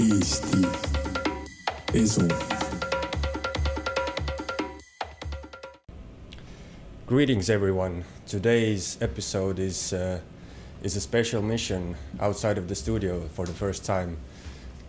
Eesti 0.00 0.64
Esu. 1.92 2.26
Greetings, 7.06 7.50
everyone. 7.50 8.04
Today's 8.26 8.96
episode 9.02 9.58
is 9.58 9.92
uh, 9.92 10.20
is 10.82 10.96
a 10.96 11.02
special 11.02 11.42
mission 11.42 11.96
outside 12.18 12.56
of 12.56 12.66
the 12.66 12.74
studio 12.74 13.28
for 13.34 13.44
the 13.44 13.52
first 13.52 13.84
time. 13.84 14.16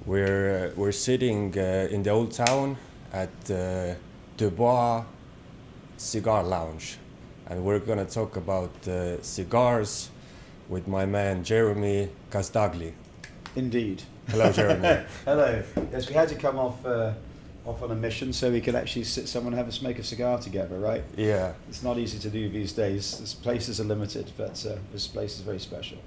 We're 0.06 0.72
uh, 0.72 0.80
we're 0.80 0.94
sitting 0.94 1.58
uh, 1.58 1.90
in 1.92 2.04
the 2.04 2.12
old 2.12 2.32
town 2.32 2.78
at 3.12 3.36
uh, 3.52 3.96
Dubois 4.38 5.04
Cigar 5.98 6.42
Lounge, 6.44 6.98
and 7.48 7.66
we're 7.66 7.80
gonna 7.80 8.06
talk 8.06 8.38
about 8.38 8.72
uh, 8.88 9.22
cigars 9.22 10.10
with 10.70 10.88
my 10.88 11.06
man 11.06 11.44
Jeremy 11.44 12.08
Casdagli. 12.32 12.94
Indeed. 13.56 14.04
Hello, 14.28 14.52
Jeremy. 14.52 15.06
Hello. 15.26 15.64
Yes, 15.92 16.08
we 16.08 16.14
had 16.14 16.30
to 16.30 16.36
come 16.36 16.58
off 16.58 16.86
uh, 16.86 17.14
off 17.66 17.84
on 17.84 17.92
a 17.92 17.96
mission 17.96 18.34
so 18.34 18.50
we 18.50 18.62
could 18.62 18.76
actually 18.76 19.04
sit 19.04 19.28
somewhere 19.28 19.52
and 19.52 19.58
have 19.58 19.68
a 19.68 19.72
smoke 19.72 20.00
a 20.00 20.04
cigar 20.04 20.40
together, 20.40 20.80
right? 20.80 21.04
yeah. 21.16 21.54
It's 21.70 21.84
not 21.84 21.98
easy 21.98 22.18
to 22.20 22.30
do 22.30 22.50
these 22.50 22.74
days. 22.74 23.20
This 23.20 23.34
places 23.34 23.80
are 23.80 23.84
limited, 23.84 24.32
but 24.38 24.66
uh, 24.66 24.76
this 24.92 25.08
place 25.08 25.36
is 25.36 25.42
very 25.42 25.60
special. 25.60 25.98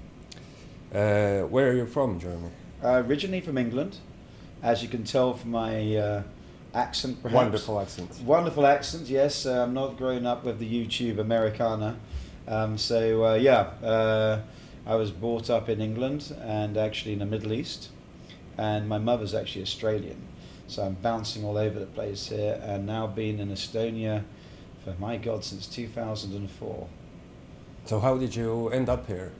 Uh, 0.93 1.41
where 1.41 1.69
are 1.69 1.73
you 1.73 1.85
from, 1.85 2.19
Jeremy? 2.19 2.49
Uh, 2.83 3.03
originally 3.05 3.41
from 3.41 3.57
England, 3.57 3.97
as 4.61 4.81
you 4.83 4.89
can 4.89 5.03
tell 5.03 5.33
from 5.33 5.51
my 5.51 5.95
uh, 5.95 6.23
accent, 6.73 7.21
perhaps. 7.21 7.35
Wonderful 7.35 7.79
accent. 7.79 8.09
Wonderful 8.25 8.65
accent, 8.65 9.07
yes. 9.07 9.45
Uh, 9.45 9.63
I'm 9.63 9.73
not 9.73 9.97
growing 9.97 10.25
up 10.25 10.43
with 10.43 10.59
the 10.59 10.69
YouTube 10.69 11.19
Americana. 11.19 11.97
Um, 12.47 12.77
so, 12.77 13.25
uh, 13.25 13.33
yeah, 13.35 13.59
uh, 13.83 14.41
I 14.85 14.95
was 14.95 15.11
brought 15.11 15.49
up 15.49 15.67
in 15.67 15.81
England 15.81 16.35
and 16.41 16.77
actually 16.77 17.13
in 17.13 17.19
the 17.19 17.25
Middle 17.25 17.53
East. 17.53 17.89
And 18.57 18.87
my 18.87 18.99
mother's 18.99 19.33
actually 19.33 19.63
Australian. 19.63 20.21
So 20.67 20.83
I'm 20.83 20.93
bouncing 20.93 21.43
all 21.43 21.57
over 21.57 21.79
the 21.79 21.85
place 21.85 22.27
here 22.27 22.59
and 22.63 22.85
now 22.85 23.07
been 23.07 23.39
in 23.39 23.49
Estonia 23.49 24.23
for, 24.83 24.95
my 24.99 25.17
God, 25.17 25.43
since 25.43 25.67
2004. 25.67 26.87
So 27.85 27.99
how 27.99 28.17
did 28.17 28.35
you 28.35 28.69
end 28.69 28.89
up 28.89 29.07
here? 29.07 29.31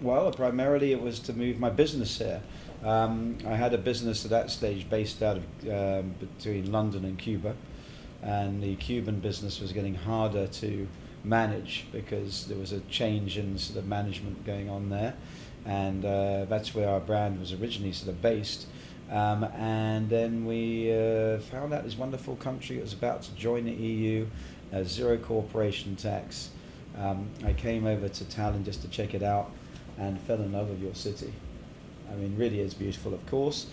Well, 0.00 0.30
primarily 0.32 0.92
it 0.92 1.02
was 1.02 1.18
to 1.20 1.32
move 1.32 1.58
my 1.58 1.68
business 1.68 2.18
here. 2.18 2.42
Um, 2.82 3.36
I 3.46 3.56
had 3.56 3.74
a 3.74 3.78
business 3.78 4.24
at 4.24 4.30
that 4.30 4.50
stage 4.50 4.88
based 4.88 5.22
out 5.22 5.36
of 5.36 5.44
um, 5.68 6.14
between 6.18 6.72
London 6.72 7.04
and 7.04 7.18
Cuba, 7.18 7.54
and 8.22 8.62
the 8.62 8.76
Cuban 8.76 9.20
business 9.20 9.60
was 9.60 9.72
getting 9.72 9.94
harder 9.94 10.46
to 10.46 10.88
manage 11.24 11.86
because 11.92 12.46
there 12.46 12.58
was 12.58 12.72
a 12.72 12.80
change 12.80 13.36
in 13.36 13.58
sort 13.58 13.78
of 13.78 13.86
management 13.86 14.44
going 14.44 14.68
on 14.68 14.90
there, 14.90 15.14
and 15.64 16.04
uh, 16.04 16.44
that's 16.46 16.74
where 16.74 16.88
our 16.88 17.00
brand 17.00 17.38
was 17.40 17.52
originally 17.52 17.92
sort 17.92 18.10
of 18.10 18.22
based. 18.22 18.66
Um, 19.10 19.44
and 19.44 20.08
then 20.08 20.44
we 20.44 20.92
uh, 20.92 21.40
found 21.40 21.74
out 21.74 21.82
this 21.82 21.96
wonderful 21.96 22.36
country 22.36 22.76
that 22.76 22.82
was 22.82 22.92
about 22.92 23.22
to 23.22 23.34
join 23.34 23.64
the 23.64 23.72
EU, 23.72 24.26
uh, 24.72 24.84
zero 24.84 25.16
corporation 25.18 25.96
tax. 25.96 26.50
Um, 26.96 27.28
I 27.44 27.52
came 27.52 27.86
over 27.86 28.08
to 28.08 28.24
Tallinn 28.24 28.64
just 28.64 28.82
to 28.82 28.88
check 28.88 29.14
it 29.14 29.22
out 29.22 29.50
and 29.98 30.20
fell 30.20 30.40
in 30.40 30.52
love 30.52 30.70
with 30.70 30.80
your 30.80 30.94
city. 30.94 31.32
I 32.10 32.14
mean, 32.14 32.36
really 32.36 32.60
is 32.60 32.74
beautiful, 32.74 33.12
of 33.14 33.26
course. 33.26 33.66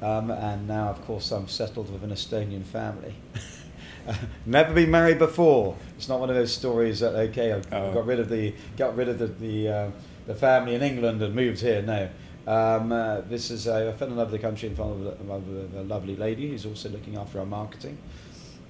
Um, 0.00 0.30
and 0.30 0.68
now, 0.68 0.90
of 0.90 1.04
course, 1.04 1.30
I'm 1.30 1.48
settled 1.48 1.92
with 1.92 2.04
an 2.04 2.10
Estonian 2.10 2.64
family. 2.64 3.14
Never 4.46 4.74
been 4.74 4.90
married 4.90 5.18
before. 5.18 5.76
It's 5.96 6.08
not 6.08 6.20
one 6.20 6.30
of 6.30 6.36
those 6.36 6.52
stories 6.52 7.00
that 7.00 7.14
okay, 7.14 7.52
I 7.52 7.56
Oh. 7.74 7.92
got 7.94 8.06
rid 8.06 8.20
of 8.20 8.28
the 8.28 8.54
got 8.76 8.96
rid 8.96 9.08
of 9.08 9.18
the 9.18 9.26
the, 9.26 9.68
uh, 9.68 9.90
the 10.26 10.34
family 10.34 10.74
in 10.74 10.82
England 10.82 11.22
and 11.22 11.34
moved 11.34 11.60
here. 11.60 11.82
No, 11.82 12.08
um, 12.46 12.92
uh, 12.92 13.20
this 13.22 13.50
is 13.50 13.66
uh, 13.66 13.90
I 13.92 13.96
fell 13.98 14.08
in 14.08 14.16
love 14.16 14.30
with 14.30 14.40
the 14.40 14.46
country 14.46 14.68
and 14.68 14.76
fell 14.76 14.92
in 14.92 15.28
love 15.28 15.46
with 15.48 15.74
a 15.76 15.82
lovely 15.84 16.16
lady 16.16 16.48
who's 16.50 16.66
also 16.66 16.88
looking 16.90 17.16
after 17.16 17.38
our 17.40 17.46
marketing, 17.46 17.96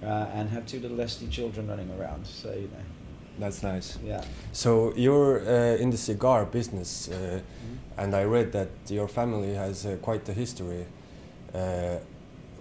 uh, 0.02 0.06
and 0.34 0.48
have 0.50 0.66
two 0.66 0.80
little 0.80 1.00
Esty 1.00 1.26
children 1.28 1.68
running 1.68 1.90
around. 1.98 2.26
So 2.26 2.50
you 2.52 2.62
know, 2.72 2.84
That's 3.38 3.62
nice. 3.62 3.98
yeah. 4.04 4.22
So 4.52 4.92
you're 4.96 5.40
uh, 5.40 5.76
in 5.82 5.90
the 5.90 5.96
cigar 5.98 6.44
business, 6.46 7.08
uh, 7.08 7.40
and 7.96 8.14
I 8.14 8.22
read 8.24 8.52
that 8.52 8.68
your 8.88 9.08
family 9.08 9.54
has 9.54 9.84
uh, 9.86 9.96
quite 10.02 10.28
a 10.28 10.32
history. 10.32 10.86
Uh, 11.54 11.96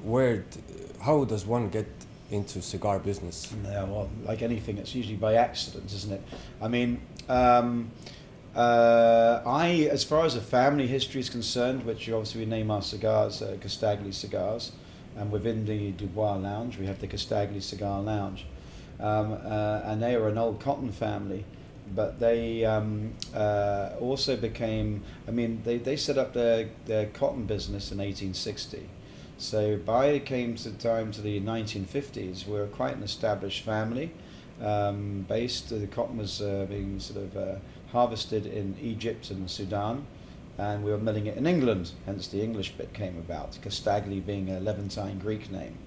where, 0.04 0.38
d- 0.38 0.60
how 1.02 1.24
does 1.26 1.46
one 1.46 1.70
get 1.70 1.88
into 2.34 2.62
cigar 2.62 3.00
business? 3.00 3.54
Yeah, 3.64 3.84
well, 3.84 4.10
like 4.26 4.42
anything, 4.42 4.78
it's 4.78 4.94
usually 4.94 5.16
by 5.16 5.36
accident, 5.36 5.92
isn't 5.94 6.14
it? 6.14 6.22
I 6.62 6.68
mean, 6.68 7.02
um, 7.30 7.92
uh, 8.56 9.42
I, 9.46 9.88
as 9.92 10.04
far 10.04 10.26
as 10.26 10.36
the 10.36 10.42
family 10.42 10.88
history 10.88 11.22
is 11.22 11.30
concerned, 11.30 11.86
which 11.86 12.10
obviously 12.10 12.42
we 12.42 12.46
name 12.46 12.70
our 12.70 12.82
cigars 12.82 13.42
uh, 13.42 13.58
Casdagli 13.60 14.14
cigars, 14.14 14.72
and 15.16 15.32
within 15.32 15.66
the 15.66 15.92
Dubois 15.92 16.36
Lounge, 16.36 16.78
we 16.78 16.86
have 16.86 17.00
the 17.00 17.08
Casdagli 17.08 17.62
Cigar 17.62 18.02
Lounge. 18.02 18.46
Um, 19.00 19.34
uh, 19.34 19.82
and 19.84 20.02
they 20.02 20.16
are 20.16 20.28
an 20.28 20.38
old 20.38 20.60
cotton 20.60 20.92
family, 20.92 21.46
but 21.94 22.20
they 22.20 22.64
um, 22.64 23.14
uh, 23.36 23.92
also 24.00 24.38
became, 24.38 25.04
I 25.28 25.32
mean, 25.32 25.62
they, 25.64 25.78
they 25.78 25.96
set 25.96 26.18
up 26.18 26.34
their, 26.34 26.70
their 26.86 27.08
cotton 27.08 27.46
business 27.46 27.92
in 27.92 27.98
1860. 27.98 28.88
So 29.44 29.76
by 29.76 30.20
came 30.20 30.56
to 30.56 30.72
time 30.72 31.12
to 31.12 31.22
the 31.22 31.42
1950s, 31.42 32.48
we 32.48 32.54
were 32.54 32.68
quite 32.68 32.96
an 32.96 33.04
established 33.04 33.66
family. 33.66 34.14
Um, 34.62 35.26
based, 35.28 35.68
the 35.68 35.86
cotton 35.86 36.16
was 36.16 36.42
uh, 36.42 36.66
being 36.70 36.98
sort 37.02 37.26
of 37.26 37.36
uh, 37.36 37.56
harvested 37.92 38.46
in 38.46 38.78
Egypt 38.82 39.30
and 39.32 39.52
Sudan, 39.52 40.08
and 40.58 40.82
we 40.82 40.92
were 40.92 40.98
milling 40.98 41.28
it 41.28 41.36
in 41.36 41.46
England. 41.46 41.92
Hence 42.06 42.28
the 42.28 42.42
English 42.42 42.72
bit 42.72 42.94
came 42.94 43.18
about. 43.18 43.60
Casdagli 43.62 44.26
being 44.26 44.50
a 44.50 44.62
Levantine 44.62 45.20
Greek 45.20 45.52
name. 45.52 45.78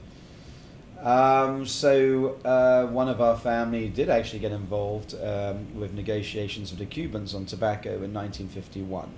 Um, 1.00 1.64
so 1.64 2.36
uh, 2.44 2.86
one 2.92 3.08
of 3.08 3.22
our 3.22 3.38
family 3.38 3.88
did 3.88 4.10
actually 4.10 4.40
get 4.40 4.52
involved 4.52 5.14
um, 5.14 5.74
with 5.74 5.94
negotiations 5.94 6.72
with 6.72 6.78
the 6.78 6.86
Cubans 6.86 7.34
on 7.34 7.46
tobacco 7.46 8.02
in 8.02 8.12
1951. 8.12 9.08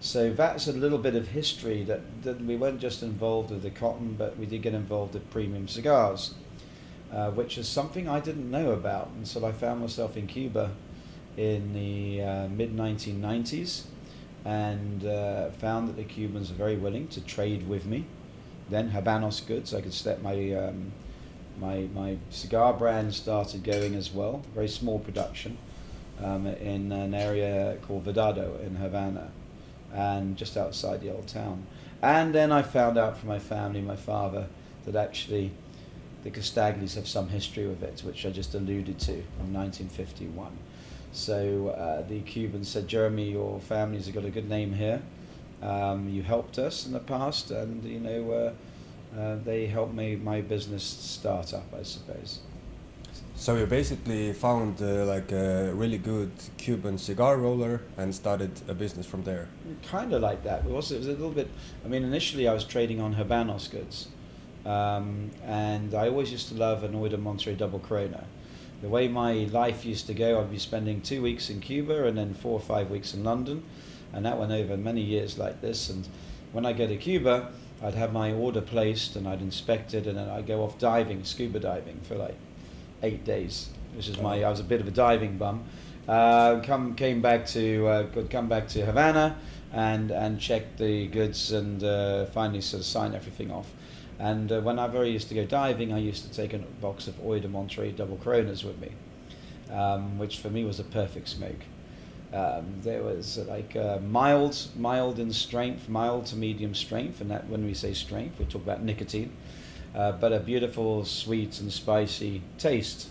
So 0.00 0.32
that's 0.32 0.68
a 0.68 0.72
little 0.72 0.98
bit 0.98 1.16
of 1.16 1.28
history 1.28 1.82
that, 1.84 2.22
that 2.22 2.40
we 2.40 2.56
weren't 2.56 2.80
just 2.80 3.02
involved 3.02 3.50
with 3.50 3.62
the 3.62 3.70
cotton, 3.70 4.14
but 4.16 4.38
we 4.38 4.46
did 4.46 4.62
get 4.62 4.74
involved 4.74 5.14
with 5.14 5.28
premium 5.30 5.66
cigars, 5.66 6.34
uh, 7.12 7.30
which 7.30 7.58
is 7.58 7.68
something 7.68 8.08
I 8.08 8.20
didn't 8.20 8.48
know 8.48 8.70
about 8.70 9.10
until 9.16 9.44
I 9.44 9.52
found 9.52 9.80
myself 9.80 10.16
in 10.16 10.28
Cuba 10.28 10.70
in 11.36 11.72
the 11.72 12.22
uh, 12.22 12.48
mid 12.48 12.76
1990s 12.76 13.84
and 14.44 15.04
uh, 15.04 15.50
found 15.50 15.88
that 15.88 15.96
the 15.96 16.04
Cubans 16.04 16.50
were 16.50 16.56
very 16.56 16.76
willing 16.76 17.08
to 17.08 17.20
trade 17.20 17.68
with 17.68 17.84
me. 17.84 18.06
Then 18.70 18.90
Habanos 18.90 19.46
goods, 19.46 19.74
I 19.74 19.80
could 19.80 19.94
step 19.94 20.22
my 20.22 20.52
um, 20.52 20.92
my 21.60 21.88
my 21.94 22.18
cigar 22.30 22.72
brand 22.72 23.14
started 23.14 23.64
going 23.64 23.94
as 23.94 24.12
well. 24.12 24.42
Very 24.54 24.68
small 24.68 24.98
production 24.98 25.58
um, 26.22 26.46
in 26.46 26.92
an 26.92 27.14
area 27.14 27.78
called 27.82 28.04
Vedado 28.04 28.60
in 28.64 28.76
Havana, 28.76 29.30
and 29.92 30.36
just 30.36 30.56
outside 30.56 31.00
the 31.00 31.12
old 31.12 31.26
town. 31.26 31.66
And 32.02 32.34
then 32.34 32.52
I 32.52 32.62
found 32.62 32.98
out 32.98 33.18
from 33.18 33.28
my 33.28 33.38
family, 33.38 33.80
my 33.80 33.96
father, 33.96 34.46
that 34.84 34.96
actually 34.96 35.52
the 36.22 36.30
Casdaglis 36.30 36.94
have 36.94 37.08
some 37.08 37.28
history 37.28 37.66
with 37.66 37.82
it, 37.82 38.00
which 38.04 38.24
I 38.26 38.30
just 38.30 38.54
alluded 38.54 38.98
to 39.00 39.12
in 39.12 39.52
1951. 39.52 40.56
So 41.12 41.68
uh, 41.68 42.06
the 42.06 42.20
Cubans 42.20 42.68
said, 42.68 42.86
Jeremy, 42.86 43.30
your 43.30 43.60
family's 43.60 44.08
got 44.08 44.24
a 44.24 44.30
good 44.30 44.48
name 44.48 44.74
here. 44.74 45.02
Um, 45.62 46.08
you 46.08 46.22
helped 46.22 46.58
us 46.58 46.86
in 46.86 46.92
the 46.92 47.00
past, 47.00 47.50
and 47.50 47.82
you 47.82 47.98
know 47.98 48.30
uh, 48.30 49.18
uh, 49.18 49.36
they 49.42 49.66
helped 49.66 49.94
me 49.94 50.14
my 50.16 50.40
business 50.40 50.84
start 50.84 51.52
up, 51.52 51.66
I 51.76 51.82
suppose. 51.82 52.40
So 53.40 53.54
you 53.54 53.66
basically 53.66 54.32
found 54.32 54.82
uh, 54.82 55.04
like 55.04 55.30
a 55.30 55.72
really 55.72 55.96
good 55.96 56.32
Cuban 56.56 56.98
cigar 56.98 57.36
roller 57.36 57.82
and 57.96 58.12
started 58.12 58.50
a 58.66 58.74
business 58.74 59.06
from 59.06 59.22
there. 59.22 59.48
Kind 59.88 60.12
of 60.12 60.22
like 60.22 60.42
that. 60.42 60.64
It 60.64 60.70
was, 60.70 60.90
it 60.90 60.98
was 60.98 61.06
a 61.06 61.12
little 61.12 61.30
bit. 61.30 61.48
I 61.84 61.88
mean, 61.88 62.02
initially 62.02 62.48
I 62.48 62.52
was 62.52 62.64
trading 62.64 63.00
on 63.00 63.14
Habanos 63.14 63.70
goods, 63.70 64.08
um, 64.66 65.30
and 65.46 65.94
I 65.94 66.08
always 66.08 66.32
used 66.32 66.48
to 66.48 66.54
love 66.54 66.82
an 66.82 66.94
Hoyo 66.94 67.10
de 67.10 67.16
Monterrey 67.16 67.56
Double 67.56 67.78
Corona. 67.78 68.24
The 68.82 68.88
way 68.88 69.06
my 69.06 69.32
life 69.52 69.84
used 69.84 70.08
to 70.08 70.14
go, 70.14 70.40
I'd 70.40 70.50
be 70.50 70.58
spending 70.58 71.00
two 71.00 71.22
weeks 71.22 71.48
in 71.48 71.60
Cuba 71.60 72.08
and 72.08 72.18
then 72.18 72.34
four 72.34 72.54
or 72.54 72.60
five 72.60 72.90
weeks 72.90 73.14
in 73.14 73.22
London, 73.22 73.62
and 74.12 74.26
that 74.26 74.36
went 74.36 74.50
over 74.50 74.76
many 74.76 75.00
years 75.00 75.38
like 75.38 75.60
this. 75.60 75.88
And 75.88 76.08
when 76.50 76.66
I 76.66 76.72
go 76.72 76.88
to 76.88 76.96
Cuba, 76.96 77.52
I'd 77.80 77.94
have 77.94 78.12
my 78.12 78.32
order 78.32 78.60
placed 78.60 79.14
and 79.14 79.28
I'd 79.28 79.40
inspect 79.40 79.94
it, 79.94 80.08
and 80.08 80.18
then 80.18 80.28
I'd 80.28 80.48
go 80.48 80.64
off 80.64 80.76
diving, 80.80 81.22
scuba 81.22 81.60
diving 81.60 82.00
for 82.00 82.16
like 82.16 82.36
eight 83.02 83.24
days, 83.24 83.68
which 83.94 84.08
is 84.08 84.18
my. 84.18 84.42
I 84.42 84.50
was 84.50 84.60
a 84.60 84.64
bit 84.64 84.80
of 84.80 84.88
a 84.88 84.90
diving 84.90 85.38
bum. 85.38 85.64
Uh, 86.06 86.60
come 86.60 86.94
came 86.94 87.20
back 87.20 87.46
to 87.48 87.86
uh, 87.86 88.24
come 88.30 88.48
back 88.48 88.68
to 88.68 88.84
Havana 88.84 89.36
and 89.72 90.10
and 90.10 90.40
check 90.40 90.76
the 90.78 91.06
goods 91.08 91.52
and 91.52 91.84
uh, 91.84 92.24
finally 92.26 92.60
sort 92.60 92.80
of 92.80 92.86
sign 92.86 93.14
everything 93.14 93.50
off. 93.50 93.70
And 94.18 94.50
uh, 94.50 94.60
whenever 94.60 94.98
I 94.98 95.04
used 95.04 95.28
to 95.28 95.34
go 95.34 95.44
diving, 95.44 95.92
I 95.92 95.98
used 95.98 96.24
to 96.24 96.30
take 96.30 96.52
a 96.52 96.58
box 96.58 97.06
of 97.06 97.14
Hoyo 97.22 97.40
de 97.40 97.48
Monterrey 97.48 97.94
double 97.94 98.16
Coronas 98.16 98.64
with 98.64 98.78
me, 98.80 98.90
um, 99.70 100.18
which 100.18 100.38
for 100.38 100.50
me 100.50 100.64
was 100.64 100.80
a 100.80 100.84
perfect 100.84 101.28
smoke. 101.28 101.64
Um, 102.32 102.80
there 102.82 103.02
was 103.02 103.38
uh, 103.38 103.44
like 103.44 103.74
uh, 103.76 103.98
mild, 104.00 104.58
mild 104.76 105.18
in 105.18 105.32
strength, 105.32 105.88
mild 105.88 106.26
to 106.26 106.36
medium 106.36 106.74
strength, 106.74 107.20
and 107.20 107.30
that 107.30 107.48
when 107.48 107.64
we 107.64 107.74
say 107.74 107.94
strength, 107.94 108.38
we 108.38 108.44
talk 108.44 108.62
about 108.62 108.82
nicotine, 108.82 109.32
uh, 109.94 110.12
but 110.12 110.32
a 110.32 110.40
beautiful, 110.40 111.04
sweet 111.04 111.60
and 111.60 111.72
spicy 111.72 112.42
taste, 112.58 113.08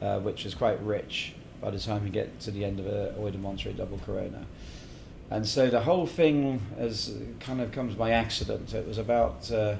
uh, 0.00 0.18
which 0.20 0.46
is 0.46 0.54
quite 0.54 0.80
rich 0.82 1.34
by 1.60 1.70
the 1.70 1.78
time 1.78 2.04
you 2.04 2.12
get 2.12 2.38
to 2.40 2.50
the 2.50 2.64
end 2.64 2.80
of 2.80 2.86
a 2.86 3.14
Hoyo 3.18 3.32
de 3.32 3.38
Monterrey 3.38 3.76
double 3.76 3.98
Corona. 3.98 4.46
And 5.30 5.46
so 5.46 5.68
the 5.68 5.80
whole 5.80 6.06
thing 6.06 6.60
has 6.78 7.16
kind 7.40 7.60
of 7.60 7.72
comes 7.72 7.94
by 7.94 8.10
accident. 8.10 8.72
It 8.74 8.86
was 8.86 8.98
about 8.98 9.50
uh, 9.50 9.76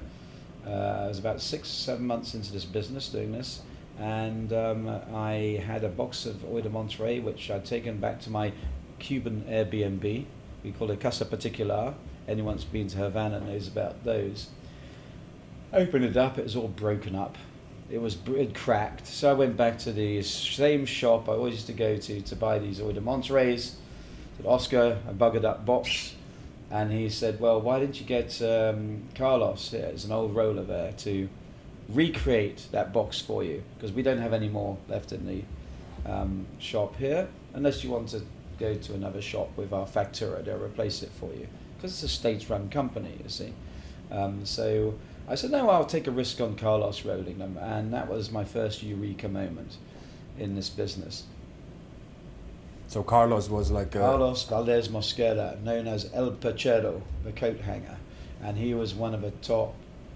uh, 0.67 1.05
I 1.05 1.09
was 1.09 1.19
about 1.19 1.41
six, 1.41 1.69
seven 1.69 2.07
months 2.07 2.35
into 2.35 2.53
this 2.53 2.65
business 2.65 3.09
doing 3.09 3.31
this, 3.31 3.63
and 4.01 4.53
um, 4.53 4.89
I 5.15 5.63
had 5.65 5.85
a 5.85 5.89
box 5.89 6.27
of 6.27 6.37
Hoyo 6.37 6.63
de 6.63 6.69
Monterrey, 6.69 7.23
which 7.23 7.51
I'd 7.51 7.65
taken 7.65 7.99
back 7.99 8.21
to 8.23 8.31
my 8.31 8.53
Cuban 8.99 9.45
Airbnb. 9.49 10.25
We 10.65 10.73
call 10.73 10.91
it 10.91 11.01
Casa 11.01 11.25
Particular. 11.25 11.95
Anyone 12.27 12.57
that's 12.57 12.65
been 12.65 12.89
to 12.89 12.99
Havana 12.99 13.41
knows 13.41 13.69
about 13.69 14.05
those. 14.05 14.49
Opened 15.77 16.07
it 16.07 16.17
up, 16.17 16.39
it 16.39 16.45
was 16.45 16.57
all 16.57 16.69
broken 16.69 17.15
up. 17.15 17.37
It 17.91 18.01
was 18.01 18.17
it 18.29 18.55
cracked. 18.55 19.07
So 19.07 19.31
I 19.31 19.35
went 19.35 19.59
back 19.59 19.79
to 19.81 19.93
the 19.93 20.23
same 20.23 20.87
shop 20.87 21.29
I 21.29 21.33
always 21.33 21.53
used 21.53 21.67
to 21.67 21.75
go 21.75 21.99
to 21.99 22.21
to 22.23 22.35
buy 22.35 22.59
these 22.59 22.81
Hoyo 22.81 22.95
de 22.95 23.03
Monterreys. 23.03 23.75
Said, 24.39 24.47
Oscar, 24.47 24.99
I 25.07 25.13
buggered 25.13 25.45
up 25.45 25.67
box. 25.67 26.15
And 26.71 26.91
he 26.91 27.11
said, 27.11 27.41
well, 27.41 27.61
why 27.61 27.79
didn't 27.79 28.01
you 28.01 28.07
get 28.07 28.41
um, 28.41 29.03
Carlos, 29.15 29.73
it's 29.75 30.05
an 30.05 30.13
old 30.13 30.35
roller 30.35 30.65
there, 30.65 30.93
to 30.93 31.29
recreate 31.91 32.69
that 32.73 32.95
box 32.95 33.21
for 33.21 33.45
you? 33.45 33.63
Because 33.75 33.93
we 33.93 34.03
don't 34.03 34.19
have 34.19 34.33
any 34.33 34.49
more 34.49 34.79
left 34.89 35.13
in 35.13 35.27
the 35.27 35.43
um, 36.11 36.47
shop 36.59 36.97
here, 36.97 37.29
unless 37.53 37.85
you 37.85 37.91
want 37.91 38.09
to 38.09 38.23
go 38.59 38.75
to 38.75 38.95
another 38.95 39.21
shop 39.21 39.51
with 39.57 39.73
our 39.75 39.87
Factura, 39.87 40.43
they'll 40.43 40.57
replace 40.57 41.03
it 41.03 41.11
for 41.21 41.33
you. 41.35 41.47
Because 41.77 41.93
it's 41.93 42.03
a 42.03 42.09
state-run 42.09 42.71
company, 42.71 43.13
you 43.23 43.29
see. 43.29 43.53
Um, 44.11 44.45
so 44.45 44.95
I 45.29 45.35
said, 45.35 45.51
no, 45.51 45.69
I'll 45.71 45.87
take 45.87 46.07
a 46.07 46.13
risk 46.13 46.41
on 46.41 46.57
Carlos 46.57 47.05
rolling 47.05 47.39
them. 47.39 47.59
And 47.61 47.93
that 47.93 48.09
was 48.09 48.31
my 48.31 48.45
first 48.45 48.83
eureka 48.83 49.29
moment 49.29 49.77
in 50.39 50.55
this 50.55 50.71
business. 50.71 51.25
So 52.89 53.03
Carlos 53.03 53.49
was 53.49 53.71
like 53.71 53.95
a, 53.97 53.99
Carlos 53.99 54.45
Valdez 54.45 54.89
Mosquera, 54.89 55.61
known 55.63 55.89
as 55.89 56.11
El 56.15 56.31
Perchero, 56.33 57.03
the 57.25 57.33
coat 57.33 57.61
hanger, 57.61 57.97
and 58.41 58.57
he 58.57 58.75
was 58.75 58.95
one 58.95 59.13
of 59.13 59.23
the 59.23 59.33
top 59.33 59.75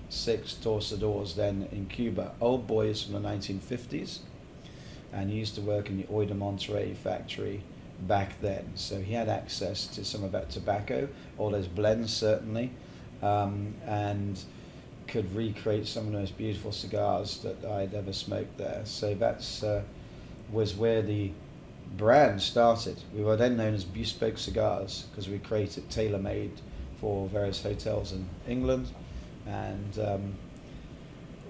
six 0.08 0.54
torcedores 0.54 1.34
then 1.34 1.68
in 1.72 1.86
Cuba. 1.86 2.32
Old 2.40 2.68
boys 2.68 3.02
from 3.02 3.14
the 3.14 3.28
1950s, 3.28 4.20
and 5.12 5.30
he 5.30 5.38
used 5.38 5.56
to 5.56 5.60
work 5.60 5.88
in 5.88 5.96
the 5.96 6.04
Hoyo 6.04 6.28
de 6.28 6.34
Monterrey 6.34 6.96
factory 6.96 7.64
back 8.00 8.40
then. 8.40 8.70
So 8.76 9.00
he 9.00 9.14
had 9.14 9.28
access 9.28 9.88
to 9.88 10.04
some 10.04 10.22
of 10.22 10.30
that 10.30 10.50
tobacco, 10.50 11.08
all 11.38 11.50
those 11.50 11.66
blends 11.66 12.12
certainly, 12.12 12.70
um, 13.20 13.74
and 13.84 14.40
could 15.10 15.34
recreate 15.34 15.86
some 15.86 16.06
of 16.06 16.12
the 16.12 16.18
most 16.18 16.38
beautiful 16.38 16.72
cigars 16.72 17.38
that 17.38 17.64
I'd 17.64 17.94
ever 17.94 18.12
smoked 18.12 18.56
there. 18.58 18.82
So 18.84 19.14
that's 19.14 19.62
uh, 19.62 19.82
was 20.50 20.74
where 20.74 21.02
the 21.02 21.32
brand 21.96 22.40
started. 22.40 23.02
We 23.14 23.22
were 23.22 23.36
then 23.36 23.56
known 23.56 23.74
as 23.74 23.84
Bespoke 23.84 24.38
Cigars 24.38 25.06
because 25.10 25.28
we 25.28 25.38
created 25.38 25.90
tailor-made 25.90 26.52
for 27.00 27.28
various 27.28 27.62
hotels 27.62 28.12
in 28.12 28.28
England, 28.46 28.88
and 29.46 29.98
um, 29.98 30.34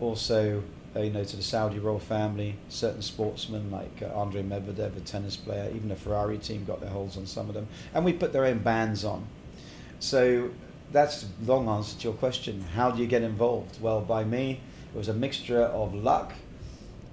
also 0.01 0.62
you 0.97 1.11
know 1.11 1.25
to 1.25 1.37
the 1.37 1.43
Saudi 1.43 1.79
royal 1.79 1.99
family. 1.99 2.57
Certain 2.69 3.03
sportsmen 3.03 3.71
like 3.71 4.03
uh, 4.03 4.07
Andre 4.15 4.43
Medvedev, 4.43 4.97
a 4.97 5.01
tennis 5.01 5.37
player, 5.37 5.71
even 5.75 5.89
the 5.89 5.97
Ferrari 5.97 6.39
team 6.39 6.65
got 6.65 6.81
their 6.81 6.91
holds 6.91 7.17
on 7.17 7.27
some 7.27 7.49
of 7.49 7.55
them, 7.55 7.69
and 7.95 8.05
we 8.05 8.12
put 8.12 8.33
their 8.33 8.47
own 8.47 8.59
bands 8.61 9.05
on. 9.05 9.27
So 9.99 10.51
that's 10.92 11.22
the 11.40 11.52
long 11.52 11.69
answer 11.69 11.96
to 11.98 12.04
your 12.04 12.12
question. 12.14 12.62
How 12.75 12.90
do 12.90 13.00
you 13.00 13.06
get 13.08 13.22
involved? 13.22 13.81
Well, 13.81 14.00
by 14.00 14.25
me, 14.25 14.60
it 14.94 14.98
was 14.98 15.08
a 15.08 15.14
mixture 15.14 15.62
of 15.62 15.94
luck, 15.94 16.32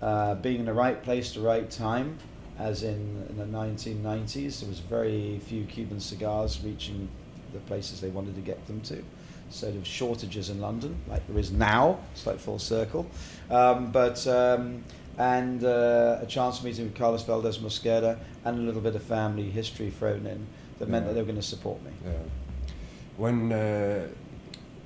uh, 0.01 0.35
being 0.35 0.59
in 0.59 0.65
the 0.65 0.74
right 0.74 1.01
place, 1.03 1.29
at 1.29 1.41
the 1.41 1.47
right 1.47 1.69
time 1.69 2.18
as 2.59 2.81
in, 2.81 3.25
in 3.29 3.38
the 3.38 3.45
1990s, 3.45 4.62
there 4.62 4.69
was 4.69 4.79
very 4.79 5.39
few 5.45 5.63
Cuban 5.65 6.00
cigars 6.00 6.59
reaching 6.63 7.07
the 7.53 7.59
places 7.59 8.01
they 8.01 8.09
wanted 8.09 8.33
to 8.35 8.41
get 8.41 8.65
them 8.65 8.81
to. 8.81 9.03
So 9.50 9.68
there 9.68 9.77
were 9.79 9.85
shortages 9.85 10.50
in 10.50 10.59
London, 10.59 10.97
like 11.07 11.25
there 11.27 11.38
is 11.38 11.51
now. 11.51 12.00
It's 12.13 12.25
like 12.25 12.39
full 12.39 12.57
circle. 12.59 13.06
Um, 13.51 13.91
but 13.91 14.25
um, 14.27 14.83
and 15.19 15.63
uh, 15.63 16.18
a 16.21 16.25
chance 16.25 16.57
of 16.59 16.65
meeting 16.65 16.85
with 16.85 16.95
Carlos 16.95 17.24
Valdez 17.24 17.59
Mosquera 17.59 18.18
and 18.44 18.57
a 18.57 18.62
little 18.62 18.81
bit 18.81 18.95
of 18.95 19.03
family 19.03 19.50
history 19.51 19.89
thrown 19.91 20.25
in 20.25 20.47
that 20.79 20.89
meant 20.89 21.06
Yeah. 21.06 21.09
that 21.09 21.13
they 21.13 21.21
were 21.21 21.25
going 21.27 21.35
to 21.38 21.41
support 21.47 21.81
me. 21.83 21.91
yeah. 22.06 22.12
When 23.18 23.52
uh, 23.52 24.08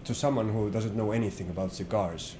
to 0.06 0.13
someone 0.16 0.50
who 0.50 0.69
doesn't 0.69 0.95
know 0.95 1.12
anything 1.12 1.50
about 1.50 1.74
cigars, 1.74 2.36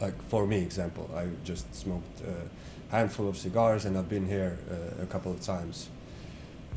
like 0.00 0.20
for 0.28 0.46
me 0.46 0.58
example, 0.62 1.10
I 1.16 1.26
just 1.44 1.74
smoked 1.74 2.20
a 2.22 2.94
handful 2.96 3.28
of 3.28 3.36
cigars 3.36 3.84
and 3.84 3.96
I've 3.98 4.08
been 4.08 4.26
here 4.26 4.58
uh, 4.70 5.02
a 5.02 5.06
couple 5.06 5.32
of 5.32 5.40
times. 5.40 5.88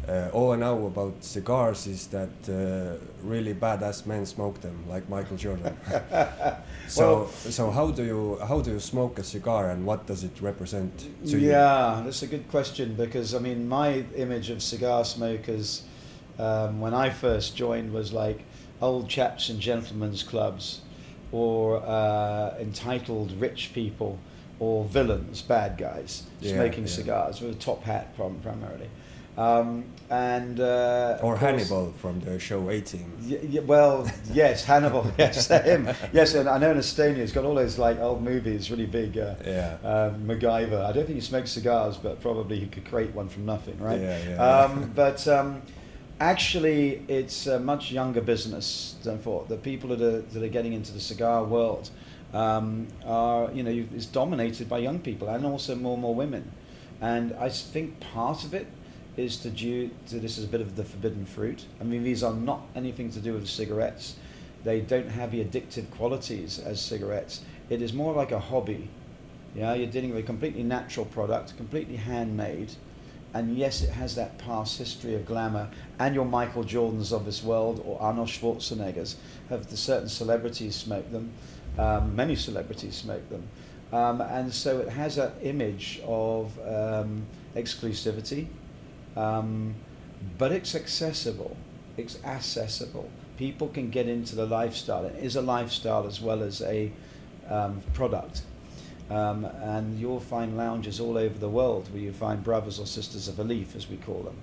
Uh, 0.08 0.30
all 0.34 0.52
I 0.52 0.56
know 0.56 0.88
about 0.88 1.24
cigars 1.24 1.86
is 1.86 2.08
that 2.08 2.30
uh, 2.50 2.98
really 3.22 3.54
badass 3.54 4.08
men 4.08 4.26
smoke 4.26 4.60
them, 4.60 4.84
like 4.90 5.08
Michael 5.08 5.38
Jordan. 5.38 5.78
so, 6.88 7.04
Well- 7.20 7.28
so 7.28 7.70
how 7.70 7.92
do 7.92 8.04
you 8.04 8.40
how 8.48 8.62
do 8.62 8.72
you 8.72 8.80
smoke 8.80 9.20
a 9.20 9.24
cigar, 9.24 9.70
and 9.70 9.86
what 9.86 10.08
does 10.08 10.24
it 10.24 10.42
represent 10.42 10.98
to 11.28 11.38
you? 11.38 11.50
yeah, 11.52 12.02
that's 12.04 12.24
a 12.24 12.28
good 12.28 12.48
question 12.50 12.96
because 12.96 13.36
I 13.36 13.40
mean, 13.40 13.70
my 13.70 14.04
image 14.16 14.50
of 14.50 14.64
cigar 14.64 15.06
smokers 15.06 15.84
um, 16.42 16.80
when 16.82 16.94
I 16.94 17.10
first 17.10 17.56
joined 17.56 17.94
was 17.94 18.12
like 18.14 18.44
old 18.82 19.08
chaps 19.10 19.50
and 19.50 19.60
gentlemen's 19.60 20.24
clubs, 20.24 20.82
or 21.32 21.78
uh, 21.86 22.56
entitled 22.60 23.32
rich 23.40 23.72
people, 23.74 24.18
or 24.60 24.84
villains, 24.86 25.42
bad 25.42 25.78
guys 25.78 26.24
Yeah, 26.40 26.54
smoking 26.54 26.84
yeah. 26.84 26.90
cigars 26.90 27.42
with 27.42 27.52
a 27.52 27.60
top 27.60 27.84
hat 27.84 28.16
prim- 28.16 28.40
primarily, 28.44 28.90
um, 29.38 29.86
and 30.10 30.60
uh, 30.60 31.18
Or 31.22 31.38
course- 31.38 31.40
Hannibal 31.40 31.94
from 32.00 32.20
the 32.22 32.38
show 32.40 32.70
A 32.70 32.82
Team. 32.82 33.12
Y- 33.30 33.40
y- 33.54 33.60
well, 33.66 34.06
yes, 34.34 34.66
Hannibal. 34.66 35.06
Yes, 35.18 35.48
him. 35.48 35.88
Yes, 36.12 36.34
and 36.34 36.50
I 36.50 36.58
know 36.58 36.72
in 36.72 36.78
Estonia 36.78 37.18
he's 37.18 37.32
got 37.32 37.46
all 37.46 37.56
those 37.56 37.78
like 37.78 38.00
old 38.00 38.22
movies, 38.22 38.70
really 38.70 38.88
big. 38.88 39.18
Uh, 39.18 39.36
Yeah. 39.46 39.78
um, 39.84 40.26
MacGyver. 40.28 40.84
I 40.84 40.92
don't 40.92 41.06
think 41.06 41.16
he 41.16 41.22
smokes 41.22 41.52
cigars, 41.52 41.98
but 41.98 42.20
probably 42.22 42.60
he 42.60 42.68
could 42.68 42.84
create 42.86 43.14
one 43.16 43.30
from 43.30 43.46
nothing, 43.46 43.78
right? 43.80 44.02
Yeah, 44.02 44.18
yeah, 44.30 44.44
Um, 44.64 44.92
but 44.96 45.26
um, 45.30 45.62
actually, 46.22 47.02
it's 47.08 47.48
a 47.48 47.60
much 47.60 47.92
younger 47.92 48.22
business 48.22 48.96
than 49.04 49.18
for 49.18 49.44
the 49.50 49.58
people 49.58 49.90
that 49.90 50.02
are 50.02 50.22
that 50.22 50.44
are 50.44 50.48
getting 50.48 50.74
into 50.74 50.94
the 50.94 51.00
cigar 51.00 51.44
world. 51.44 51.90
Um, 52.34 52.88
are 53.06 53.52
you 53.52 53.64
know 53.64 53.86
it's 53.94 54.06
dominated 54.06 54.70
by 54.70 54.78
young 54.78 55.00
people 55.00 55.28
and 55.28 55.46
also 55.46 55.76
more 55.76 55.94
and 55.94 56.02
more 56.02 56.16
women, 56.16 56.52
and 57.02 57.34
I 57.34 57.50
think 57.50 58.00
part 58.00 58.46
of 58.46 58.54
it 58.54 58.68
is 59.18 59.36
to 59.38 59.50
due 59.50 59.90
to 60.08 60.20
this 60.20 60.38
is 60.38 60.46
a 60.46 60.48
bit 60.48 60.62
of 60.62 60.76
the 60.76 60.86
forbidden 60.86 61.26
fruit. 61.26 61.66
I 61.82 61.84
mean, 61.84 62.04
these 62.04 62.24
are 62.24 62.34
not 62.34 62.62
anything 62.76 63.10
to 63.12 63.20
do 63.20 63.34
with 63.34 63.50
cigarettes. 63.50 64.16
They 64.64 64.80
don't 64.80 65.10
have 65.10 65.32
the 65.32 65.44
addictive 65.44 65.90
qualities 65.90 66.60
as 66.60 66.80
cigarettes. 66.80 67.42
It 67.70 67.82
is 67.82 67.94
more 67.94 68.14
like 68.14 68.32
a 68.32 68.40
hobby. 68.40 68.90
Yeah, 69.56 69.74
you're 69.74 69.92
dealing 69.92 70.12
with 70.12 70.24
a 70.24 70.28
completely 70.28 70.64
natural 70.64 71.06
product, 71.06 71.58
completely 71.58 71.98
handmade, 71.98 72.74
and 73.34 73.58
yes, 73.58 73.82
it 73.82 73.92
has 73.92 74.16
that 74.16 74.38
past 74.38 74.78
history 74.78 75.16
of 75.16 75.26
glamour. 75.26 75.70
And 76.00 76.14
your 76.14 76.26
Michael 76.26 76.64
Jordans 76.64 77.14
of 77.14 77.26
this 77.26 77.44
world 77.44 77.82
or 77.86 78.02
Arnold 78.02 78.28
Schwarzeneggers 78.28 79.16
have 79.50 79.68
the 79.68 79.78
certain 79.78 80.10
celebrities 80.10 80.76
smoke 80.76 81.12
them. 81.12 81.32
Um, 81.78 82.16
many 82.16 82.36
celebrities 82.36 82.96
smoke 82.96 83.30
them, 83.30 83.48
um, 83.94 84.20
and 84.20 84.54
so 84.54 84.80
it 84.80 84.90
has 84.90 85.18
an 85.18 85.32
image 85.42 86.02
of 86.06 86.60
um, 86.68 87.26
exclusivity, 87.56 88.48
um, 89.16 89.76
but 90.38 90.52
it's 90.52 90.76
accessible. 90.76 91.56
It's 91.96 92.22
accessible. 92.26 93.10
People 93.38 93.70
can 93.70 93.90
get 93.90 94.08
into 94.08 94.36
the 94.36 94.46
lifestyle. 94.46 95.06
It 95.06 95.16
is 95.24 95.38
a 95.38 95.42
lifestyle 95.42 96.06
as 96.06 96.20
well 96.20 96.44
as 96.44 96.62
a 96.62 96.92
um, 97.50 97.82
product. 97.94 98.42
Um, 99.12 99.44
and 99.44 100.00
you'll 100.00 100.22
find 100.22 100.56
lounges 100.56 101.02
all 101.02 101.18
over 101.18 101.38
the 101.38 101.50
world 101.50 101.92
where 101.92 102.02
you 102.02 102.14
find 102.14 102.42
brothers 102.42 102.80
or 102.80 102.86
sisters 102.86 103.28
of 103.28 103.40
a 103.40 103.44
leaf, 103.44 103.76
as 103.76 103.90
we 103.90 103.98
call 103.98 104.22
them, 104.22 104.38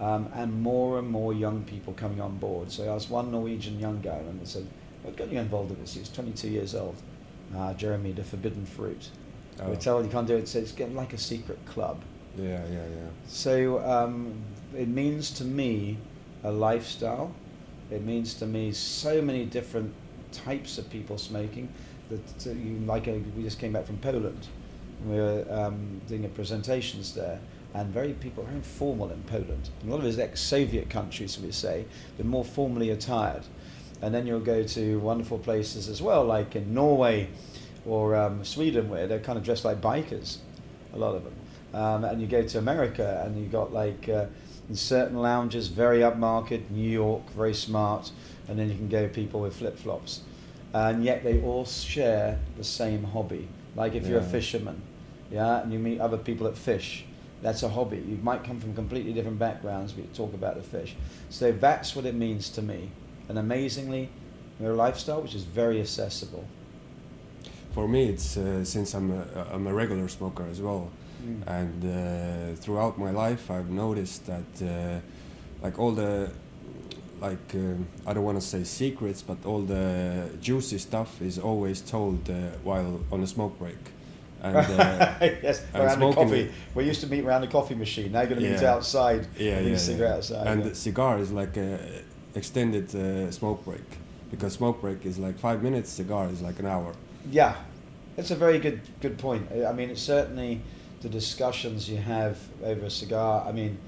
um, 0.00 0.30
and 0.34 0.62
more 0.62 1.00
and 1.00 1.08
more 1.08 1.32
young 1.32 1.64
people 1.64 1.92
coming 1.94 2.20
on 2.20 2.36
board. 2.36 2.70
So 2.70 2.88
I 2.88 2.94
was 2.94 3.10
one 3.10 3.32
Norwegian 3.32 3.80
young 3.80 4.00
guy, 4.00 4.18
and 4.18 4.40
I 4.40 4.44
said, 4.44 4.68
"What 5.02 5.16
got 5.16 5.32
you 5.32 5.40
involved 5.40 5.72
in 5.72 5.80
this?" 5.80 5.94
He 5.94 6.00
was 6.00 6.10
22 6.10 6.48
years 6.48 6.76
old. 6.76 6.94
Uh, 7.56 7.74
Jeremy, 7.74 8.12
the 8.12 8.22
forbidden 8.22 8.66
fruit. 8.66 9.10
Oh. 9.60 9.70
We 9.70 9.76
tell 9.76 10.02
you 10.02 10.08
can't 10.08 10.28
do 10.28 10.36
it. 10.36 10.46
So 10.46 10.60
it's 10.60 10.72
getting 10.72 10.94
like 10.94 11.12
a 11.12 11.18
secret 11.18 11.58
club. 11.66 12.00
Yeah, 12.36 12.64
yeah, 12.70 12.86
yeah. 12.86 13.08
So 13.26 13.84
um, 13.84 14.34
it 14.76 14.88
means 14.88 15.30
to 15.32 15.44
me 15.44 15.98
a 16.44 16.52
lifestyle. 16.52 17.34
It 17.90 18.04
means 18.04 18.34
to 18.34 18.46
me 18.46 18.72
so 18.72 19.20
many 19.20 19.44
different 19.44 19.92
types 20.32 20.78
of 20.78 20.88
people 20.90 21.18
smoking. 21.18 21.68
That 22.10 22.46
you 22.46 22.78
like, 22.86 23.08
uh, 23.08 23.12
we 23.36 23.42
just 23.42 23.58
came 23.58 23.72
back 23.72 23.86
from 23.86 23.98
Poland. 23.98 24.46
And 25.00 25.10
We 25.10 25.16
were 25.16 25.46
um, 25.50 26.00
doing 26.06 26.24
a 26.24 26.28
presentations 26.28 27.14
there. 27.14 27.40
and 27.74 27.92
very 27.92 28.12
people 28.12 28.44
very 28.44 28.56
informal 28.56 29.10
in 29.10 29.22
Poland. 29.24 29.68
A 29.82 29.90
lot 29.90 29.98
of 29.98 30.04
it 30.04 30.08
is 30.08 30.18
ex-Soviet 30.18 30.88
countries, 30.88 31.38
we 31.40 31.50
say, 31.50 31.86
they're 32.16 32.24
more 32.24 32.44
formally 32.44 32.90
attired. 32.90 33.42
And 34.00 34.14
then 34.14 34.26
you'll 34.26 34.40
go 34.40 34.62
to 34.62 34.98
wonderful 35.00 35.38
places 35.38 35.88
as 35.88 36.00
well, 36.00 36.24
like 36.24 36.54
in 36.54 36.72
Norway 36.72 37.28
or 37.84 38.14
um, 38.14 38.44
Sweden, 38.44 38.88
where 38.88 39.06
they're 39.06 39.18
kind 39.18 39.38
of 39.38 39.44
dressed 39.44 39.64
like 39.64 39.80
bikers, 39.80 40.38
a 40.92 40.98
lot 40.98 41.14
of 41.16 41.24
them. 41.24 41.34
Um, 41.74 42.04
and 42.04 42.20
you 42.20 42.28
go 42.28 42.42
to 42.42 42.58
America, 42.58 43.22
and 43.26 43.36
you 43.36 43.46
got 43.48 43.72
like 43.72 44.08
uh, 44.08 44.26
in 44.68 44.76
certain 44.76 45.18
lounges, 45.18 45.66
very 45.68 45.98
upmarket, 45.98 46.70
New 46.70 46.88
York, 46.88 47.28
very 47.30 47.54
smart, 47.54 48.12
and 48.46 48.58
then 48.58 48.68
you 48.70 48.76
can 48.76 48.88
go 48.88 49.08
people 49.08 49.40
with 49.40 49.56
flip 49.56 49.76
flops, 49.76 50.20
and 50.74 51.04
yet 51.04 51.22
they 51.22 51.40
all 51.40 51.64
share 51.64 52.38
the 52.58 52.64
same 52.64 53.04
hobby. 53.04 53.48
Like 53.76 53.94
if 53.94 54.06
you're 54.06 54.18
a 54.18 54.22
fisherman, 54.22 54.82
yeah, 55.30 55.62
and 55.62 55.72
you 55.72 55.78
meet 55.78 56.00
other 56.00 56.18
people 56.18 56.46
that 56.46 56.58
fish, 56.58 57.04
that's 57.42 57.62
a 57.62 57.68
hobby. 57.68 57.98
You 57.98 58.18
might 58.22 58.42
come 58.42 58.60
from 58.60 58.74
completely 58.74 59.12
different 59.12 59.38
backgrounds, 59.38 59.92
but 59.92 60.04
you 60.04 60.10
talk 60.14 60.34
about 60.34 60.56
the 60.56 60.62
fish. 60.62 60.96
So 61.30 61.52
that's 61.52 61.94
what 61.94 62.04
it 62.06 62.14
means 62.14 62.50
to 62.50 62.62
me. 62.62 62.90
And 63.28 63.38
amazingly, 63.38 64.10
a 64.62 64.68
lifestyle 64.68 65.22
which 65.22 65.34
is 65.34 65.44
very 65.44 65.80
accessible. 65.80 66.44
For 67.72 67.88
me, 67.88 68.08
it's 68.08 68.36
uh, 68.36 68.64
since 68.64 68.94
I'm 68.94 69.10
a, 69.12 69.46
I'm 69.52 69.66
a 69.66 69.74
regular 69.74 70.08
smoker 70.08 70.46
as 70.50 70.60
well, 70.60 70.90
and 71.46 71.84
uh, 71.84 72.56
throughout 72.56 72.98
my 72.98 73.10
life, 73.10 73.50
I've 73.50 73.70
noticed 73.70 74.26
that 74.26 74.52
uh, 74.62 75.00
like 75.62 75.78
all 75.78 75.92
the 75.92 76.30
like 77.20 77.54
um 77.54 77.86
I 78.06 78.12
don't 78.12 78.24
want 78.24 78.40
to 78.40 78.46
say 78.46 78.64
secrets, 78.64 79.22
but 79.22 79.38
all 79.44 79.62
the 79.62 80.28
juicy 80.40 80.78
stuff 80.78 81.20
is 81.22 81.38
always 81.38 81.80
told 81.80 82.28
uh, 82.30 82.34
while 82.62 83.00
on 83.12 83.22
a 83.22 83.26
smoke 83.26 83.58
break. 83.58 83.78
And 84.42 84.56
uh, 84.56 84.60
yes, 85.20 85.62
I'm 85.72 85.80
around 85.82 86.00
the 86.00 86.12
coffee. 86.12 86.50
We 86.74 86.84
used 86.84 87.00
to 87.00 87.06
meet 87.06 87.24
around 87.24 87.40
the 87.42 87.48
coffee 87.48 87.74
machine. 87.74 88.12
Now 88.12 88.20
you're 88.20 88.28
going 88.30 88.42
to 88.42 88.50
meet 88.50 88.60
Yeah. 88.60 88.74
outside. 88.74 89.26
yeah, 89.38 89.60
yeah, 89.60 89.70
a 89.72 89.78
cigarette 89.78 90.10
yeah. 90.10 90.16
outside. 90.16 90.46
and 90.46 90.62
yeah. 90.62 90.68
the 90.68 90.74
cigar 90.74 91.18
is 91.18 91.30
like 91.32 91.56
a 91.56 91.78
extended 92.34 92.94
uh, 92.94 93.30
smoke 93.30 93.64
break 93.64 93.88
because 94.30 94.52
smoke 94.52 94.80
break 94.80 95.06
is 95.06 95.18
like 95.18 95.38
five 95.38 95.62
minutes, 95.62 95.90
cigar 95.90 96.28
is 96.28 96.42
like 96.42 96.58
an 96.58 96.66
hour. 96.66 96.94
Yeah, 97.30 97.54
it's 98.18 98.30
a 98.30 98.36
very 98.36 98.58
good 98.58 98.80
good 99.00 99.16
point. 99.18 99.48
I 99.52 99.66
I 99.70 99.72
mean, 99.72 99.88
it's 99.90 100.02
certainly 100.02 100.60
the 101.00 101.08
discussions 101.08 101.88
you 101.88 101.98
have 101.98 102.36
over 102.62 102.86
a 102.86 102.90
cigar. 102.90 103.46
I 103.48 103.52
mean, 103.52 103.78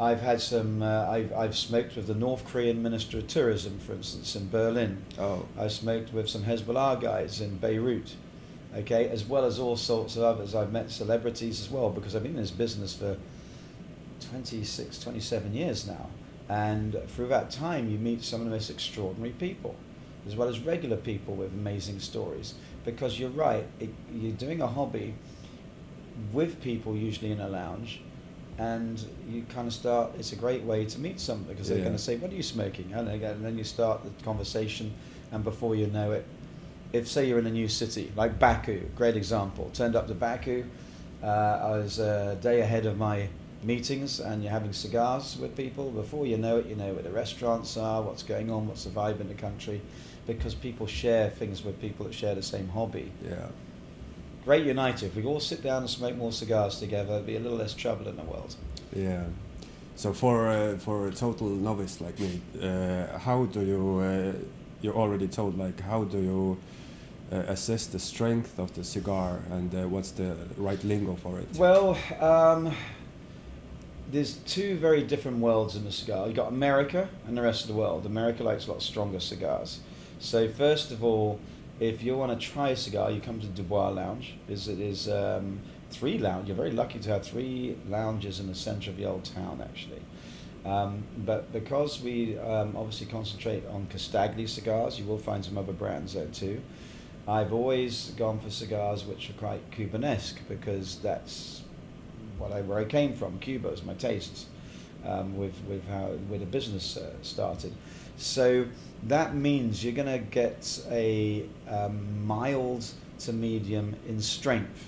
I've 0.00 0.20
had 0.20 0.40
some. 0.40 0.82
Uh, 0.82 1.08
I've 1.10 1.32
I've 1.32 1.56
smoked 1.56 1.96
with 1.96 2.06
the 2.06 2.14
North 2.14 2.44
Korean 2.46 2.82
Minister 2.82 3.18
of 3.18 3.26
Tourism, 3.26 3.78
for 3.80 3.92
instance, 3.94 4.36
in 4.36 4.48
Berlin. 4.48 5.04
Oh, 5.18 5.46
I 5.58 5.68
smoked 5.68 6.12
with 6.12 6.28
some 6.28 6.44
Hezbollah 6.44 7.00
guys 7.00 7.40
in 7.40 7.58
Beirut. 7.58 8.14
Okay, 8.76 9.08
as 9.08 9.24
well 9.24 9.44
as 9.44 9.58
all 9.58 9.76
sorts 9.76 10.16
of 10.16 10.22
others. 10.22 10.54
I've 10.54 10.72
met 10.72 10.90
celebrities 10.90 11.60
as 11.60 11.70
well 11.70 11.90
because 11.90 12.14
I've 12.14 12.22
been 12.22 12.32
in 12.32 12.40
this 12.42 12.50
business 12.50 12.94
for 12.94 13.16
26, 14.30 14.98
27 14.98 15.54
years 15.54 15.86
now. 15.86 16.08
And 16.48 16.96
through 17.08 17.28
that 17.28 17.50
time, 17.50 17.90
you 17.90 17.98
meet 17.98 18.22
some 18.22 18.40
of 18.40 18.46
the 18.46 18.52
most 18.52 18.70
extraordinary 18.70 19.32
people, 19.32 19.74
as 20.26 20.36
well 20.36 20.48
as 20.48 20.60
regular 20.60 20.96
people 20.96 21.34
with 21.34 21.52
amazing 21.52 21.98
stories. 22.00 22.54
Because 22.84 23.18
you're 23.18 23.30
right, 23.30 23.66
it, 23.80 23.90
you're 24.12 24.32
doing 24.32 24.60
a 24.60 24.66
hobby 24.66 25.14
with 26.32 26.60
people, 26.60 26.96
usually 26.96 27.32
in 27.32 27.40
a 27.40 27.48
lounge, 27.48 28.00
and 28.58 29.02
you 29.30 29.44
kind 29.54 29.66
of 29.68 29.72
start. 29.72 30.10
It's 30.18 30.32
a 30.32 30.36
great 30.36 30.62
way 30.64 30.84
to 30.84 30.98
meet 31.00 31.20
someone 31.20 31.48
because 31.48 31.68
they're 31.68 31.78
Yeah. 31.78 31.84
going 31.84 31.96
to 31.96 32.02
say, 32.02 32.16
"What 32.16 32.32
are 32.32 32.34
you 32.36 32.42
smoking?" 32.42 32.92
And 32.92 33.06
then 33.08 33.22
and 33.22 33.44
then 33.44 33.56
you 33.56 33.64
start 33.64 34.00
the 34.04 34.24
conversation, 34.24 34.92
and 35.32 35.44
before 35.44 35.74
you 35.76 35.86
know 35.86 36.12
it, 36.12 36.24
if 36.92 37.06
say 37.08 37.28
you're 37.28 37.38
in 37.38 37.46
a 37.46 37.50
new 37.50 37.68
city 37.68 38.10
like 38.16 38.38
Baku, 38.38 38.80
great 38.96 39.16
example. 39.16 39.70
Turned 39.74 39.94
up 39.94 40.08
to 40.08 40.14
Baku, 40.14 40.64
uh, 41.22 41.26
I 41.26 41.70
was 41.78 41.98
a 41.98 42.36
day 42.40 42.60
ahead 42.60 42.86
of 42.86 42.96
my 42.98 43.28
meetings, 43.62 44.20
and 44.20 44.42
you're 44.42 44.52
having 44.52 44.72
cigars 44.72 45.36
with 45.40 45.56
people. 45.56 45.90
Before 45.90 46.26
you 46.26 46.36
know 46.38 46.58
it, 46.58 46.66
you 46.66 46.76
know 46.76 46.92
where 46.94 47.02
the 47.02 47.10
restaurants 47.10 47.76
are, 47.76 48.02
what's 48.02 48.22
going 48.22 48.50
on, 48.50 48.66
what's 48.68 48.84
the 48.84 48.90
vibe 48.90 49.20
in 49.20 49.28
the 49.28 49.34
country, 49.34 49.80
because 50.26 50.54
people 50.54 50.86
share 50.86 51.30
things 51.30 51.64
with 51.64 51.80
people 51.80 52.06
that 52.06 52.14
share 52.14 52.34
the 52.34 52.42
same 52.42 52.68
hobby. 52.68 53.10
yeah. 53.24 53.46
Great 54.48 54.64
uniter. 54.64 55.04
If 55.04 55.14
we 55.14 55.26
all 55.26 55.40
sit 55.40 55.62
down 55.62 55.82
and 55.82 55.90
smoke 55.90 56.16
more 56.16 56.32
cigars 56.32 56.80
together, 56.80 57.10
there'd 57.10 57.26
be 57.26 57.36
a 57.36 57.38
little 57.38 57.58
less 57.58 57.74
trouble 57.74 58.08
in 58.08 58.16
the 58.16 58.22
world. 58.22 58.56
Yeah. 58.96 59.24
So 59.94 60.14
for 60.14 60.48
uh, 60.48 60.78
for 60.78 61.08
a 61.08 61.10
total 61.10 61.48
novice 61.48 62.00
like 62.00 62.18
me, 62.18 62.40
uh, 62.62 63.18
how 63.18 63.44
do 63.44 63.60
you? 63.60 63.98
Uh, 63.98 64.32
you're 64.80 64.94
already 64.94 65.28
told 65.28 65.58
like 65.58 65.78
how 65.80 66.04
do 66.04 66.18
you 66.18 66.56
uh, 67.30 67.52
assess 67.52 67.88
the 67.88 67.98
strength 67.98 68.58
of 68.58 68.74
the 68.74 68.84
cigar 68.84 69.40
and 69.50 69.74
uh, 69.74 69.86
what's 69.86 70.12
the 70.12 70.34
right 70.56 70.82
lingo 70.82 71.14
for 71.16 71.38
it? 71.40 71.48
Well, 71.58 71.98
um, 72.18 72.72
there's 74.10 74.36
two 74.46 74.78
very 74.78 75.02
different 75.02 75.40
worlds 75.40 75.76
in 75.76 75.84
the 75.84 75.92
cigar. 75.92 76.26
You've 76.26 76.36
got 76.36 76.48
America 76.48 77.10
and 77.26 77.36
the 77.36 77.42
rest 77.42 77.60
of 77.64 77.68
the 77.68 77.74
world. 77.74 78.06
America 78.06 78.42
likes 78.42 78.66
a 78.66 78.72
lot 78.72 78.80
stronger 78.80 79.20
cigars. 79.20 79.80
So 80.20 80.48
first 80.48 80.90
of 80.90 81.04
all, 81.04 81.38
if 81.80 82.02
you 82.02 82.16
want 82.16 82.38
to 82.38 82.46
try 82.46 82.70
a 82.70 82.76
cigar, 82.76 83.10
you 83.10 83.20
come 83.20 83.40
to 83.40 83.46
Dubois 83.46 83.90
Lounge. 83.90 84.34
Is 84.48 84.68
it 84.68 84.80
is 84.80 85.08
um, 85.08 85.60
three 85.90 86.18
lounge. 86.18 86.48
You're 86.48 86.56
very 86.56 86.72
lucky 86.72 86.98
to 86.98 87.10
have 87.10 87.24
three 87.24 87.76
lounges 87.88 88.40
in 88.40 88.46
the 88.46 88.54
center 88.54 88.90
of 88.90 88.96
the 88.96 89.04
old 89.04 89.24
town, 89.24 89.60
actually. 89.62 90.02
Um, 90.64 91.04
but 91.16 91.52
because 91.52 92.00
we 92.00 92.38
um, 92.38 92.76
obviously 92.76 93.06
concentrate 93.06 93.64
on 93.66 93.86
Casdagli 93.86 94.48
cigars, 94.48 94.98
you 94.98 95.06
will 95.06 95.18
find 95.18 95.44
some 95.44 95.56
other 95.56 95.72
brands 95.72 96.14
there 96.14 96.26
too. 96.26 96.60
I've 97.26 97.52
always 97.52 98.10
gone 98.16 98.40
for 98.40 98.50
cigars 98.50 99.04
which 99.04 99.30
are 99.30 99.34
quite 99.34 99.70
Cubanesque 99.70 100.40
because 100.48 100.98
that's 100.98 101.62
what 102.38 102.52
I, 102.52 102.62
where 102.62 102.78
I 102.78 102.84
came 102.84 103.14
from. 103.14 103.38
Cuba 103.38 103.68
is 103.68 103.82
my 103.82 103.94
tastes 103.94 104.46
um, 105.06 105.36
with 105.36 105.54
with 105.68 105.86
how 105.88 106.06
where 106.28 106.38
the 106.38 106.46
business 106.46 106.96
uh, 106.96 107.14
started. 107.22 107.72
So 108.18 108.66
that 109.04 109.34
means 109.36 109.84
you're 109.84 109.94
going 109.94 110.08
to 110.08 110.18
get 110.18 110.84
a 110.90 111.46
um, 111.68 112.26
mild 112.26 112.84
to 113.20 113.32
medium 113.32 113.94
in 114.08 114.20
strength. 114.20 114.86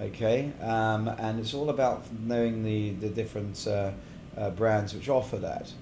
Okay, 0.00 0.52
um, 0.60 1.06
and 1.06 1.38
it's 1.38 1.54
all 1.54 1.70
about 1.70 2.04
knowing 2.20 2.64
the 2.64 2.90
the 2.94 3.08
different 3.08 3.64
uh, 3.68 3.92
uh, 4.36 4.50
brands 4.50 4.92
which 4.92 5.08
offer 5.08 5.36
that. 5.36 5.72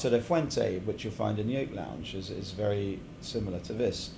De 0.00 0.20
Fuente, 0.20 0.80
which 0.80 1.04
you'll 1.04 1.12
find 1.12 1.38
in 1.38 1.46
the 1.46 1.58
Oak 1.58 1.72
Lounge, 1.72 2.14
is, 2.14 2.30
is 2.30 2.52
very 2.52 2.98
similar 3.20 3.60
to 3.60 3.74
this. 3.74 4.10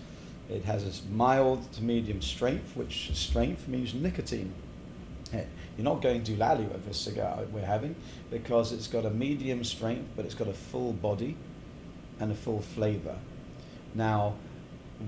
It 0.49 0.65
has 0.65 0.85
this 0.85 1.03
mild 1.13 1.71
to 1.73 1.83
medium 1.83 2.23
strength, 2.23 2.77
which 2.77 3.11
strength 3.15 3.67
means 3.67 3.93
nicotine. 3.93 4.55
Eh, 5.33 5.43
You're 5.77 5.85
not 5.85 6.01
going 6.01 6.23
to 6.23 6.37
lally 6.37 6.65
with 6.65 6.87
this 6.87 7.01
cigar 7.01 7.41
we're 7.53 7.67
having 7.67 7.97
because 8.31 8.73
it's 8.73 8.87
got 8.87 9.05
a 9.05 9.11
medium 9.11 9.65
strength, 9.65 10.09
but 10.15 10.25
it's 10.25 10.37
got 10.37 10.47
a 10.47 10.53
full 10.53 10.93
body 10.93 11.37
and 12.21 12.31
a 12.33 12.35
full 12.35 12.61
flavor. 12.61 13.17
Now, 13.95 14.35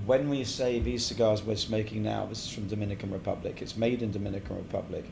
when 0.05 0.29
we 0.29 0.43
say 0.43 0.79
these 0.79 1.05
cigars 1.05 1.41
we're 1.43 1.55
smoking 1.55 2.03
now, 2.03 2.25
this 2.27 2.45
is 2.45 2.51
from 2.51 2.67
Dominican 2.67 3.11
Republic. 3.11 3.61
It's 3.61 3.75
made 3.75 4.01
in 4.01 4.11
Dominican 4.11 4.57
Republic, 4.57 5.05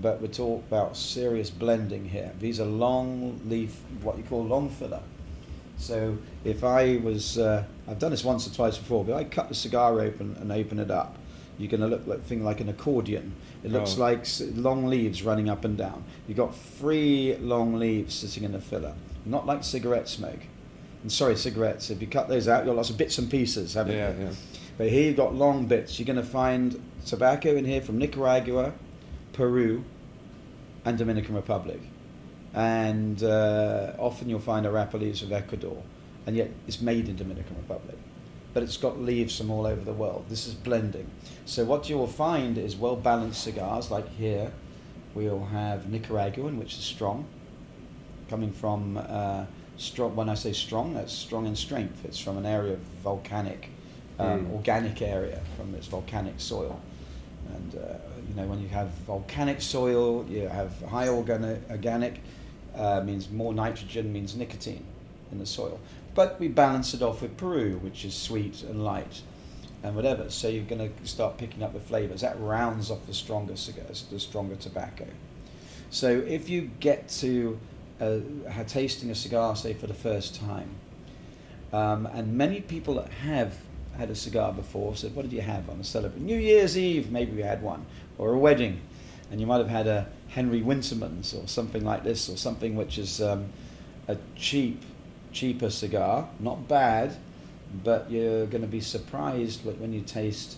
but 0.00 0.20
we're 0.20 0.28
talking 0.28 0.62
about 0.68 0.96
serious 0.96 1.50
blending 1.50 2.08
here. 2.08 2.32
These 2.38 2.60
are 2.60 2.66
long 2.66 3.40
leaf, 3.46 3.80
what 4.02 4.18
you 4.18 4.24
call 4.24 4.44
long 4.44 4.68
filler. 4.68 5.00
So 5.78 6.18
if 6.44 6.62
I 6.62 6.96
was, 6.98 7.38
uh, 7.38 7.64
I've 7.88 7.98
done 7.98 8.10
this 8.10 8.22
once 8.24 8.46
or 8.46 8.54
twice 8.54 8.76
before, 8.76 9.04
but 9.04 9.14
I 9.14 9.24
cut 9.24 9.48
the 9.48 9.54
cigar 9.54 9.98
open 10.00 10.36
and 10.38 10.52
open 10.52 10.78
it 10.78 10.90
up. 10.90 11.16
You're 11.58 11.70
going 11.70 11.80
to 11.80 11.86
look 11.86 12.06
like 12.06 12.22
thing 12.22 12.44
like 12.44 12.60
an 12.60 12.68
accordion. 12.68 13.34
It 13.64 13.70
looks 13.72 13.96
Oh. 13.96 14.00
like 14.00 14.26
long 14.54 14.86
leaves 14.86 15.22
running 15.22 15.48
up 15.48 15.64
and 15.64 15.76
down. 15.76 16.04
You've 16.28 16.36
got 16.38 16.54
three 16.54 17.36
long 17.36 17.74
leaves 17.78 18.14
sitting 18.14 18.44
in 18.44 18.52
the 18.52 18.60
filler, 18.60 18.94
not 19.26 19.46
like 19.46 19.64
cigarette 19.64 20.08
smoke. 20.08 20.40
And 21.02 21.10
sorry, 21.10 21.36
cigarettes. 21.36 21.90
If 21.90 22.00
you 22.00 22.06
cut 22.06 22.28
those 22.28 22.46
out, 22.48 22.58
you've 22.58 22.66
got 22.66 22.76
lots 22.76 22.90
of 22.90 22.98
bits 22.98 23.18
and 23.18 23.30
pieces, 23.30 23.74
haven't 23.74 23.96
Yeah, 23.96 24.12
you? 24.16 24.24
yeah. 24.24 24.30
But 24.76 24.88
here 24.88 25.04
you've 25.06 25.16
got 25.16 25.34
long 25.34 25.66
bits. 25.66 25.98
You're 25.98 26.06
going 26.06 26.16
to 26.16 26.22
find 26.22 26.82
tobacco 27.06 27.56
in 27.56 27.64
here 27.64 27.80
from 27.80 27.98
Nicaragua, 27.98 28.72
Peru, 29.32 29.84
and 30.84 30.98
Dominican 30.98 31.34
Republic. 31.34 31.80
And 32.54 33.22
uh, 33.22 33.92
often 33.98 34.28
you'll 34.28 34.40
find 34.40 34.66
Arapa 34.66 34.94
leaves 34.94 35.22
of 35.22 35.32
Ecuador. 35.32 35.82
And 36.26 36.36
yet 36.36 36.50
it's 36.66 36.80
made 36.80 37.08
in 37.08 37.16
Dominican 37.16 37.56
Republic. 37.56 37.96
But 38.52 38.62
it's 38.62 38.76
got 38.76 39.00
leaves 39.00 39.38
from 39.38 39.50
all 39.50 39.66
over 39.66 39.80
the 39.82 39.92
world. 39.92 40.26
This 40.28 40.46
is 40.46 40.54
blending. 40.54 41.08
So 41.46 41.64
what 41.64 41.88
you 41.88 41.96
will 41.96 42.06
find 42.06 42.58
is 42.58 42.76
well 42.76 42.96
balanced 42.96 43.42
cigars, 43.42 43.90
like 43.90 44.08
here. 44.16 44.52
We'll 45.14 45.46
have 45.46 45.88
Nicaraguan, 45.90 46.58
which 46.58 46.74
is 46.74 46.84
strong, 46.84 47.26
coming 48.28 48.52
from 48.52 48.96
uh, 48.96 49.46
strong. 49.82 50.14
When 50.16 50.28
I 50.28 50.34
say 50.34 50.52
strong, 50.52 50.94
that's 50.94 51.12
strong 51.12 51.46
in 51.46 51.56
strength. 51.56 52.04
It's 52.04 52.18
from 52.18 52.36
an 52.38 52.46
area 52.46 52.74
of 52.74 52.80
volcanic, 53.02 53.68
um, 54.18 54.46
Mm. 54.46 54.52
organic 54.54 55.02
area 55.02 55.40
from 55.56 55.74
its 55.74 55.86
volcanic 55.86 56.34
soil. 56.38 56.80
And 57.54 57.74
uh, 57.74 57.94
you 58.28 58.34
know, 58.36 58.46
when 58.46 58.60
you 58.60 58.68
have 58.68 58.88
volcanic 59.06 59.60
soil, 59.60 60.24
you 60.28 60.48
have 60.48 60.80
high 60.82 61.08
organic. 61.08 61.68
Organic 61.70 62.20
uh, 62.76 63.00
means 63.04 63.30
more 63.30 63.52
nitrogen, 63.52 64.12
means 64.12 64.36
nicotine 64.36 64.84
in 65.32 65.38
the 65.38 65.46
soil. 65.46 65.80
But 66.14 66.38
we 66.38 66.48
balance 66.48 66.94
it 66.94 67.02
off 67.02 67.22
with 67.22 67.36
Peru, 67.36 67.78
which 67.82 68.04
is 68.04 68.14
sweet 68.14 68.62
and 68.62 68.84
light, 68.84 69.22
and 69.82 69.96
whatever. 69.96 70.30
So 70.30 70.48
you're 70.48 70.64
going 70.64 70.92
to 70.92 71.06
start 71.06 71.38
picking 71.38 71.62
up 71.62 71.72
the 71.72 71.80
flavors. 71.80 72.20
That 72.20 72.38
rounds 72.40 72.90
off 72.90 73.06
the 73.06 73.14
stronger 73.14 73.56
cigars, 73.56 74.04
the 74.10 74.20
stronger 74.20 74.56
tobacco. 74.56 75.06
So 75.90 76.08
if 76.08 76.48
you 76.48 76.70
get 76.80 77.08
to 77.20 77.58
uh, 78.00 78.20
tasting 78.66 79.10
a 79.10 79.14
cigar, 79.14 79.56
say 79.56 79.74
for 79.74 79.86
the 79.86 79.94
first 79.94 80.34
time, 80.34 80.70
um, 81.72 82.06
and 82.06 82.36
many 82.36 82.60
people 82.60 82.94
that 82.94 83.08
have 83.08 83.56
had 83.96 84.10
a 84.10 84.14
cigar 84.14 84.52
before 84.52 84.96
said, 84.96 85.14
"What 85.14 85.22
did 85.22 85.32
you 85.32 85.42
have 85.42 85.68
on 85.68 85.80
a 85.80 85.84
celebration? 85.84 86.26
New 86.26 86.38
Year's 86.38 86.76
Eve? 86.78 87.10
Maybe 87.10 87.32
we 87.32 87.42
had 87.42 87.62
one, 87.62 87.86
or 88.18 88.32
a 88.32 88.38
wedding, 88.38 88.80
and 89.30 89.40
you 89.40 89.46
might 89.46 89.58
have 89.58 89.68
had 89.68 89.86
a 89.86 90.06
Henri 90.34 90.62
Wintermans 90.62 91.34
or 91.34 91.46
something 91.46 91.84
like 91.84 92.04
this, 92.04 92.28
or 92.28 92.36
something 92.36 92.76
which 92.76 92.98
is 92.98 93.20
um, 93.20 93.46
a 94.08 94.16
cheap, 94.36 94.82
cheaper 95.32 95.70
cigar, 95.70 96.28
not 96.38 96.68
bad, 96.68 97.16
but 97.84 98.10
you're 98.10 98.46
going 98.46 98.62
to 98.62 98.68
be 98.68 98.80
surprised 98.80 99.64
when 99.64 99.92
you 99.92 100.00
taste 100.00 100.56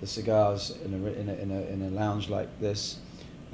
the 0.00 0.06
cigars 0.06 0.76
in 0.84 0.92
a, 0.92 0.96
in 0.96 1.28
a, 1.28 1.34
in 1.34 1.50
a, 1.50 1.60
in 1.62 1.82
a 1.82 1.90
lounge 1.90 2.28
like 2.28 2.48
this 2.60 2.98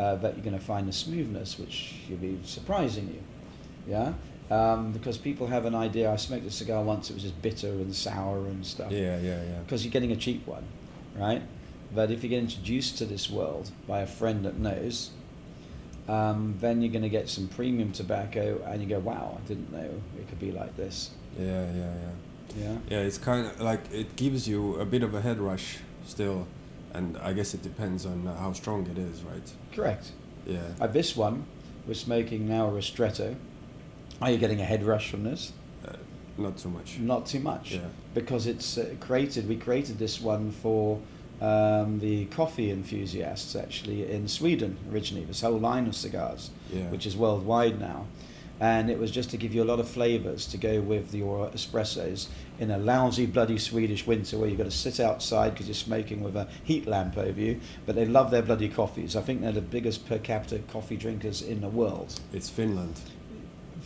uh, 0.00 0.14
that 0.16 0.34
you're 0.34 0.44
going 0.44 0.58
to 0.58 0.64
find 0.64 0.88
a 0.88 0.92
smoothness 0.92 1.58
which 1.58 1.94
you'll 2.08 2.18
be 2.18 2.38
surprising 2.44 3.08
you. 3.08 3.92
Yeah? 3.92 4.14
Um, 4.50 4.92
because 4.92 5.18
people 5.18 5.46
have 5.48 5.66
an 5.66 5.74
idea. 5.74 6.10
I 6.10 6.16
smoked 6.16 6.46
a 6.46 6.50
cigar 6.50 6.82
once, 6.82 7.10
it 7.10 7.14
was 7.14 7.22
just 7.22 7.40
bitter 7.42 7.68
and 7.68 7.94
sour 7.94 8.38
and 8.46 8.64
stuff. 8.64 8.90
Yeah, 8.90 9.18
yeah, 9.20 9.42
yeah. 9.42 9.58
Because 9.64 9.84
you're 9.84 9.92
getting 9.92 10.12
a 10.12 10.16
cheap 10.16 10.46
one, 10.46 10.64
right? 11.14 11.42
But 11.94 12.10
if 12.10 12.22
you 12.22 12.30
get 12.30 12.38
introduced 12.38 12.96
to 12.98 13.04
this 13.04 13.28
world 13.28 13.70
by 13.86 14.00
a 14.00 14.06
friend 14.06 14.44
that 14.46 14.58
knows, 14.58 15.10
um, 16.08 16.56
then 16.60 16.80
you're 16.80 16.92
going 16.92 17.02
to 17.02 17.10
get 17.10 17.28
some 17.28 17.48
premium 17.48 17.92
tobacco 17.92 18.62
and 18.66 18.80
you 18.82 18.88
go, 18.88 19.00
wow, 19.00 19.38
I 19.38 19.46
didn't 19.46 19.70
know 19.70 19.90
it 20.18 20.28
could 20.28 20.40
be 20.40 20.50
like 20.50 20.76
this. 20.76 21.10
Yeah, 21.38 21.66
yeah, 21.72 21.92
yeah. 22.02 22.62
Yeah? 22.62 22.76
Yeah, 22.88 22.98
it's 23.00 23.18
kind 23.18 23.46
of 23.46 23.60
like 23.60 23.80
it 23.92 24.16
gives 24.16 24.48
you 24.48 24.76
a 24.76 24.86
bit 24.86 25.02
of 25.02 25.14
a 25.14 25.20
head 25.20 25.38
rush 25.38 25.78
still, 26.06 26.48
and 26.94 27.16
I 27.18 27.32
guess 27.32 27.54
it 27.54 27.62
depends 27.62 28.06
on 28.06 28.26
how 28.26 28.52
strong 28.52 28.86
it 28.86 28.98
is, 28.98 29.22
right? 29.22 29.52
Correct. 29.72 30.12
Yeah. 30.46 30.58
Uh, 30.80 30.86
this 30.86 31.16
one, 31.16 31.44
we're 31.86 31.94
smoking 31.94 32.48
now 32.48 32.68
a 32.68 32.72
Ristretto. 32.72 33.36
Are 34.20 34.30
you 34.30 34.38
getting 34.38 34.60
a 34.60 34.64
head 34.64 34.82
rush 34.82 35.10
from 35.10 35.24
this? 35.24 35.52
Uh, 35.86 35.92
not 36.38 36.56
too 36.58 36.68
much. 36.70 36.98
Not 36.98 37.26
too 37.26 37.40
much. 37.40 37.72
Yeah. 37.72 37.80
Because 38.14 38.46
it's 38.46 38.76
uh, 38.78 38.94
created, 39.00 39.48
we 39.48 39.56
created 39.56 39.98
this 39.98 40.20
one 40.20 40.50
for 40.50 41.00
um, 41.40 42.00
the 42.00 42.26
coffee 42.26 42.70
enthusiasts 42.70 43.56
actually 43.56 44.10
in 44.10 44.28
Sweden 44.28 44.76
originally, 44.92 45.24
this 45.24 45.40
whole 45.40 45.58
line 45.58 45.86
of 45.86 45.94
cigars, 45.96 46.50
Yeah. 46.72 46.90
which 46.90 47.06
is 47.06 47.16
worldwide 47.16 47.80
now. 47.80 48.06
And 48.60 48.90
it 48.90 48.98
was 48.98 49.10
just 49.10 49.30
to 49.30 49.38
give 49.38 49.54
you 49.54 49.62
a 49.62 49.64
lot 49.64 49.80
of 49.80 49.88
flavours 49.88 50.46
to 50.48 50.58
go 50.58 50.82
with 50.82 51.14
your 51.14 51.48
espressos 51.48 52.28
in 52.58 52.70
a 52.70 52.76
lousy, 52.78 53.24
bloody 53.24 53.56
Swedish 53.56 54.06
winter 54.06 54.36
where 54.36 54.48
you've 54.48 54.58
got 54.58 54.64
to 54.64 54.70
sit 54.70 55.00
outside 55.00 55.54
because 55.54 55.66
you're 55.66 55.74
smoking 55.74 56.22
with 56.22 56.36
a 56.36 56.46
heat 56.62 56.86
lamp 56.86 57.16
over 57.16 57.40
you. 57.40 57.58
But 57.86 57.94
they 57.94 58.04
love 58.04 58.30
their 58.30 58.42
bloody 58.42 58.68
coffees. 58.68 59.16
I 59.16 59.22
think 59.22 59.40
they're 59.40 59.52
the 59.52 59.62
biggest 59.62 60.06
per 60.06 60.18
capita 60.18 60.58
coffee 60.70 60.98
drinkers 60.98 61.40
in 61.40 61.62
the 61.62 61.68
world. 61.68 62.20
It's 62.34 62.50
Finland. 62.50 63.00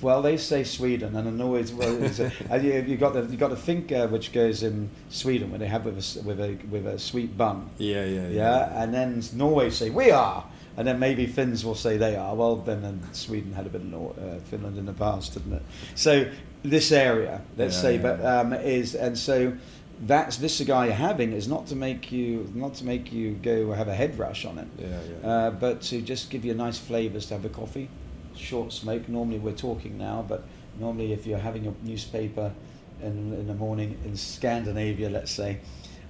Well, 0.02 0.22
they 0.22 0.36
say 0.36 0.64
Sweden, 0.64 1.14
and 1.16 1.28
I 1.28 1.30
know 1.30 1.54
it's 1.54 1.72
well. 1.72 2.02
It's 2.02 2.20
uh, 2.20 2.30
a, 2.50 2.58
you, 2.62 2.72
you 2.82 2.96
got 2.96 3.14
the 3.14 3.22
you 3.22 3.36
got 3.36 3.50
the 3.50 3.56
fika 3.56 4.08
which 4.08 4.32
goes 4.32 4.62
in 4.62 4.90
Sweden 5.08 5.50
when 5.50 5.60
they 5.60 5.68
have 5.68 5.84
with 5.84 5.98
a 5.98 6.22
with 6.22 6.40
a 6.40 6.58
with 6.68 6.86
a 6.86 6.98
sweet 6.98 7.36
bun. 7.38 7.70
Yeah, 7.78 8.04
yeah, 8.04 8.28
yeah. 8.28 8.28
Yeah, 8.28 8.82
and 8.82 8.92
then 8.92 9.22
Norway 9.34 9.70
say 9.70 9.90
we 9.90 10.10
are, 10.10 10.44
and 10.76 10.86
then 10.86 10.98
maybe 10.98 11.26
Finns 11.26 11.64
will 11.64 11.74
say 11.74 11.96
they 11.96 12.16
are. 12.16 12.34
Well, 12.34 12.56
then, 12.56 12.82
then 12.82 13.00
Sweden 13.12 13.52
had 13.52 13.66
a 13.66 13.70
bit 13.70 13.82
of 13.82 14.18
uh, 14.18 14.38
Finland 14.50 14.78
in 14.78 14.86
the 14.86 14.92
past, 14.92 15.34
didn't 15.34 15.52
it? 15.54 15.62
So 15.94 16.26
this 16.62 16.90
area, 16.92 17.42
let's 17.56 17.76
Yeah, 17.76 17.80
say, 17.82 17.96
yeah, 17.96 18.02
but 18.02 18.24
um, 18.24 18.52
is 18.52 18.94
and 18.94 19.16
so 19.18 19.54
that's 20.00 20.38
this 20.38 20.56
cigar 20.56 20.86
you're 20.86 20.94
having 20.94 21.32
is 21.32 21.46
not 21.46 21.68
to 21.68 21.76
make 21.76 22.10
you 22.10 22.50
not 22.54 22.74
to 22.74 22.84
make 22.84 23.12
you 23.12 23.32
go 23.34 23.70
have 23.72 23.86
a 23.86 23.94
head 23.94 24.18
rush 24.18 24.44
on 24.44 24.58
it, 24.58 24.66
Yeah, 24.78 24.86
yeah. 25.22 25.28
uh, 25.28 25.50
but 25.50 25.82
to 25.82 26.00
just 26.00 26.30
give 26.30 26.44
you 26.44 26.54
nice 26.54 26.78
flavors 26.78 27.26
to 27.26 27.34
have 27.34 27.44
a 27.44 27.48
coffee. 27.48 27.88
Short 28.36 28.72
smoke. 28.72 29.08
Normally 29.08 29.38
we're 29.38 29.52
talking 29.52 29.96
now, 29.96 30.24
but 30.28 30.42
normally 30.80 31.12
if 31.12 31.24
you're 31.26 31.38
having 31.38 31.68
a 31.68 31.74
newspaper 31.86 32.52
in, 33.00 33.32
in 33.32 33.46
the 33.46 33.54
morning 33.54 33.96
in 34.04 34.16
Scandinavia, 34.16 35.08
let's 35.10 35.30
say, 35.30 35.58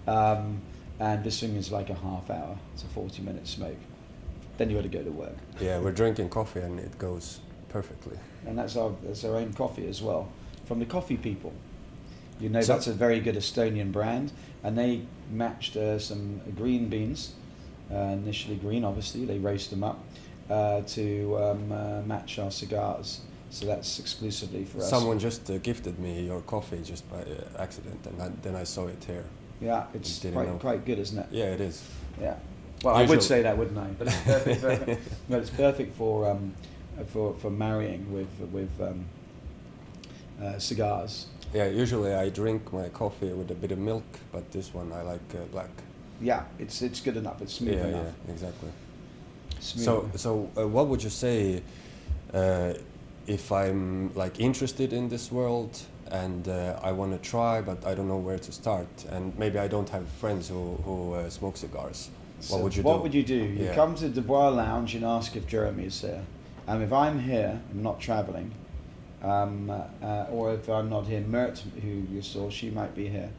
um, 0.07 0.63
and 0.99 1.23
this 1.23 1.41
thing 1.41 1.55
is 1.57 1.71
like 1.71 1.91
a 1.91 1.95
half 1.95 2.31
hour. 2.31 2.57
It's 2.73 2.83
a 2.83 2.87
40 2.87 3.23
minute 3.23 3.47
smoke. 3.47 3.77
Then 4.57 4.71
you 4.71 4.77
got 4.77 4.83
to 4.83 4.89
go 4.89 5.03
to 5.03 5.11
work, 5.11 5.37
yeah, 5.61 5.79
we're 5.81 5.93
drinking 5.93 6.29
coffee 6.29 6.61
and 6.61 6.79
it 6.79 6.97
goes 6.99 7.41
perfectly. 7.69 8.19
and 8.47 8.57
that's 8.59 8.77
our 8.77 8.93
that's 9.03 9.25
our 9.25 9.37
own 9.37 9.53
coffee 9.53 9.89
as 9.89 10.01
well 10.01 10.29
from 10.67 10.79
the 10.79 10.87
coffee 10.87 11.17
people. 11.17 11.53
You 12.41 12.49
know 12.49 12.61
So- 12.61 12.73
that's 12.75 12.87
a 12.87 12.93
very 12.93 13.21
good 13.21 13.37
Estonian 13.37 13.93
brand, 13.93 14.33
and 14.63 14.77
they 14.77 15.03
matched 15.31 15.77
uh, 15.77 15.99
some 15.99 16.41
green 16.57 16.89
beans, 16.89 17.33
uh, 17.93 17.97
initially 17.97 18.57
green, 18.57 18.85
obviously 18.85 19.25
they 19.25 19.39
roast 19.39 19.71
them 19.71 19.85
up 19.85 19.99
uh, 20.51 20.81
to 20.83 21.39
um, 21.39 21.73
uh, 21.73 22.03
match 22.03 22.39
our 22.39 22.51
cigars. 22.51 23.21
So 23.51 23.67
that's 23.67 24.01
exclusively 24.01 24.65
for 24.65 24.79
us. 24.79 24.91
Someone 24.91 25.21
just 25.21 25.49
uh, 25.49 25.59
gifted 25.59 25.99
me 26.01 26.23
your 26.27 26.41
coffee 26.41 26.81
just 26.83 27.09
by 27.09 27.19
uh, 27.19 27.63
accident, 27.63 28.05
and 28.07 28.21
I, 28.21 28.29
then 28.43 28.57
I 28.57 28.65
saw 28.65 28.89
it 28.89 29.05
here. 29.05 29.25
Yeah, 29.61 29.85
it's 29.95 30.19
quite 30.19 30.49
know. 30.49 30.59
quite 30.59 30.85
good, 30.85 30.99
isn't 30.99 31.19
it? 31.19 31.27
Yeah, 31.31 31.55
it 31.55 31.61
is. 31.61 31.83
Yeah. 32.21 32.35
Well, 32.85 32.95
I 32.95 33.07
would 33.07 33.23
say 33.23 33.43
that, 33.43 33.57
wouldn't 33.57 33.79
I? 33.79 33.89
But 33.99 34.09
it's 34.09 34.23
perfect. 34.23 34.61
for, 34.61 34.99
but 35.31 35.41
it's 35.41 35.51
perfect 35.51 35.97
for 35.97 36.31
um, 36.31 36.55
for 37.07 37.35
for 37.35 37.51
marrying 37.51 38.13
with 38.13 38.29
with 38.53 38.71
um, 38.81 39.07
uh, 40.43 40.59
cigars. 40.59 41.27
Yeah, 41.55 41.67
usually 41.67 42.13
I 42.13 42.29
drink 42.29 42.73
my 42.73 42.89
coffee 42.89 43.33
with 43.33 43.51
a 43.51 43.55
bit 43.55 43.73
of 43.73 43.79
milk, 43.79 44.05
but 44.33 44.51
this 44.53 44.75
one 44.75 44.93
I 44.93 45.03
like 45.03 45.35
uh, 45.35 45.45
black. 45.53 45.71
Yeah, 46.21 46.45
it's 46.59 46.83
it's 46.83 47.01
good 47.01 47.17
enough. 47.17 47.41
It's 47.41 47.55
smooth 47.55 47.79
yeah, 47.79 47.87
enough. 47.87 48.15
yeah, 48.27 48.33
exactly. 48.33 48.71
Smooth. 49.61 49.85
So, 49.85 50.11
so 50.17 50.51
uh, 50.59 50.69
what 50.69 50.89
would 50.89 51.03
you 51.03 51.11
say 51.11 51.63
uh, 52.35 52.75
if 53.27 53.51
I'm 53.51 54.13
like 54.15 54.41
interested 54.41 54.93
in 54.93 55.09
this 55.09 55.33
world 55.33 55.81
and 56.11 56.49
uh, 56.49 56.79
I 56.83 56.93
want 56.93 57.13
to 57.13 57.31
try, 57.31 57.63
but 57.63 57.87
I 57.87 57.95
don't 57.95 58.09
know 58.09 58.19
where 58.19 58.39
to 58.39 58.53
start, 58.53 58.89
and 59.11 59.37
maybe 59.39 59.59
I 59.59 59.69
don't 59.69 59.89
have 59.89 60.07
friends 60.21 60.49
who 60.49 60.77
who 60.85 61.15
uh, 61.15 61.31
smoke 61.31 61.57
cigars. 61.57 62.11
What 62.51 62.63
would 62.63 62.77
you 62.77 62.83
what 62.83 62.97
do? 62.97 63.03
would 63.03 63.15
you 63.15 63.23
do? 63.23 63.35
You 63.35 63.65
Yeah. 63.67 63.75
come 63.75 63.95
to 63.97 64.09
Dubois 64.09 64.49
Lounge 64.49 64.95
and 64.95 65.05
ask 65.05 65.37
if 65.37 65.47
Jeremy 65.47 65.85
is 65.87 66.01
here. 66.01 66.23
And 66.67 66.83
if 66.83 66.93
I'm 66.93 67.21
here, 67.21 67.61
I'm 67.71 67.83
not 67.83 68.01
travelling, 68.01 68.53
um, 69.23 69.71
uh, 69.71 70.27
or 70.31 70.55
if 70.55 70.69
I'm 70.69 70.89
not 70.89 71.07
here, 71.07 71.21
Mert, 71.21 71.63
who 71.83 71.89
you 71.89 72.23
saw, 72.23 72.49
she 72.51 72.71
might 72.71 72.95
be 72.95 73.09
here. 73.09 73.31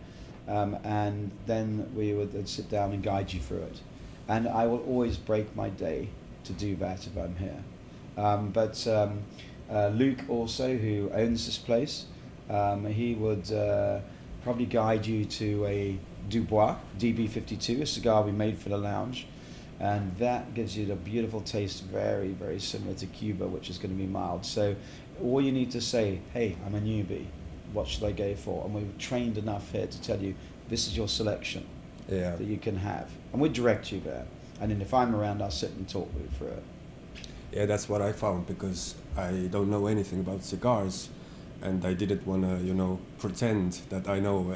Um, 0.48 0.78
and 0.84 1.32
then 1.48 1.92
we 1.96 2.14
would 2.14 2.48
sit 2.48 2.70
down 2.70 2.94
and 2.94 3.02
guide 3.02 3.34
you 3.34 3.40
through 3.40 3.64
it. 3.64 3.82
And 4.28 4.48
I 4.48 4.68
will 4.68 4.84
always 4.88 5.18
break 5.18 5.56
my 5.56 5.70
day 5.70 6.10
to 6.44 6.54
do 6.54 6.76
that 6.78 7.08
if 7.08 7.18
I'm 7.18 7.36
here. 7.38 7.64
Um, 8.18 8.50
but 8.52 8.86
um, 8.88 9.24
uh, 9.72 9.88
Luke 9.88 10.20
also, 10.30 10.78
who 10.78 11.10
owns 11.14 11.46
this 11.48 11.58
place, 11.58 12.06
um, 12.50 12.86
he 12.86 13.16
would 13.16 13.52
uh, 13.52 14.00
probably 14.44 14.66
guide 14.68 15.06
you 15.08 15.26
to 15.26 15.66
a 15.66 15.98
Dubois 16.30 16.76
DB52, 17.00 17.82
a 17.82 17.86
cigar 17.86 18.24
we 18.24 18.32
made 18.32 18.58
for 18.58 18.70
the 18.70 18.78
lounge. 18.78 19.28
And 19.80 20.16
that 20.18 20.54
gives 20.54 20.78
you 20.78 20.86
the 20.86 20.96
beautiful 20.96 21.42
taste, 21.42 21.84
very, 21.84 22.30
very 22.30 22.60
similar 22.60 22.94
to 22.96 23.06
Cuba, 23.08 23.46
which 23.46 23.70
is 23.70 23.78
going 23.78 23.92
to 23.96 24.02
be 24.02 24.08
mild. 24.08 24.46
So 24.46 24.76
all 25.22 25.42
you 25.42 25.52
need 25.52 25.72
to 25.72 25.82
say, 25.82 26.22
hey, 26.34 26.56
I'm 26.66 26.76
a 26.76 26.80
newbie. 26.80 27.26
What 27.74 27.88
should 27.88 28.04
I 28.06 28.12
go 28.14 28.36
for? 28.36 28.64
And 28.64 28.74
we've 28.74 28.98
trained 28.98 29.38
enough 29.38 29.72
here 29.72 29.88
to 29.88 30.02
tell 30.02 30.20
you 30.20 30.34
this 30.70 30.88
is 30.88 30.96
your 30.96 31.10
selection 31.10 31.66
Yeah. 32.10 32.36
that 32.36 32.46
you 32.46 32.58
can 32.58 32.78
have. 32.78 33.10
And 33.34 33.42
we 33.42 33.50
direct 33.50 33.92
you 33.92 34.00
there. 34.00 34.26
And 34.62 34.72
then 34.72 34.82
if 34.82 34.94
I'm 34.94 35.14
around, 35.14 35.42
I'll 35.42 35.52
sit 35.52 35.72
and 35.72 35.88
talk 35.90 36.14
with 36.14 36.24
you 36.24 36.30
through 36.38 36.48
it. 36.48 36.64
Yeah, 37.52 37.66
that's 37.66 37.90
what 37.90 38.02
I 38.02 38.14
found 38.14 38.48
because 38.48 38.96
I 39.18 39.48
don't 39.52 39.70
know 39.70 39.88
anything 39.88 40.22
about 40.22 40.44
cigars, 40.44 41.10
and 41.62 41.86
I 41.86 41.94
didn't 41.94 42.26
want 42.26 42.44
to, 42.44 42.66
you 42.66 42.74
know, 42.74 43.00
pretend 43.18 43.74
that 43.90 44.08
I 44.08 44.20
know 44.20 44.52
uh, 44.52 44.56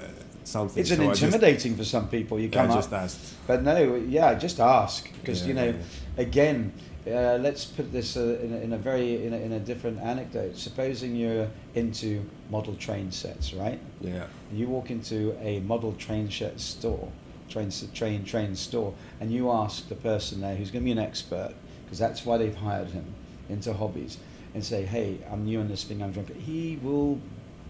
something. 0.49 0.81
It's 0.81 0.91
an 0.91 0.97
so 0.97 1.03
I 1.03 1.07
just- 1.09 1.23
intimidating 1.23 1.75
for 1.75 1.83
some 1.85 2.07
people. 2.09 2.39
You 2.39 2.47
I 2.47 2.51
come 2.51 2.71
up, 2.71 2.77
just 2.77 2.91
asked. 2.93 3.19
but 3.47 3.63
no, 3.63 3.95
yeah, 3.95 4.33
just 4.35 4.59
ask 4.59 5.09
because 5.21 5.41
Yeah, 5.41 5.47
you 5.47 5.53
know, 5.53 5.65
yeah. 5.67 6.21
again, 6.23 6.73
uh, 7.07 7.37
let's 7.41 7.65
put 7.65 7.91
this 7.91 8.17
uh, 8.17 8.37
in, 8.43 8.53
a, 8.53 8.57
in 8.57 8.73
a 8.73 8.77
very 8.77 9.25
in 9.25 9.33
a, 9.33 9.37
in 9.37 9.51
a 9.53 9.59
different 9.59 9.99
anecdote. 10.01 10.57
Supposing 10.57 11.15
you're 11.15 11.47
into 11.75 12.23
model 12.49 12.75
train 12.75 13.11
sets, 13.11 13.53
right? 13.53 13.79
Yeah. 14.01 14.25
You 14.53 14.67
walk 14.67 14.91
into 14.91 15.35
a 15.41 15.59
model 15.61 15.93
train 15.93 16.29
set 16.29 16.59
store, 16.59 17.07
train 17.49 17.71
train 17.93 18.25
train 18.25 18.55
store, 18.55 18.93
and 19.21 19.31
you 19.31 19.49
ask 19.51 19.87
the 19.87 19.95
person 19.95 20.41
there 20.41 20.55
who's 20.55 20.71
going 20.71 20.83
to 20.83 20.85
be 20.85 20.91
an 20.91 20.99
expert, 20.99 21.53
because 21.85 21.99
that's 21.99 22.25
why 22.25 22.37
they've 22.37 22.55
hired 22.55 22.89
him 22.89 23.05
into 23.49 23.73
hobbies, 23.73 24.17
and 24.53 24.63
say, 24.63 24.83
"Hey, 24.85 25.17
I'm 25.31 25.45
new 25.45 25.59
in 25.61 25.67
this 25.69 25.83
thing. 25.85 26.03
I'm 26.03 26.11
drunk." 26.11 26.35
He 26.35 26.77
will 26.83 27.19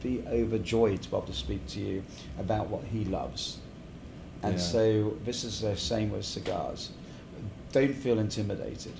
be 0.01 0.23
overjoyed 0.27 1.01
to 1.01 1.09
be 1.09 1.15
able 1.17 1.27
to 1.27 1.33
speak 1.33 1.65
to 1.67 1.79
you 1.79 2.03
about 2.39 2.69
what 2.69 2.83
he 2.85 3.05
loves. 3.05 3.57
And 4.41 4.53
Yeah. 4.53 4.59
so 4.59 5.13
this 5.25 5.43
is 5.43 5.61
the 5.61 5.75
same 5.75 6.11
with 6.11 6.25
cigars. 6.25 6.91
Don't 7.71 7.93
feel 7.93 8.19
intimidated. 8.19 8.93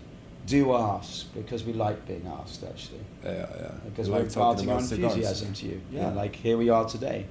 Do 0.46 0.74
ask 0.74 1.32
because 1.34 1.64
we 1.64 1.74
like 1.74 2.06
being 2.08 2.28
asked 2.42 2.64
actually. 2.64 3.00
Yeah, 3.24 3.32
yeah. 3.34 3.72
Because 3.86 4.08
You 4.08 4.14
we're 4.14 4.20
like 4.20 4.28
imparting 4.30 4.70
our 4.70 4.76
about 4.78 4.88
cigars. 4.90 5.14
enthusiasm 5.16 5.54
to 5.54 5.66
you. 5.68 5.82
Yeah, 5.92 6.02
Yeah. 6.02 6.22
like 6.22 6.36
here 6.36 6.58
we 6.58 6.70
are 6.70 6.86
today. 6.86 7.26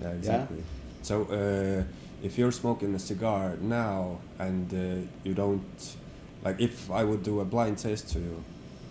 Yeah, 0.00 0.10
exactly. 0.12 0.62
So, 1.02 1.24
uh, 1.24 1.82
if 2.22 2.36
you're 2.38 2.52
smoking 2.52 2.94
a 2.94 2.98
cigar 2.98 3.56
now 3.60 4.18
and 4.38 4.72
uh, 4.72 5.06
you 5.24 5.32
don't, 5.34 5.96
like, 6.44 6.60
if 6.60 6.90
I 6.90 7.02
would 7.04 7.22
do 7.22 7.40
a 7.40 7.44
blind 7.44 7.78
taste 7.78 8.10
to 8.12 8.18
you, 8.18 8.44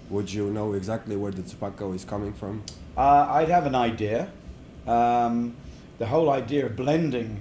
would 0.09 0.31
you 0.33 0.49
know 0.49 0.73
exactly 0.73 1.15
where 1.15 1.31
the 1.31 1.43
tobacco 1.43 1.93
is 1.93 2.03
coming 2.03 2.33
from? 2.33 2.63
Uh, 2.99 3.25
I'd 3.29 3.47
have 3.47 3.65
an 3.65 3.75
idea. 3.75 4.29
Um, 4.85 5.55
the 5.99 6.05
whole 6.05 6.29
idea 6.29 6.65
of 6.65 6.75
blending 6.75 7.39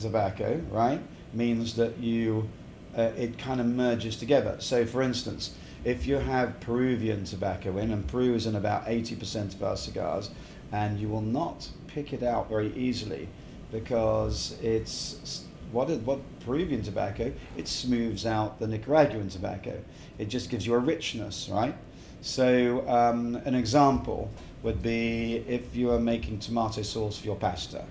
tobacco, 0.00 0.62
right, 0.70 0.98
means 1.34 1.76
that 1.76 1.98
you 1.98 2.48
uh, 2.96 3.10
it 3.18 3.36
kind 3.36 3.60
of 3.60 3.66
merges 3.66 4.16
together. 4.16 4.56
So, 4.60 4.86
for 4.86 5.02
instance, 5.02 5.54
if 5.84 6.06
you 6.06 6.14
have 6.16 6.58
Peruvian 6.60 7.24
tobacco 7.24 7.76
in, 7.76 7.92
and 7.92 8.08
Peru 8.08 8.34
is 8.34 8.46
in 8.46 8.56
about 8.56 8.86
80% 8.86 9.56
of 9.56 9.62
our 9.62 9.76
cigars, 9.76 10.30
and 10.72 10.98
you 10.98 11.10
will 11.10 11.20
not 11.20 11.68
pick 11.88 12.14
it 12.14 12.22
out 12.22 12.48
very 12.48 12.74
easily 12.74 13.28
because 13.70 14.58
it's 14.62 15.44
what 15.70 15.90
what 16.00 16.20
Peruvian 16.40 16.82
tobacco 16.82 17.30
it 17.58 17.68
smooths 17.68 18.24
out 18.24 18.58
the 18.58 18.66
Nicaraguan 18.66 19.28
tobacco. 19.28 19.84
It 20.16 20.30
just 20.30 20.48
gives 20.48 20.66
you 20.66 20.72
a 20.72 20.78
richness, 20.78 21.50
right? 21.50 21.74
So 22.20 22.88
um, 22.88 23.36
an 23.44 23.54
example 23.54 24.30
would 24.62 24.82
be 24.82 25.44
if 25.46 25.74
you 25.76 25.90
are 25.92 26.00
making 26.00 26.38
tomato 26.40 26.82
sauce 26.82 27.18
for 27.18 27.26
your 27.26 27.36
pasta, 27.36 27.84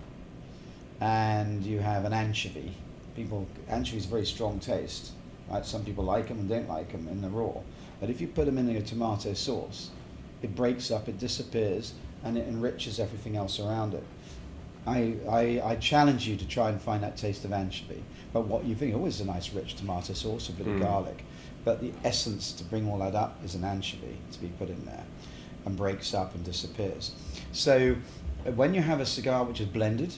and 0.99 1.63
you 1.63 1.79
have 1.79 2.05
an 2.05 2.13
anchovy. 2.13 2.73
People 3.15 3.47
anchovies 3.69 4.05
very 4.05 4.25
strong 4.25 4.59
taste, 4.59 5.11
right? 5.49 5.65
Some 5.65 5.83
people 5.85 6.03
like 6.03 6.27
them 6.27 6.39
and 6.39 6.49
don't 6.49 6.67
like 6.69 6.91
them 6.91 7.07
in 7.07 7.21
the 7.21 7.29
raw. 7.29 7.53
But 7.99 8.09
if 8.09 8.21
you 8.21 8.27
put 8.27 8.45
them 8.45 8.57
in 8.57 8.69
a 8.69 8.81
tomato 8.81 9.33
sauce, 9.33 9.89
it 10.41 10.55
breaks 10.55 10.91
up, 10.91 11.07
it 11.07 11.17
disappears, 11.17 11.93
and 12.23 12.37
it 12.37 12.47
enriches 12.47 12.99
everything 12.99 13.35
else 13.35 13.59
around 13.59 13.93
it. 13.93 14.03
I, 14.85 15.15
I, 15.29 15.61
I 15.63 15.75
challenge 15.75 16.27
you 16.27 16.35
to 16.37 16.47
try 16.47 16.69
and 16.69 16.79
find 16.79 17.03
that 17.03 17.17
taste 17.17 17.43
of 17.43 17.51
anchovy. 17.53 18.03
But 18.33 18.47
what 18.47 18.65
you 18.65 18.75
think, 18.75 18.95
oh, 18.95 19.05
is 19.05 19.19
a 19.19 19.25
nice 19.25 19.51
rich 19.51 19.75
tomato 19.75 20.13
sauce, 20.13 20.49
a 20.49 20.51
bit 20.51 20.67
Mm. 20.67 20.75
of 20.75 20.81
garlic. 20.81 21.23
But 21.65 21.81
the 21.81 21.91
essence 22.03 22.51
to 22.53 22.63
bring 22.63 22.89
all 22.89 22.99
that 22.99 23.15
up 23.15 23.39
is 23.43 23.55
an 23.55 23.63
anchovy 23.63 24.17
to 24.31 24.39
be 24.39 24.47
put 24.47 24.69
in 24.69 24.85
there 24.85 25.03
and 25.67 25.75
breaks 25.75 26.13
up 26.13 26.33
and 26.33 26.43
disappears. 26.43 27.11
So 27.51 27.97
uh, 28.45 28.51
when 28.51 28.73
you 28.73 28.81
have 28.81 28.99
a 28.99 29.05
cigar 29.05 29.43
which 29.43 29.61
is 29.61 29.67
blended, 29.67 30.13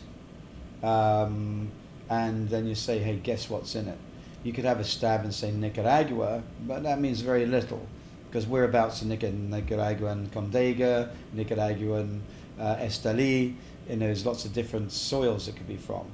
um, 0.84 1.72
and 2.10 2.48
then 2.50 2.68
you 2.68 2.76
say, 2.76 3.00
hey, 3.00 3.18
guess 3.18 3.50
what's 3.50 3.76
in 3.76 3.88
it? 3.88 3.98
You 4.44 4.54
could 4.54 4.64
have 4.64 4.80
a 4.80 4.84
stab 4.86 5.24
and 5.24 5.34
say 5.34 5.52
Nicaragua, 5.52 6.44
but 6.66 6.84
that 6.84 7.02
means 7.02 7.22
very 7.22 7.46
little 7.46 7.86
because 8.28 8.46
whereabouts 8.48 9.02
in 9.02 9.10
Nica- 9.10 9.32
Nicaraguan 9.32 10.30
Condega, 10.30 11.10
Nicaraguan 11.34 12.22
uh, 12.60 12.76
Esteli, 12.76 13.56
and 13.90 14.02
there's 14.02 14.26
lots 14.26 14.46
of 14.46 14.54
different 14.54 14.92
soils 14.92 15.48
it 15.48 15.56
could 15.56 15.68
be 15.68 15.78
from. 15.78 16.06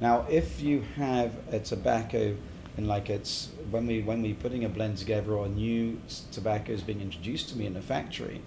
Now, 0.00 0.26
if 0.28 0.60
you 0.60 0.82
have 0.96 1.36
a 1.52 1.60
tobacco 1.60 2.36
and 2.76 2.88
like 2.88 3.10
it's 3.10 3.50
when 3.70 3.86
we 3.86 4.02
when 4.02 4.22
we're 4.22 4.34
putting 4.34 4.64
a 4.64 4.68
blend 4.68 4.96
together 4.98 5.32
or 5.32 5.46
a 5.46 5.48
new 5.48 6.00
tobacco 6.32 6.72
is 6.72 6.82
being 6.82 7.00
introduced 7.00 7.48
to 7.50 7.58
me 7.58 7.66
in 7.66 7.74
the 7.74 7.82
factory, 7.82 8.40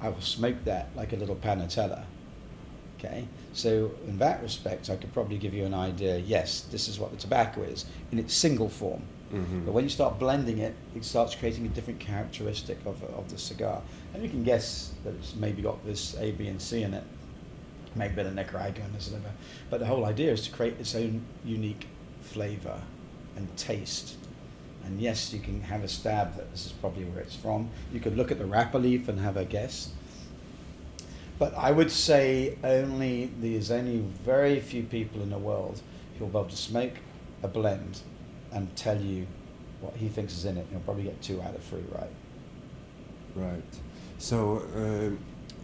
I 0.00 0.08
will 0.08 0.20
smoke 0.20 0.56
that 0.64 0.88
like 0.94 1.12
a 1.12 1.16
little 1.16 1.36
panatella. 1.36 2.04
Okay, 2.98 3.28
so 3.52 3.90
in 4.06 4.18
that 4.18 4.42
respect, 4.42 4.88
I 4.88 4.96
could 4.96 5.12
probably 5.12 5.36
give 5.36 5.52
you 5.52 5.64
an 5.64 5.74
idea. 5.74 6.18
Yes, 6.18 6.62
this 6.70 6.88
is 6.88 6.98
what 6.98 7.10
the 7.10 7.16
tobacco 7.18 7.62
is 7.62 7.84
in 8.10 8.18
its 8.18 8.32
single 8.34 8.68
form. 8.70 9.02
Mhm. 9.32 9.64
But 9.66 9.72
when 9.72 9.84
you 9.84 9.90
start 9.90 10.18
blending 10.18 10.58
it, 10.58 10.74
it 10.94 11.04
starts 11.04 11.34
creating 11.34 11.66
a 11.66 11.68
different 11.68 12.00
characteristic 12.00 12.78
of, 12.86 13.02
of 13.02 13.28
the 13.30 13.38
cigar. 13.38 13.82
And 14.14 14.22
you 14.22 14.28
can 14.30 14.44
guess 14.44 14.92
that 15.04 15.14
it's 15.14 15.34
maybe 15.34 15.62
got 15.62 15.84
this 15.84 16.16
A, 16.18 16.30
B, 16.32 16.46
and 16.48 16.60
C 16.62 16.82
in 16.82 16.94
it. 16.94 17.04
Maybe 17.94 18.12
a 18.12 18.16
bit 18.16 18.26
of 18.26 18.34
Nicaraguan 18.34 18.90
or 18.90 18.98
whatever. 18.98 19.32
But 19.68 19.80
the 19.80 19.86
whole 19.86 20.04
idea 20.04 20.32
is 20.32 20.42
to 20.42 20.50
create 20.50 20.78
its 20.78 20.94
own 20.94 21.22
unique 21.44 21.86
flavor 22.20 22.80
and 23.36 23.54
taste. 23.56 24.16
And 24.86 25.00
yes, 25.00 25.32
you 25.32 25.40
can 25.40 25.60
have 25.62 25.82
a 25.82 25.88
stab 25.88 26.36
that 26.36 26.50
this 26.52 26.66
is 26.66 26.72
probably 26.72 27.04
where 27.04 27.20
it's 27.20 27.34
from. 27.34 27.70
You 27.92 27.98
could 27.98 28.16
look 28.16 28.30
at 28.30 28.38
the 28.38 28.46
wrapper 28.46 28.78
leaf 28.78 29.08
and 29.08 29.18
have 29.18 29.36
a 29.36 29.44
guess. 29.44 29.90
But 31.38 31.54
I 31.54 31.72
would 31.72 31.90
say 31.90 32.56
only 32.62 33.30
there's 33.40 33.70
only 33.70 33.98
very 33.98 34.60
few 34.60 34.84
people 34.84 35.22
in 35.22 35.30
the 35.30 35.38
world 35.38 35.82
who 36.18 36.24
will 36.24 36.32
be 36.32 36.38
able 36.38 36.50
to 36.50 36.56
smoke 36.56 36.92
a 37.42 37.48
blend 37.48 38.00
and 38.52 38.74
tell 38.76 38.98
you 38.98 39.26
what 39.80 39.96
he 39.96 40.08
thinks 40.08 40.34
is 40.34 40.44
in 40.44 40.56
it. 40.56 40.66
You'll 40.70 40.80
probably 40.80 41.04
get 41.04 41.20
two 41.20 41.42
out 41.42 41.54
of 41.54 41.62
three 41.64 41.84
right. 41.92 42.10
Right. 43.34 43.62
So 44.18 44.62
uh, 44.74 45.10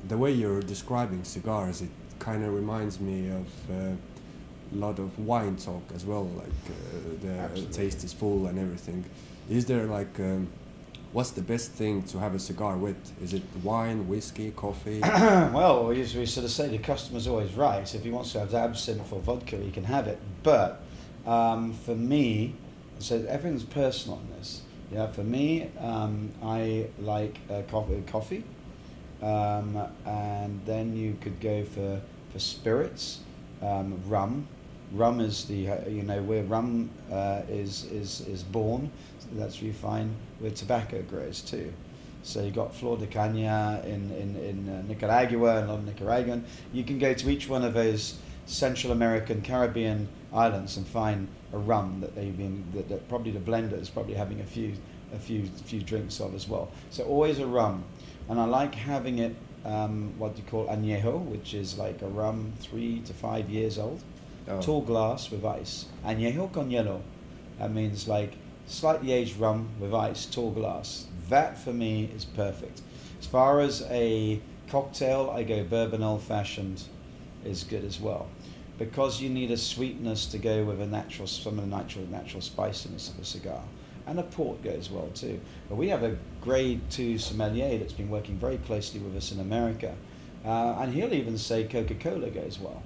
the 0.08 0.18
way 0.18 0.32
you're 0.32 0.60
describing 0.60 1.24
cigars, 1.24 1.80
it 1.80 1.88
kind 2.18 2.44
of 2.44 2.52
reminds 2.52 3.00
me 3.00 3.30
of 3.30 3.70
uh, 3.70 3.96
lot 4.74 4.98
of 4.98 5.18
wine 5.18 5.56
talk 5.56 5.82
as 5.94 6.04
well. 6.04 6.24
Like 6.24 6.46
uh, 6.46 7.22
the 7.22 7.32
Absolutely. 7.32 7.74
taste 7.74 8.04
is 8.04 8.12
full 8.12 8.46
and 8.46 8.58
everything. 8.58 9.04
Is 9.50 9.66
there 9.66 9.84
like 9.84 10.18
um, 10.20 10.48
what's 11.12 11.30
the 11.30 11.42
best 11.42 11.72
thing 11.72 12.02
to 12.04 12.18
have 12.18 12.34
a 12.34 12.38
cigar 12.38 12.76
with? 12.76 12.96
Is 13.22 13.34
it 13.34 13.42
wine, 13.62 14.08
whiskey, 14.08 14.50
coffee? 14.52 15.00
well, 15.02 15.86
we, 15.86 15.96
we 15.96 16.26
sort 16.26 16.44
of 16.44 16.50
say 16.50 16.68
the 16.68 16.78
customer's 16.78 17.26
always 17.26 17.52
right. 17.54 17.94
If 17.94 18.02
he 18.02 18.10
wants 18.10 18.32
to 18.32 18.40
have 18.40 18.54
absinthe 18.54 19.12
or 19.12 19.20
vodka, 19.20 19.56
he 19.56 19.70
can 19.70 19.84
have 19.84 20.08
it. 20.08 20.18
But 20.42 20.82
um, 21.26 21.72
for 21.72 21.94
me, 21.94 22.54
so 22.98 23.24
everyone's 23.28 23.64
personal 23.64 24.18
on 24.18 24.28
this. 24.38 24.62
Yeah, 24.92 25.06
for 25.06 25.24
me, 25.24 25.70
um, 25.80 26.30
I 26.42 26.86
like 27.00 27.38
uh, 27.50 27.62
coffee, 27.62 28.02
coffee, 28.06 28.44
um, 29.22 29.80
and 30.04 30.60
then 30.66 30.94
you 30.94 31.16
could 31.20 31.40
go 31.40 31.64
for 31.64 32.00
for 32.30 32.38
spirits, 32.38 33.20
um, 33.60 34.00
rum. 34.06 34.48
Rum 34.94 35.20
is 35.20 35.46
the 35.46 35.70
uh, 35.70 35.88
you 35.88 36.02
know 36.02 36.22
where 36.22 36.42
rum 36.44 36.90
uh, 37.10 37.42
is 37.48 37.84
is 37.84 38.20
is 38.22 38.42
born. 38.42 38.90
That's 39.32 39.58
where 39.58 39.68
you 39.68 39.72
find 39.72 40.14
where 40.38 40.50
tobacco 40.50 41.02
grows 41.02 41.40
too. 41.40 41.72
So 42.22 42.42
you 42.42 42.50
got 42.50 42.74
Flor 42.74 42.96
de 42.96 43.06
Caña 43.06 43.84
in 43.84 44.10
in 44.12 44.36
in 44.36 44.68
uh, 44.68 44.82
Nicaragua 44.86 45.60
and 45.60 45.70
on 45.70 45.86
Nicaraguan. 45.86 46.44
You 46.72 46.84
can 46.84 46.98
go 46.98 47.14
to 47.14 47.30
each 47.30 47.48
one 47.48 47.64
of 47.64 47.74
those 47.74 48.16
Central 48.46 48.92
American, 48.92 49.40
Caribbean 49.40 50.08
islands 50.32 50.76
and 50.76 50.86
find 50.86 51.28
a 51.52 51.58
rum 51.58 52.00
that 52.00 52.14
they've 52.14 52.36
been 52.36 52.64
that, 52.74 52.88
that 52.88 53.08
probably 53.08 53.30
the 53.30 53.40
blender 53.40 53.80
is 53.80 53.88
probably 53.88 54.14
having 54.14 54.40
a 54.40 54.46
few 54.46 54.74
a 55.14 55.18
few 55.18 55.46
few 55.64 55.80
drinks 55.80 56.20
of 56.20 56.34
as 56.34 56.48
well. 56.48 56.70
So 56.90 57.04
always 57.04 57.38
a 57.38 57.46
rum, 57.46 57.84
and 58.28 58.38
I 58.38 58.44
like 58.44 58.74
having 58.74 59.18
it 59.18 59.34
um, 59.64 60.12
what 60.18 60.34
do 60.34 60.42
you 60.42 60.48
call 60.48 60.66
añejo, 60.66 61.24
which 61.26 61.54
is 61.54 61.78
like 61.78 62.02
a 62.02 62.08
rum 62.08 62.52
three 62.60 63.00
to 63.00 63.12
five 63.12 63.48
years 63.48 63.78
old, 63.78 64.02
Oh. 64.48 64.60
tall 64.60 64.80
glass 64.80 65.30
with 65.30 65.44
ice. 65.44 65.86
And 66.04 66.18
añejo 66.18 66.52
con 66.52 66.70
hielo, 66.70 67.00
that 67.58 67.72
means 67.72 68.08
like 68.08 68.34
slightly 68.66 69.12
aged 69.12 69.38
rum 69.38 69.68
with 69.78 69.94
ice, 69.94 70.26
tall 70.26 70.50
glass. 70.50 71.06
That 71.28 71.58
for 71.58 71.72
me 71.72 72.10
is 72.14 72.24
perfect. 72.24 72.82
As 73.20 73.26
far 73.26 73.60
as 73.60 73.82
a 73.90 74.40
cocktail, 74.68 75.30
I 75.30 75.44
go 75.44 75.62
bourbon 75.64 76.02
old 76.02 76.22
fashioned 76.22 76.82
is 77.44 77.64
good 77.64 77.84
as 77.84 78.00
well. 78.00 78.28
Because 78.78 79.20
you 79.20 79.28
need 79.28 79.50
a 79.50 79.56
sweetness 79.56 80.26
to 80.26 80.38
go 80.38 80.64
with 80.64 80.80
a 80.80 80.86
natural 80.86 81.28
some 81.28 81.58
of 81.58 81.68
the 81.68 81.76
natural 81.76 82.06
natural 82.06 82.40
spiciness 82.40 83.08
of 83.10 83.18
a 83.20 83.24
cigar. 83.24 83.62
And 84.06 84.18
a 84.18 84.24
port 84.24 84.62
goes 84.64 84.90
well 84.90 85.08
too. 85.14 85.40
But 85.68 85.76
we 85.76 85.88
have 85.88 86.02
a 86.02 86.16
grade 86.40 86.80
two 86.90 87.18
sommelier 87.18 87.78
that's 87.78 87.92
been 87.92 88.10
working 88.10 88.36
very 88.36 88.58
closely 88.58 88.98
with 88.98 89.16
us 89.16 89.30
in 89.30 89.38
America. 89.38 89.94
Uh, 90.44 90.76
and 90.80 90.92
he'll 90.92 91.14
even 91.14 91.38
say 91.38 91.62
Coca 91.64 91.94
Cola 91.94 92.30
goes 92.30 92.58
well. 92.58 92.82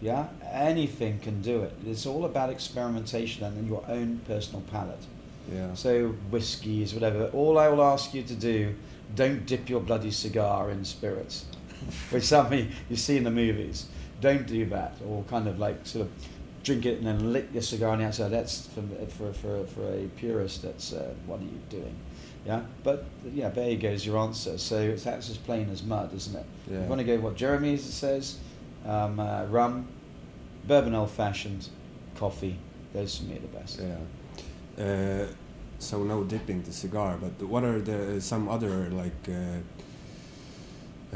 Yeah, 0.00 0.28
anything 0.50 1.18
can 1.20 1.40
do 1.40 1.62
it. 1.62 1.72
It's 1.86 2.06
all 2.06 2.24
about 2.24 2.50
experimentation 2.50 3.44
and 3.44 3.66
your 3.66 3.84
own 3.88 4.20
personal 4.26 4.62
palate. 4.70 5.06
Yeah. 5.52 5.74
So 5.74 6.08
whiskies, 6.30 6.94
whatever. 6.94 7.26
All 7.26 7.58
I 7.58 7.68
will 7.68 7.82
ask 7.82 8.14
you 8.14 8.22
to 8.22 8.34
do, 8.34 8.74
don't 9.14 9.46
dip 9.46 9.68
your 9.68 9.80
bloody 9.80 10.10
cigar 10.10 10.70
in 10.70 10.84
spirits, 10.84 11.46
which 12.10 12.24
something 12.24 12.70
you 12.88 12.96
see 12.96 13.16
in 13.16 13.24
the 13.24 13.30
movies. 13.30 13.86
Don't 14.20 14.46
do 14.46 14.64
that, 14.66 14.94
or 15.06 15.22
kind 15.24 15.48
of 15.48 15.58
like 15.58 15.86
sort 15.86 16.06
of 16.06 16.12
drink 16.62 16.86
it 16.86 16.98
and 16.98 17.06
then 17.06 17.32
lick 17.32 17.48
your 17.52 17.62
cigar 17.62 17.90
on 17.90 17.98
the 17.98 18.06
outside. 18.06 18.30
That's 18.30 18.66
for 18.68 18.82
for 19.08 19.32
for, 19.32 19.66
for 19.66 19.92
a 19.92 20.08
purist. 20.16 20.62
That's 20.62 20.92
uh, 20.92 21.12
what 21.26 21.40
are 21.40 21.44
you 21.44 21.60
doing? 21.68 21.94
Yeah, 22.46 22.62
but 22.82 23.04
yeah, 23.32 23.48
there 23.48 23.70
you 23.70 23.76
goes 23.76 24.04
your 24.04 24.18
answer. 24.18 24.58
So 24.58 24.78
it's 24.78 25.04
that's 25.04 25.30
as 25.30 25.38
plain 25.38 25.70
as 25.70 25.82
mud, 25.82 26.14
isn't 26.14 26.36
it? 26.36 26.46
Yeah. 26.70 26.82
You 26.82 26.88
want 26.88 27.00
to 27.00 27.04
go 27.04 27.18
what 27.18 27.36
Jeremy 27.36 27.76
says, 27.76 28.38
um, 28.86 29.20
uh, 29.20 29.46
rum, 29.46 29.86
bourbon 30.66 30.94
old 30.94 31.10
fashioned, 31.10 31.68
coffee. 32.16 32.58
Those 32.92 33.18
for 33.18 33.24
me 33.24 33.36
are 33.36 33.40
the 33.40 33.46
best. 33.48 33.80
Yeah. 33.80 34.84
Uh, 34.84 35.26
so 35.78 36.02
no 36.02 36.24
dipping 36.24 36.62
the 36.62 36.72
cigar, 36.72 37.18
but 37.20 37.46
what 37.46 37.64
are 37.64 37.80
the 37.80 38.20
some 38.20 38.48
other 38.48 38.88
like 38.90 39.28
uh, 39.28 39.58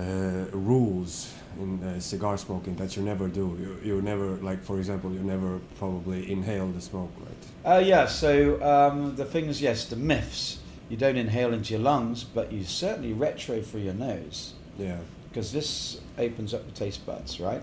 uh, 0.01 0.45
rules 0.53 1.33
in 1.59 1.83
uh, 1.83 2.01
cigar 2.01 2.37
smoking 2.37 2.77
that 2.77 2.97
you 2.97 3.03
never 3.03 3.29
do? 3.29 3.57
You, 3.61 3.95
you 3.95 4.03
never 4.03 4.37
like, 4.37 4.63
for 4.63 4.79
example, 4.79 5.13
you 5.13 5.21
never 5.21 5.61
probably 5.79 6.31
inhale 6.31 6.69
the 6.69 6.81
smoke, 6.81 7.13
right? 7.21 7.77
Uh, 7.77 7.79
yeah, 7.79 8.07
so 8.07 8.63
um, 8.63 9.17
the 9.17 9.25
things, 9.25 9.61
yes, 9.63 9.87
the 9.87 9.97
myths. 9.97 10.59
You 10.89 10.97
don't 10.97 11.17
inhale 11.17 11.53
into 11.53 11.75
your 11.75 11.83
lungs, 11.83 12.25
but 12.25 12.51
you 12.51 12.65
certainly 12.65 13.13
retro 13.13 13.61
through 13.61 13.83
your 13.83 13.95
nose 13.95 14.55
Yeah. 14.79 14.97
Because 15.39 15.53
this 15.53 16.01
opens 16.19 16.53
up 16.53 16.67
the 16.67 16.73
taste 16.73 17.07
buds, 17.07 17.39
right? 17.39 17.63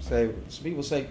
So 0.00 0.34
some 0.48 0.64
people 0.64 0.82
say, 0.82 1.06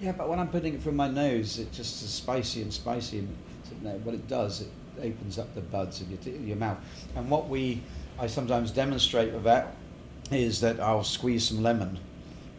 yeah, 0.00 0.10
but 0.10 0.28
when 0.28 0.40
I'm 0.40 0.48
putting 0.48 0.74
it 0.74 0.82
through 0.82 0.94
my 0.94 1.06
nose, 1.06 1.60
it 1.60 1.70
just 1.70 2.02
is 2.02 2.10
spicy 2.10 2.62
and 2.62 2.74
spicy. 2.74 3.20
And 3.20 3.36
said, 3.62 3.82
no, 3.84 3.90
what 3.98 4.16
it 4.16 4.26
does, 4.26 4.62
it 4.62 4.70
opens 5.00 5.38
up 5.38 5.54
the 5.54 5.60
buds 5.60 6.00
of 6.00 6.10
your, 6.10 6.18
t- 6.18 6.32
your 6.32 6.56
mouth. 6.56 6.78
And 7.14 7.30
what 7.30 7.48
we, 7.48 7.80
I 8.18 8.26
sometimes 8.26 8.72
demonstrate 8.72 9.32
with 9.32 9.44
that, 9.44 9.76
is 10.32 10.60
that 10.62 10.80
I'll 10.80 11.04
squeeze 11.04 11.46
some 11.46 11.62
lemon 11.62 11.96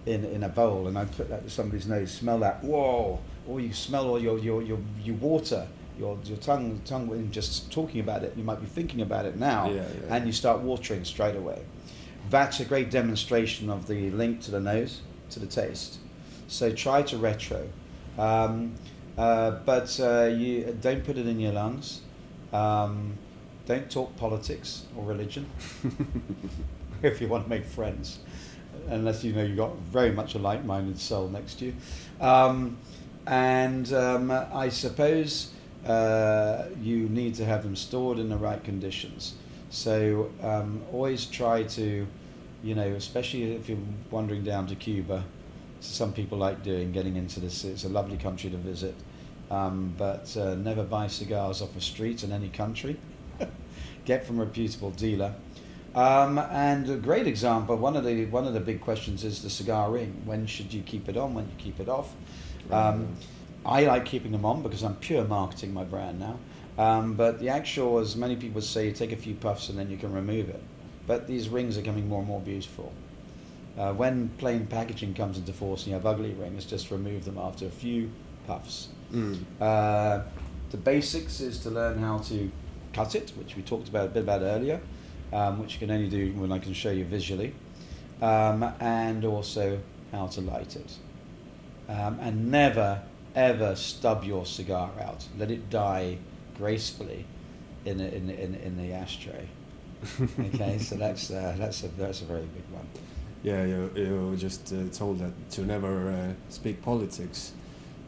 in, 0.06 0.24
in 0.24 0.44
a 0.44 0.50
bowl 0.50 0.88
and 0.88 0.98
I 0.98 1.04
put 1.04 1.28
that 1.28 1.44
to 1.44 1.50
somebody's 1.50 1.88
nose. 1.88 2.10
Smell 2.10 2.40
that, 2.40 2.63
whoa! 2.63 3.20
Or 3.46 3.60
you 3.60 3.74
smell 3.74 4.08
all 4.08 4.22
your, 4.22 4.40
your, 4.40 4.62
your, 4.62 4.80
your 5.04 5.18
water, 5.18 5.68
your, 5.98 6.18
your 6.26 6.38
tongue, 6.38 6.82
tongue, 6.86 7.08
when 7.08 7.32
just 7.32 7.72
talking 7.72 8.00
about 8.00 8.24
it, 8.24 8.34
you 8.38 8.44
might 8.44 8.60
be 8.60 8.68
thinking 8.68 9.02
about 9.02 9.26
it 9.26 9.38
now, 9.38 9.70
Yeah, 9.70 9.76
yeah. 9.76 10.16
and 10.16 10.26
you 10.26 10.32
start 10.34 10.60
watering 10.60 11.04
straight 11.06 11.36
away. 11.36 11.62
That's 12.30 12.60
a 12.60 12.66
great 12.66 12.92
demonstration 12.92 13.70
of 13.70 13.88
the 13.88 14.12
link 14.12 14.42
to 14.42 14.52
the 14.52 14.60
nose, 14.60 15.02
to 15.32 15.40
the 15.40 15.46
taste. 15.48 16.00
So 16.48 16.72
try 16.72 17.02
to 17.04 17.18
retro. 17.18 17.68
Um, 18.18 18.76
uh, 19.18 19.52
but 19.66 20.00
uh, 20.00 20.26
you 20.26 20.78
don't 20.82 21.04
put 21.04 21.18
it 21.18 21.28
in 21.28 21.40
your 21.40 21.54
lungs. 21.54 22.02
Um, 22.54 23.18
don't 23.66 23.90
talk 23.92 24.16
politics 24.16 24.86
or 24.96 25.04
religion 25.06 25.50
if 27.04 27.20
you 27.20 27.28
want 27.28 27.44
to 27.44 27.50
make 27.50 27.66
friends, 27.66 28.20
unless 28.88 29.24
you 29.24 29.34
know 29.34 29.44
you've 29.44 29.58
got 29.58 29.76
very 29.78 30.12
much 30.12 30.36
a 30.36 30.40
like-minded 30.40 30.98
soul 31.00 31.28
next 31.28 31.56
to 31.60 31.66
you. 31.66 31.74
Um, 32.22 32.78
and 33.26 33.92
um, 33.94 34.32
I 34.32 34.70
suppose 34.70 35.52
uh, 35.86 36.66
you 36.82 37.10
need 37.10 37.36
to 37.36 37.46
have 37.46 37.63
them 37.63 37.76
stored 37.76 38.20
in 38.20 38.30
the 38.30 38.38
right 38.38 38.63
conditions. 38.63 39.36
So 39.70 40.32
um, 40.42 40.82
always 40.92 41.26
try 41.26 41.63
to, 41.63 42.08
you 42.63 42.76
know, 42.76 42.88
especially 42.88 43.56
if 43.56 43.70
you're 43.70 43.78
wandering 44.10 44.44
down 44.44 44.68
to 44.68 44.76
Cuba, 44.76 45.24
some 45.80 46.13
people 46.13 46.38
like 46.38 46.63
doing, 46.63 46.92
getting 46.92 47.16
into 47.16 47.40
this. 47.40 47.63
It's 47.63 47.84
a 47.84 47.90
lovely 47.90 48.18
country 48.18 48.50
to 48.50 48.58
visit, 48.58 48.96
um, 49.52 49.94
but 49.98 50.36
uh, 50.38 50.56
never 50.56 50.84
buy 50.84 51.08
cigars 51.08 51.62
off 51.62 51.76
a 51.76 51.82
street 51.82 52.24
in 52.24 52.32
any 52.32 52.50
country. 52.50 52.98
Get 54.06 54.26
from 54.26 54.40
a 54.40 54.46
reputable 54.46 54.92
dealer. 54.92 55.34
Um, 55.96 56.38
and 56.38 56.90
a 56.90 56.96
great 56.96 57.28
example. 57.28 57.76
One 57.76 57.96
of 57.96 58.06
the 58.06 58.26
one 58.26 58.46
of 58.46 58.54
the 58.54 58.60
big 58.60 58.82
questions 58.82 59.24
is 59.24 59.42
the 59.42 59.50
cigar 59.50 59.90
ring. 59.90 60.22
When 60.26 60.46
should 60.46 60.72
you 60.72 60.84
keep 60.84 61.10
it 61.10 61.18
on? 61.18 61.34
When 61.34 61.46
you 61.46 61.56
keep 61.58 61.80
it 61.80 61.90
off? 61.90 62.13
Um, 62.72 63.16
I 63.68 63.86
like 63.86 64.06
keeping 64.06 64.32
them 64.32 64.46
on 64.46 64.64
because 64.64 64.84
I'm 64.84 64.96
pure 64.96 65.26
marketing 65.26 65.74
my 65.74 65.84
brand 65.84 66.20
now. 66.20 66.40
Um, 66.78 67.16
but 67.16 67.40
the 67.40 67.50
actual, 67.50 67.98
as 67.98 68.16
many 68.16 68.36
people 68.36 68.62
say, 68.62 68.88
you 68.88 68.94
take 68.94 69.12
a 69.12 69.18
few 69.18 69.36
puffs 69.36 69.70
and 69.70 69.78
then 69.78 69.90
you 69.90 69.98
can 69.98 70.14
remove 70.14 70.50
it. 70.50 70.62
But 71.06 71.28
these 71.28 71.50
rings 71.50 71.78
are 71.78 71.82
becoming 71.82 72.08
more 72.08 72.20
and 72.20 72.28
more 72.28 72.42
beautiful. 72.42 72.94
Uh, 73.78 73.94
when 73.94 74.30
plain 74.38 74.66
packaging 74.68 75.14
comes 75.14 75.38
into 75.38 75.54
force 75.54 75.82
and 75.82 75.90
you 75.90 75.94
have 75.94 76.06
ugly 76.06 76.32
rings, 76.34 76.66
just 76.66 76.92
remove 76.92 77.26
them 77.26 77.38
after 77.38 77.66
a 77.66 77.70
few 77.70 78.10
puffs. 78.46 78.90
Mm. 79.12 79.44
Uh, 79.60 80.24
the 80.72 80.78
basics 80.78 81.40
is 81.40 81.60
to 81.60 81.70
learn 81.70 82.00
how 82.00 82.20
to 82.20 82.52
cut 82.94 83.16
it, 83.16 83.32
which 83.38 83.56
we 83.56 83.62
talked 83.62 83.88
about 83.88 84.08
a 84.08 84.10
bit 84.10 84.24
about 84.24 84.42
earlier, 84.42 84.82
um, 85.32 85.60
which 85.60 85.74
you 85.74 85.80
can 85.80 85.92
only 85.92 86.10
do 86.10 86.34
when 86.34 86.52
I 86.52 86.60
can 86.60 86.74
show 86.74 86.92
you 86.92 87.06
visually, 87.06 87.54
um, 88.22 88.64
and 88.80 89.24
also 89.26 89.80
how 90.12 90.28
to 90.28 90.42
light 90.42 90.76
it. 90.76 90.98
Um, 91.88 92.20
and 92.20 92.52
never, 92.52 93.02
ever 93.38 93.76
stub 93.76 94.23
your 94.23 94.45
cigar 94.45 94.89
out. 95.02 95.23
Let 95.38 95.52
it 95.52 95.69
die 95.69 96.17
gracefully 96.58 97.26
in, 97.86 97.97
the- 98.00 98.13
in, 98.15 98.28
the- 98.28 98.43
in, 98.43 98.52
the- 98.54 98.65
in 98.65 98.78
the 98.78 98.93
ashtray. 98.93 99.47
Okay, 100.39 100.78
so 100.80 100.95
that's, 101.06 101.32
uh, 101.32 101.56
that's, 101.58 101.84
a, 101.84 101.88
that's 101.89 102.21
a 102.21 102.26
very 102.26 102.41
big 102.41 102.63
one. 102.71 102.88
Yeah, 103.43 103.63
you, 103.65 103.91
you 103.95 104.28
were 104.32 104.36
just 104.36 104.73
uh, 104.73 104.78
told 104.91 105.19
that 105.19 105.32
to 105.52 105.62
never 105.62 106.10
uh, 106.10 106.34
speak 106.50 106.82
politics. 106.82 107.54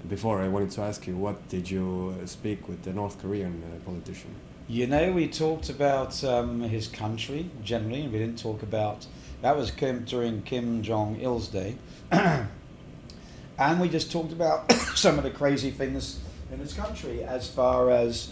Before, 0.07 0.41
I 0.41 0.47
wanted 0.47 0.71
to 0.71 0.81
ask 0.81 1.05
you, 1.07 1.15
what 1.15 1.47
did 1.49 1.69
you 1.69 2.15
uh, 2.21 2.25
speak 2.25 2.67
with 2.67 2.81
the 2.83 2.93
North 2.93 3.21
Korean 3.21 3.61
uh, 3.63 3.79
politician? 3.85 4.33
You 4.67 4.87
know, 4.87 5.11
we 5.11 5.27
talked 5.27 5.69
about 5.69 6.23
um, 6.23 6.61
his 6.61 6.87
country 6.87 7.49
generally, 7.63 8.01
and 8.03 8.11
we 8.13 8.19
didn't 8.19 8.39
talk 8.39 8.63
about 8.63 9.05
that 9.41 9.55
was 9.55 9.71
Kim, 9.71 10.03
during 10.05 10.41
Kim 10.41 10.81
Jong 10.83 11.19
Il's 11.21 11.47
day, 11.47 11.75
and 13.59 13.79
we 13.79 13.89
just 13.89 14.11
talked 14.11 14.31
about 14.31 14.71
some 14.95 15.17
of 15.17 15.23
the 15.23 15.29
crazy 15.29 15.69
things 15.69 16.19
in 16.51 16.59
this 16.59 16.73
country 16.73 17.23
as 17.23 17.47
far 17.49 17.91
as 17.91 18.31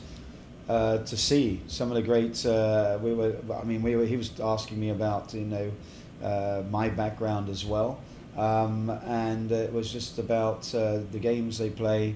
uh, 0.69 0.99
to 0.99 1.17
see 1.17 1.61
some 1.67 1.89
of 1.91 1.95
the 1.95 2.01
great. 2.01 2.45
Uh, 2.45 2.97
we 3.01 3.13
were, 3.13 3.35
I 3.53 3.63
mean, 3.63 3.81
we 3.81 3.95
were. 3.95 4.05
He 4.05 4.17
was 4.17 4.31
asking 4.39 4.79
me 4.79 4.89
about 4.89 5.33
you 5.33 5.41
know 5.41 5.71
uh, 6.23 6.63
my 6.69 6.89
background 6.89 7.49
as 7.49 7.65
well, 7.65 7.99
um, 8.37 8.89
and 9.05 9.51
it 9.51 9.71
was 9.71 9.91
just 9.91 10.19
about 10.19 10.73
uh, 10.73 10.99
the 11.11 11.19
games 11.19 11.57
they 11.57 11.69
play. 11.69 12.15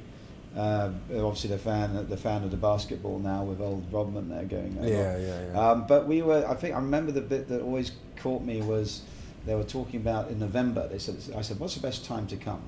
Uh, 0.57 0.91
obviously, 1.15 1.49
the 1.49 1.57
fan, 1.57 2.09
the 2.09 2.17
fan 2.17 2.43
of 2.43 2.51
the 2.51 2.57
basketball 2.57 3.19
now 3.19 3.43
with 3.43 3.61
old 3.61 3.85
Rodman 3.91 4.27
there 4.27 4.43
going. 4.43 4.77
Yeah, 4.81 5.17
yeah, 5.17 5.45
yeah. 5.45 5.69
Um, 5.71 5.85
but 5.87 6.07
we 6.07 6.21
were. 6.21 6.45
I 6.45 6.55
think 6.55 6.75
I 6.75 6.79
remember 6.79 7.13
the 7.13 7.21
bit 7.21 7.47
that 7.47 7.61
always 7.61 7.93
caught 8.17 8.43
me 8.43 8.61
was 8.61 9.03
they 9.45 9.55
were 9.55 9.63
talking 9.63 10.01
about 10.01 10.29
in 10.29 10.39
November. 10.39 10.89
They 10.89 10.99
said, 10.99 11.15
I 11.37 11.41
said, 11.41 11.57
"What's 11.57 11.75
the 11.75 11.81
best 11.81 12.03
time 12.03 12.27
to 12.27 12.35
come?" 12.35 12.61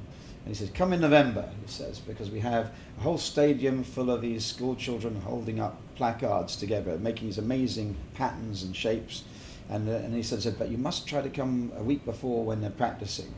And 0.45 0.53
he 0.53 0.55
says, 0.55 0.69
"Come 0.71 0.93
in 0.93 1.01
November." 1.01 1.49
He 1.65 1.71
says 1.71 1.99
because 1.99 2.29
we 2.29 2.39
have 2.41 2.71
a 2.97 3.01
whole 3.01 3.17
stadium 3.17 3.83
full 3.83 4.11
of 4.11 4.21
these 4.21 4.45
school 4.45 4.75
children 4.75 5.21
holding 5.21 5.59
up 5.59 5.79
placards 5.95 6.55
together, 6.55 6.97
making 6.97 7.27
these 7.27 7.37
amazing 7.37 7.95
patterns 8.13 8.63
and 8.63 8.75
shapes. 8.75 9.23
And, 9.69 9.87
uh, 9.87 9.93
and 9.93 10.13
he 10.13 10.23
said, 10.23 10.55
but 10.59 10.69
you 10.69 10.77
must 10.77 11.07
try 11.07 11.21
to 11.21 11.29
come 11.29 11.71
a 11.77 11.83
week 11.83 12.03
before 12.05 12.43
when 12.43 12.61
they're 12.61 12.69
practicing 12.69 13.33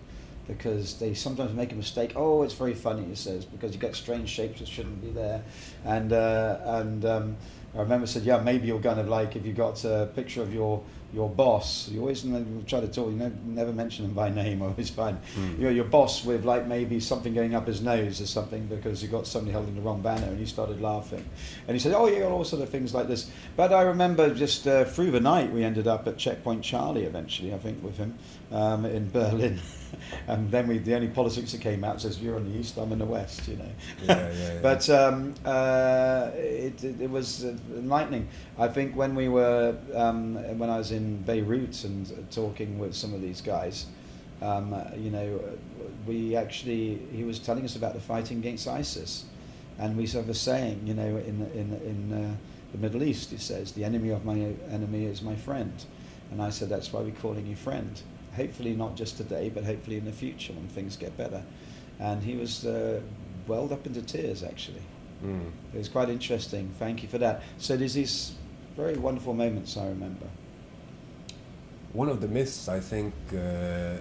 because 0.47 0.99
they 0.99 1.13
sometimes 1.13 1.53
make 1.53 1.71
a 1.71 1.75
mistake. 1.75 2.13
Oh, 2.15 2.43
it's 2.43 2.53
very 2.53 2.73
funny, 2.73 3.03
he 3.03 3.15
says, 3.15 3.45
because 3.45 3.73
you 3.73 3.79
get 3.79 3.95
strange 3.95 4.29
shapes 4.29 4.59
that 4.59 4.67
shouldn't 4.67 5.01
be 5.01 5.09
there. 5.09 5.43
And 5.83 6.13
uh, 6.13 6.59
and 6.65 7.05
um, 7.05 7.37
I 7.75 7.79
remember 7.79 8.07
said, 8.07 8.23
yeah, 8.23 8.39
maybe 8.39 8.67
you're 8.67 8.79
kind 8.79 8.99
of 8.99 9.07
like 9.07 9.35
if 9.35 9.45
you 9.45 9.53
got 9.53 9.83
a 9.85 10.09
picture 10.15 10.41
of 10.41 10.53
your 10.53 10.83
your 11.15 11.29
boss, 11.29 11.87
you 11.87 12.01
always 12.01 12.21
try 12.67 12.81
to 12.81 12.87
talk, 12.87 13.09
you 13.09 13.15
never, 13.15 13.35
never 13.45 13.71
mention 13.71 14.03
him 14.03 14.13
by 14.13 14.29
name, 14.29 14.61
always 14.61 14.89
fine. 14.89 15.17
Mm. 15.35 15.57
You 15.57 15.63
know, 15.63 15.69
your 15.69 15.85
boss 15.85 16.25
with 16.25 16.43
like 16.43 16.67
maybe 16.67 16.99
something 16.99 17.33
going 17.33 17.55
up 17.55 17.67
his 17.67 17.81
nose 17.81 18.19
or 18.19 18.27
something 18.27 18.67
because 18.67 19.01
you 19.01 19.07
got 19.07 19.25
somebody 19.25 19.53
holding 19.53 19.75
the 19.75 19.81
wrong 19.81 20.01
banner 20.01 20.27
and 20.27 20.37
he 20.37 20.45
started 20.45 20.81
laughing. 20.81 21.25
And 21.67 21.75
he 21.75 21.79
said, 21.79 21.93
oh 21.93 22.07
you 22.07 22.17
yeah, 22.17 22.25
all 22.25 22.43
sort 22.43 22.61
of 22.61 22.69
things 22.69 22.93
like 22.93 23.07
this. 23.07 23.31
But 23.55 23.71
I 23.71 23.83
remember 23.83 24.33
just 24.35 24.67
uh, 24.67 24.83
through 24.83 25.11
the 25.11 25.21
night 25.21 25.51
we 25.51 25.63
ended 25.63 25.87
up 25.87 26.05
at 26.07 26.17
Checkpoint 26.17 26.63
Charlie 26.63 27.05
eventually, 27.05 27.53
I 27.53 27.57
think, 27.59 27.81
with 27.81 27.97
him 27.97 28.17
um, 28.51 28.85
in 28.85 29.09
Berlin. 29.09 29.61
and 30.27 30.51
then 30.51 30.67
we, 30.67 30.77
the 30.77 30.95
only 30.95 31.07
politics 31.07 31.51
that 31.51 31.61
came 31.61 31.83
out 31.83 32.01
says 32.01 32.19
you're 32.21 32.37
in 32.37 32.51
the 32.51 32.59
east, 32.59 32.77
I'm 32.77 32.91
in 32.91 32.99
the 32.99 33.05
west, 33.05 33.47
you 33.47 33.57
know. 33.57 33.69
Yeah, 34.03 34.29
yeah, 34.29 34.53
yeah. 34.53 34.59
but 34.61 34.89
um, 34.89 35.33
uh, 35.45 36.31
it, 36.35 36.83
it, 36.83 37.01
it 37.01 37.09
was 37.09 37.45
uh, 37.45 37.55
enlightening. 37.75 38.27
I 38.57 38.67
think 38.67 38.95
when 38.95 39.15
we 39.15 39.29
were, 39.29 39.75
um, 39.93 40.35
when 40.57 40.69
I 40.69 40.77
was 40.77 40.91
in 40.91 41.21
Beirut 41.23 41.83
and 41.83 42.11
uh, 42.11 42.33
talking 42.33 42.79
with 42.79 42.95
some 42.95 43.13
of 43.13 43.21
these 43.21 43.41
guys, 43.41 43.87
um, 44.41 44.73
uh, 44.73 44.83
you 44.97 45.11
know, 45.11 45.39
we 46.05 46.35
actually, 46.35 46.99
he 47.11 47.23
was 47.23 47.39
telling 47.39 47.65
us 47.65 47.75
about 47.75 47.93
the 47.93 48.01
fighting 48.01 48.39
against 48.39 48.67
ISIS. 48.67 49.25
And 49.77 49.97
we 49.97 50.05
of 50.05 50.27
were 50.27 50.33
saying, 50.33 50.81
you 50.85 50.93
know, 50.93 51.17
in, 51.17 51.49
in, 51.53 51.73
in 51.85 52.13
uh, 52.13 52.35
the 52.71 52.77
Middle 52.77 53.03
East, 53.03 53.31
he 53.31 53.37
says, 53.37 53.73
the 53.73 53.83
enemy 53.83 54.09
of 54.09 54.23
my 54.23 54.53
enemy 54.71 55.05
is 55.05 55.21
my 55.21 55.35
friend. 55.35 55.73
And 56.31 56.41
I 56.41 56.49
said, 56.49 56.69
that's 56.69 56.91
why 56.91 57.01
we're 57.01 57.11
calling 57.11 57.45
you 57.45 57.55
friend. 57.55 58.01
Hopefully 58.35 58.73
not 58.75 58.95
just 58.95 59.17
today, 59.17 59.49
but 59.49 59.63
hopefully 59.63 59.97
in 59.97 60.05
the 60.05 60.11
future 60.11 60.53
when 60.53 60.67
things 60.67 60.97
get 60.97 61.15
better. 61.17 61.43
And 61.99 62.23
he 62.23 62.35
was 62.35 62.65
uh, 62.65 63.01
welled 63.47 63.71
up 63.71 63.85
into 63.85 64.01
tears, 64.01 64.43
actually. 64.43 64.81
Mm. 65.23 65.51
It 65.73 65.77
was 65.77 65.89
quite 65.89 66.09
interesting. 66.09 66.73
Thank 66.77 67.03
you 67.03 67.09
for 67.09 67.17
that. 67.19 67.43
So 67.57 67.77
there's 67.77 67.93
these 67.93 68.33
very 68.75 68.97
wonderful 68.97 69.33
moments 69.33 69.77
I 69.77 69.87
remember. 69.87 70.27
One 71.93 72.09
of 72.09 72.19
the 72.19 72.27
myths 72.27 72.67
I 72.67 72.81
think 72.81 73.13
uh, 73.33 73.97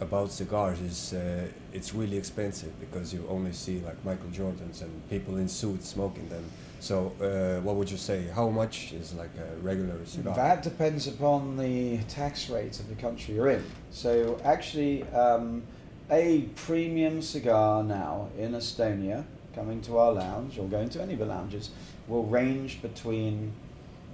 about 0.00 0.30
cigars 0.30 0.80
is 0.80 1.12
uh, 1.14 1.48
it's 1.72 1.94
really 1.94 2.16
expensive 2.16 2.78
because 2.78 3.12
you 3.12 3.26
only 3.28 3.52
see 3.52 3.80
like 3.80 4.02
Michael 4.04 4.30
Jordans 4.30 4.82
and 4.82 5.10
people 5.10 5.36
in 5.36 5.48
suits 5.48 5.88
smoking 5.88 6.28
them. 6.28 6.44
So 6.84 7.12
uh, 7.18 7.62
what 7.62 7.76
would 7.76 7.90
you 7.90 7.96
say? 7.96 8.26
How 8.34 8.50
much 8.50 8.92
is 8.92 9.14
like 9.14 9.30
a 9.38 9.56
regular 9.62 10.04
cigar? 10.04 10.34
That 10.34 10.62
depends 10.62 11.06
upon 11.06 11.56
the 11.56 11.96
tax 12.08 12.50
rate 12.50 12.78
of 12.78 12.90
the 12.90 12.94
country 12.94 13.36
you're 13.36 13.48
in. 13.48 13.64
So 13.90 14.38
actually, 14.44 15.02
um, 15.04 15.62
a 16.10 16.42
premium 16.66 17.22
cigar 17.22 17.82
now 17.82 18.28
in 18.36 18.52
Estonia, 18.52 19.24
coming 19.54 19.80
to 19.80 19.96
our 19.96 20.12
lounge 20.12 20.58
or 20.58 20.68
going 20.68 20.90
to 20.90 21.00
any 21.00 21.14
of 21.14 21.20
the 21.20 21.24
lounges, 21.24 21.70
will 22.06 22.24
range 22.24 22.82
between 22.82 23.54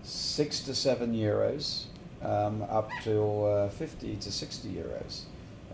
six 0.04 0.60
to 0.60 0.72
seven 0.72 1.12
euros, 1.12 1.86
um, 2.22 2.62
up 2.70 2.88
to 3.02 3.46
uh, 3.46 3.68
fifty 3.70 4.14
to 4.14 4.30
sixty 4.30 4.68
euros. 4.68 5.22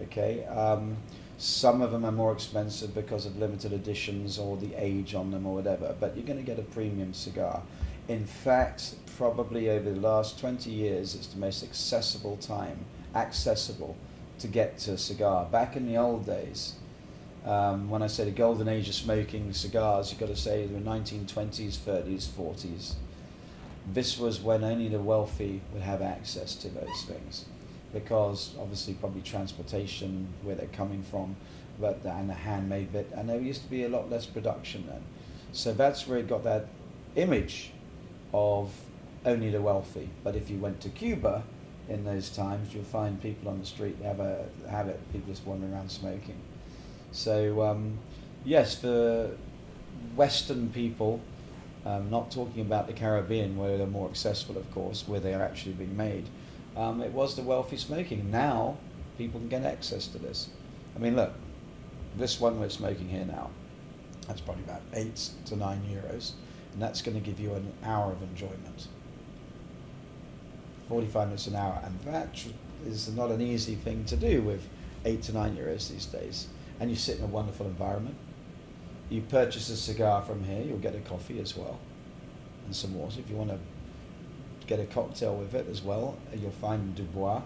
Okay. 0.04 0.46
Um, 0.46 0.96
some 1.38 1.82
of 1.82 1.90
them 1.90 2.04
are 2.04 2.12
more 2.12 2.32
expensive 2.32 2.94
because 2.94 3.26
of 3.26 3.38
limited 3.38 3.72
editions 3.72 4.38
or 4.38 4.56
the 4.56 4.74
age 4.74 5.14
on 5.14 5.30
them 5.30 5.46
or 5.46 5.54
whatever, 5.54 5.94
but 6.00 6.16
you're 6.16 6.26
going 6.26 6.38
to 6.38 6.44
get 6.44 6.58
a 6.58 6.62
premium 6.62 7.12
cigar. 7.12 7.62
In 8.08 8.24
fact, 8.24 8.94
probably 9.16 9.68
over 9.68 9.90
the 9.90 10.00
last 10.00 10.38
20 10.38 10.70
years, 10.70 11.14
it's 11.14 11.26
the 11.26 11.38
most 11.38 11.62
accessible 11.62 12.36
time, 12.36 12.84
accessible 13.14 13.96
to 14.38 14.48
get 14.48 14.78
to 14.78 14.92
a 14.92 14.98
cigar. 14.98 15.46
Back 15.46 15.76
in 15.76 15.86
the 15.86 15.96
old 15.96 16.24
days, 16.24 16.74
um, 17.44 17.90
when 17.90 18.02
I 18.02 18.06
say 18.06 18.24
the 18.24 18.30
golden 18.30 18.68
age 18.68 18.88
of 18.88 18.94
smoking 18.94 19.52
cigars, 19.52 20.10
you've 20.10 20.20
got 20.20 20.28
to 20.28 20.36
say 20.36 20.66
the 20.66 20.78
1920s, 20.78 21.76
30s, 21.78 22.26
40s, 22.26 22.94
this 23.92 24.18
was 24.18 24.40
when 24.40 24.64
only 24.64 24.88
the 24.88 24.98
wealthy 24.98 25.60
would 25.72 25.82
have 25.82 26.02
access 26.02 26.54
to 26.56 26.68
those 26.68 27.02
things, 27.06 27.44
because 28.00 28.54
obviously 28.60 28.94
probably 28.94 29.22
transportation 29.22 30.28
where 30.42 30.54
they're 30.54 30.66
coming 30.66 31.02
from, 31.02 31.36
but 31.80 32.00
and 32.04 32.28
the 32.28 32.34
handmade 32.34 32.92
bit, 32.92 33.10
and 33.14 33.28
there 33.28 33.40
used 33.40 33.62
to 33.62 33.70
be 33.70 33.84
a 33.84 33.88
lot 33.88 34.10
less 34.10 34.26
production 34.26 34.86
then, 34.86 35.02
so 35.52 35.72
that's 35.72 36.06
where 36.06 36.18
it 36.18 36.28
got 36.28 36.44
that 36.44 36.66
image 37.14 37.70
of 38.34 38.70
only 39.24 39.50
the 39.50 39.62
wealthy. 39.62 40.08
But 40.22 40.36
if 40.36 40.50
you 40.50 40.58
went 40.58 40.80
to 40.82 40.90
Cuba 40.90 41.42
in 41.88 42.04
those 42.04 42.28
times, 42.28 42.74
you'll 42.74 42.84
find 42.84 43.20
people 43.20 43.48
on 43.48 43.60
the 43.60 43.66
street 43.66 43.96
have 44.02 44.20
a 44.20 44.44
habit, 44.68 45.00
people 45.12 45.32
just 45.32 45.46
wandering 45.46 45.72
around 45.72 45.90
smoking. 45.90 46.36
So 47.12 47.62
um, 47.62 47.98
yes, 48.44 48.74
for 48.74 49.30
Western 50.14 50.68
people, 50.70 51.20
um, 51.86 52.10
not 52.10 52.30
talking 52.30 52.60
about 52.62 52.88
the 52.88 52.92
Caribbean 52.92 53.56
where 53.56 53.78
they're 53.78 53.86
more 53.86 54.08
accessible, 54.08 54.58
of 54.58 54.70
course, 54.72 55.08
where 55.08 55.20
they 55.20 55.32
are 55.32 55.42
actually 55.42 55.72
being 55.72 55.96
made. 55.96 56.28
Um, 56.76 57.00
it 57.00 57.12
was 57.12 57.34
the 57.34 57.42
wealthy 57.42 57.76
smoking. 57.76 58.30
Now 58.30 58.76
people 59.16 59.40
can 59.40 59.48
get 59.48 59.64
access 59.64 60.06
to 60.08 60.18
this. 60.18 60.50
I 60.94 60.98
mean, 60.98 61.16
look, 61.16 61.32
this 62.16 62.40
one 62.40 62.60
we're 62.60 62.68
smoking 62.68 63.08
here 63.08 63.24
now, 63.24 63.50
that's 64.26 64.40
probably 64.40 64.64
about 64.64 64.82
eight 64.92 65.30
to 65.46 65.56
nine 65.56 65.82
euros, 65.90 66.32
and 66.72 66.80
that's 66.80 67.02
going 67.02 67.18
to 67.18 67.24
give 67.24 67.40
you 67.40 67.54
an 67.54 67.72
hour 67.84 68.12
of 68.12 68.22
enjoyment. 68.22 68.88
45 70.88 71.28
minutes 71.28 71.46
an 71.46 71.56
hour, 71.56 71.80
and 71.84 71.98
that 72.02 72.44
is 72.86 73.14
not 73.14 73.30
an 73.30 73.40
easy 73.40 73.74
thing 73.74 74.04
to 74.04 74.16
do 74.16 74.40
with 74.42 74.68
eight 75.04 75.22
to 75.22 75.32
nine 75.32 75.56
euros 75.56 75.90
these 75.90 76.06
days. 76.06 76.48
And 76.78 76.90
you 76.90 76.96
sit 76.96 77.18
in 77.18 77.24
a 77.24 77.28
wonderful 77.28 77.66
environment. 77.66 78.16
You 79.08 79.22
purchase 79.22 79.68
a 79.70 79.76
cigar 79.76 80.22
from 80.22 80.44
here, 80.44 80.62
you'll 80.62 80.78
get 80.78 80.94
a 80.94 81.00
coffee 81.00 81.40
as 81.40 81.56
well, 81.56 81.78
and 82.64 82.74
some 82.74 82.94
water. 82.94 83.20
If 83.20 83.30
you 83.30 83.36
want 83.36 83.50
to 83.50 83.58
get 84.66 84.80
a 84.80 84.84
cocktail 84.86 85.36
with 85.36 85.54
it 85.54 85.66
as 85.70 85.82
well, 85.82 86.16
you'll 86.34 86.50
find 86.50 86.94
Dubois. 86.94 87.42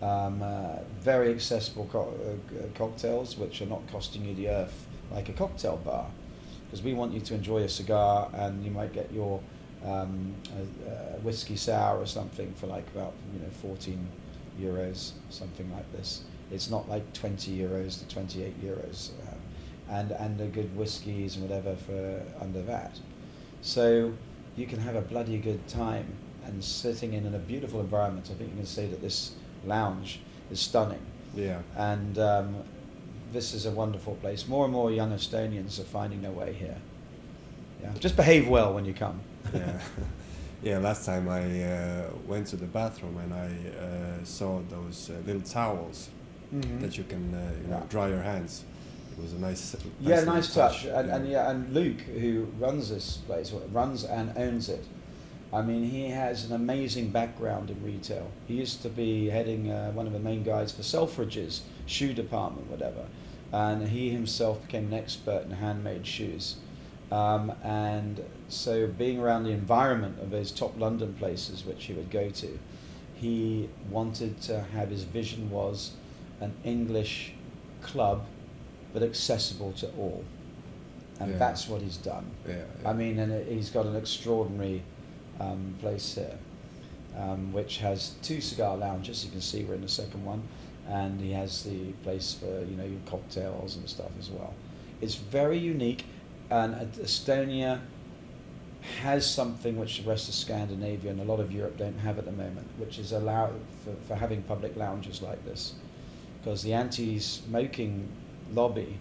Um, 0.00 0.42
uh, 0.42 0.78
very 1.00 1.32
accessible 1.32 1.88
co- 1.90 2.12
uh, 2.26 2.76
cocktails, 2.76 3.36
which 3.38 3.62
are 3.62 3.66
not 3.66 3.86
costing 3.88 4.24
you 4.24 4.34
the 4.34 4.48
earth 4.48 4.86
like 5.12 5.28
a 5.28 5.32
cocktail 5.32 5.76
bar, 5.76 6.06
because 6.64 6.82
we 6.82 6.92
want 6.92 7.12
you 7.12 7.20
to 7.20 7.34
enjoy 7.34 7.58
a 7.58 7.68
cigar, 7.68 8.28
and 8.34 8.64
you 8.64 8.70
might 8.70 8.92
get 8.92 9.12
your 9.12 9.40
um, 9.84 10.34
a, 10.56 10.90
a 10.90 11.20
whiskey 11.20 11.56
sour 11.56 12.00
or 12.00 12.06
something 12.06 12.52
for 12.54 12.66
like 12.66 12.86
about 12.88 13.12
you 13.32 13.40
know 13.40 13.50
14 13.60 14.08
euros, 14.60 15.12
something 15.30 15.70
like 15.72 15.90
this. 15.92 16.22
It's 16.50 16.68
not 16.68 16.88
like 16.88 17.12
20 17.12 17.56
euros 17.56 18.00
to 18.00 18.12
28 18.12 18.60
euros, 18.64 19.10
uh, 19.28 19.92
and 19.92 20.10
and 20.12 20.36
the 20.36 20.46
good 20.46 20.76
whiskies 20.76 21.36
and 21.36 21.48
whatever 21.48 21.76
for 21.76 22.22
under 22.40 22.62
that. 22.62 22.98
So 23.60 24.14
you 24.56 24.66
can 24.66 24.80
have 24.80 24.96
a 24.96 25.00
bloody 25.00 25.38
good 25.38 25.66
time 25.68 26.06
and 26.46 26.62
sitting 26.62 27.12
in, 27.14 27.26
in 27.26 27.34
a 27.34 27.38
beautiful 27.38 27.80
environment. 27.80 28.28
I 28.30 28.34
think 28.34 28.50
you 28.50 28.56
can 28.56 28.66
say 28.66 28.86
that 28.86 29.00
this 29.00 29.32
lounge 29.64 30.20
is 30.50 30.60
stunning. 30.60 31.00
Yeah. 31.34 31.60
And 31.76 32.18
um, 32.18 32.56
this 33.32 33.54
is 33.54 33.66
a 33.66 33.70
wonderful 33.70 34.16
place. 34.16 34.46
More 34.48 34.64
and 34.64 34.72
more 34.72 34.90
young 34.90 35.12
Estonians 35.12 35.78
are 35.80 35.84
finding 35.84 36.22
their 36.22 36.30
way 36.32 36.52
here. 36.52 36.76
Yeah. 37.82 37.92
Just 37.98 38.16
behave 38.16 38.48
well 38.48 38.74
when 38.74 38.84
you 38.84 38.94
come. 38.94 39.20
yeah. 39.54 39.80
Yeah, 40.64 40.78
last 40.78 41.04
time 41.04 41.28
I 41.28 41.64
uh, 41.64 42.10
went 42.28 42.46
to 42.48 42.56
the 42.56 42.66
bathroom 42.66 43.18
and 43.18 43.34
I 43.34 43.46
uh, 43.80 44.24
saw 44.24 44.60
those 44.70 45.10
uh, 45.10 45.14
little 45.26 45.42
towels 45.42 46.08
Mhm. 46.54 46.80
that 46.82 46.96
you 46.96 47.02
can 47.02 47.34
uh, 47.34 47.50
you 47.62 47.66
know, 47.68 47.82
dry 47.88 48.06
your 48.08 48.22
hands. 48.22 48.62
It 49.10 49.20
was 49.22 49.32
a 49.32 49.38
nice, 49.38 49.74
Yeah, 50.00 50.22
nice 50.22 50.54
touch. 50.54 50.84
And, 50.84 51.08
yeah. 51.08 51.16
and 51.16 51.28
yeah, 51.28 51.50
and 51.50 51.74
Luke, 51.74 52.00
who 52.02 52.46
runs 52.60 52.90
this 52.90 53.16
place, 53.26 53.50
runs 53.72 54.04
and 54.04 54.32
owns 54.38 54.68
it. 54.68 54.84
I 55.52 55.60
mean, 55.60 55.84
he 55.90 56.08
has 56.08 56.44
an 56.46 56.52
amazing 56.52 57.10
background 57.10 57.70
in 57.70 57.82
retail. 57.84 58.30
He 58.46 58.54
used 58.54 58.80
to 58.82 58.88
be 58.88 59.28
heading 59.28 59.70
uh, 59.70 59.92
one 59.92 60.06
of 60.06 60.12
the 60.12 60.18
main 60.18 60.42
guys 60.42 60.72
for 60.72 60.82
Selfridges 60.82 61.60
shoe 61.84 62.14
department, 62.14 62.70
whatever, 62.70 63.04
and 63.52 63.88
he 63.88 64.08
himself 64.10 64.62
became 64.62 64.86
an 64.86 64.94
expert 64.94 65.42
in 65.44 65.50
handmade 65.50 66.06
shoes. 66.06 66.56
Um, 67.10 67.52
and 67.62 68.24
so, 68.48 68.86
being 68.86 69.18
around 69.20 69.44
the 69.44 69.50
environment 69.50 70.18
of 70.22 70.30
those 70.30 70.50
top 70.50 70.78
London 70.78 71.12
places 71.14 71.64
which 71.66 71.84
he 71.84 71.92
would 71.92 72.10
go 72.10 72.30
to, 72.30 72.58
he 73.14 73.68
wanted 73.90 74.40
to 74.42 74.62
have 74.72 74.88
his 74.88 75.04
vision 75.04 75.50
was 75.50 75.92
an 76.40 76.54
English 76.64 77.34
club, 77.82 78.24
but 78.94 79.02
accessible 79.02 79.72
to 79.72 79.88
all. 79.98 80.24
And 81.20 81.32
Yeah. 81.32 81.38
that's 81.38 81.68
what 81.68 81.82
he's 81.82 81.98
done. 81.98 82.30
yeah, 82.48 82.62
I 82.86 82.94
mean, 82.94 83.18
and 83.18 83.46
he's 83.46 83.68
got 83.68 83.84
an 83.84 83.94
extraordinary 83.96 84.82
um, 85.40 85.74
place 85.80 86.14
here, 86.14 86.38
um, 87.18 87.52
which 87.52 87.78
has 87.78 88.14
two 88.22 88.40
cigar 88.40 88.76
lounges. 88.76 89.24
You 89.24 89.30
can 89.30 89.40
see 89.40 89.64
we're 89.64 89.74
in 89.74 89.82
the 89.82 89.88
second 89.88 90.24
one, 90.24 90.42
and 90.88 91.20
he 91.20 91.32
has 91.32 91.62
the 91.64 91.92
place 92.04 92.34
for 92.34 92.64
you 92.64 92.76
know 92.76 92.84
your 92.84 93.00
cocktails 93.06 93.76
and 93.76 93.88
stuff 93.88 94.10
as 94.18 94.30
well. 94.30 94.54
It's 95.00 95.16
very 95.16 95.58
unique, 95.58 96.04
and 96.50 96.74
Estonia 96.94 97.80
has 99.00 99.28
something 99.28 99.76
which 99.76 100.02
the 100.02 100.08
rest 100.08 100.28
of 100.28 100.34
Scandinavia 100.34 101.10
and 101.10 101.20
a 101.20 101.24
lot 101.24 101.38
of 101.38 101.52
Europe 101.52 101.76
don't 101.76 101.98
have 101.98 102.18
at 102.18 102.24
the 102.24 102.32
moment, 102.32 102.66
which 102.78 102.98
is 102.98 103.12
allow 103.12 103.52
for, 103.84 103.94
for 104.06 104.16
having 104.16 104.42
public 104.42 104.76
lounges 104.76 105.22
like 105.22 105.44
this, 105.44 105.74
because 106.40 106.62
the 106.62 106.72
anti-smoking 106.72 108.08
lobby 108.52 108.98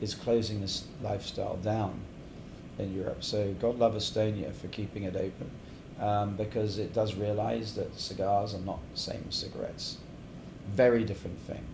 is 0.00 0.14
closing 0.14 0.60
this 0.60 0.84
lifestyle 1.02 1.56
down 1.56 2.00
in 2.78 2.94
Europe. 2.94 3.22
So 3.24 3.54
God 3.60 3.78
love 3.78 3.94
Estonia 3.94 4.52
for 4.54 4.68
keeping 4.68 5.04
it 5.04 5.16
open, 5.16 5.50
um, 6.00 6.36
because 6.36 6.78
it 6.78 6.92
does 6.92 7.14
realise 7.14 7.72
that 7.72 7.98
cigars 7.98 8.54
are 8.54 8.60
not 8.60 8.80
the 8.92 8.98
same 8.98 9.24
as 9.28 9.34
cigarettes. 9.34 9.98
Very 10.68 11.04
different 11.04 11.38
thing. 11.40 11.64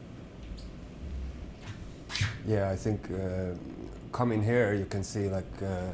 Yeah, 2.46 2.70
I 2.70 2.76
think 2.76 3.08
uh, 3.10 3.54
coming 4.12 4.42
here, 4.42 4.74
you 4.74 4.86
can 4.86 5.04
see 5.04 5.28
like 5.28 5.62
uh, 5.62 5.92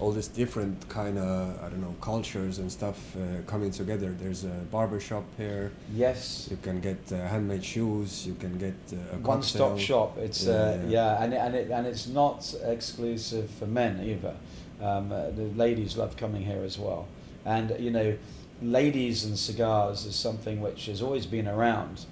all 0.00 0.10
these 0.10 0.28
different 0.28 0.88
kind 0.88 1.18
of 1.18 1.62
I 1.62 1.68
don't 1.68 1.80
know 1.80 1.94
cultures 2.00 2.58
and 2.58 2.70
stuff 2.70 2.98
uh, 3.16 3.42
coming 3.46 3.70
together. 3.70 4.14
There's 4.18 4.44
a 4.44 4.56
barber 4.70 5.00
shop 5.00 5.24
here. 5.36 5.70
Yes. 5.94 6.48
You 6.50 6.58
can 6.62 6.80
get 6.80 6.98
uh, 7.12 7.16
handmade 7.28 7.64
shoes. 7.64 8.26
You 8.26 8.34
can 8.34 8.58
get 8.58 8.74
uh, 8.92 9.16
a 9.16 9.18
One 9.18 9.42
stop 9.42 9.78
shop. 9.78 10.18
It's 10.18 10.44
Yeah, 10.44 10.52
uh, 10.52 10.56
yeah. 10.56 10.88
yeah, 10.88 11.22
and 11.22 11.32
it, 11.34 11.36
and 11.36 11.54
it, 11.54 11.70
and 11.70 11.86
it's 11.86 12.08
not 12.08 12.54
exclusive 12.64 13.48
for 13.50 13.66
men 13.66 14.00
either. 14.04 14.34
Um, 14.80 15.12
uh, 15.12 15.30
the 15.30 15.44
ladies 15.54 15.96
love 15.96 16.16
coming 16.16 16.42
here 16.42 16.62
as 16.64 16.76
well, 16.78 17.06
and 17.44 17.74
you 17.78 17.90
know, 17.90 18.16
ladies 18.60 19.24
and 19.24 19.38
cigars 19.38 20.04
is 20.04 20.14
something 20.14 20.60
which 20.60 20.86
has 20.86 21.02
always 21.02 21.26
been 21.26 21.48
around, 21.48 22.06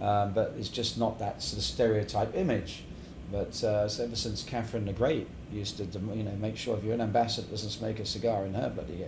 um, 0.00 0.32
but 0.32 0.54
it's 0.58 0.68
just 0.68 0.98
not 0.98 1.18
that 1.18 1.42
sort 1.42 1.58
of 1.58 1.64
stereotype 1.64 2.34
image. 2.36 2.84
But 3.30 3.62
uh, 3.64 3.88
so 3.88 4.04
ever 4.04 4.14
since 4.16 4.44
Catherine 4.44 4.86
the 4.86 4.92
Great 4.92 5.26
used 5.52 5.78
to, 5.78 5.84
you 5.84 6.22
know, 6.22 6.36
make 6.38 6.56
sure 6.56 6.76
if 6.76 6.84
you're 6.84 6.94
an 6.94 7.00
ambassador 7.00 7.48
doesn't 7.48 7.70
smoke 7.70 7.98
a 7.98 8.06
cigar 8.06 8.44
in 8.44 8.54
her 8.54 8.70
bloody, 8.70 9.04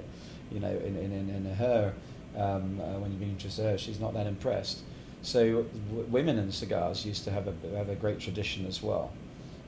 you 0.50 0.60
know, 0.60 0.70
in 0.70 0.96
in, 0.96 1.12
in, 1.12 1.30
in 1.30 1.54
her 1.54 1.94
um, 2.36 2.80
uh, 2.80 2.98
when 2.98 3.10
you're 3.10 3.20
being 3.20 3.32
introduced 3.32 3.56
to 3.56 3.62
her, 3.64 3.78
she's 3.78 4.00
not 4.00 4.14
that 4.14 4.26
impressed. 4.26 4.80
So 5.22 5.64
w- 5.88 6.06
women 6.08 6.38
in 6.38 6.52
cigars 6.52 7.04
used 7.04 7.24
to 7.24 7.30
have 7.30 7.48
a 7.48 7.76
have 7.76 7.88
a 7.88 7.94
great 7.94 8.20
tradition 8.20 8.66
as 8.66 8.82
well, 8.82 9.12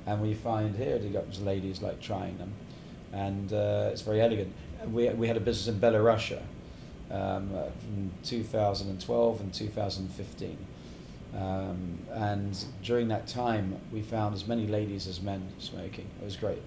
and 0.07 0.21
we 0.21 0.35
find 0.35 0.77
here 0.77 0.99
got 0.99 1.39
ladies 1.41 1.83
like 1.83 2.01
trying 2.01 2.39
them, 2.39 2.53
and 3.13 3.53
uh, 3.53 3.91
it's 3.93 4.03
very 4.03 4.21
elegant. 4.21 4.53
We 4.89 5.09
we 5.11 5.27
had 5.29 5.37
a 5.37 5.41
business 5.41 5.69
in 5.75 5.81
Belarusia 5.81 6.41
um, 7.11 7.49
from 7.51 8.11
2012 8.25 9.41
and 9.41 9.53
2015. 9.55 10.57
Um, 11.37 11.99
and 12.13 12.65
during 12.83 13.09
that 13.09 13.27
time, 13.29 13.77
we 13.93 14.03
found 14.03 14.35
as 14.35 14.47
many 14.49 14.67
ladies 14.67 15.07
as 15.07 15.21
men 15.21 15.43
smoking. 15.59 16.07
It 16.21 16.25
was 16.25 16.37
great. 16.37 16.61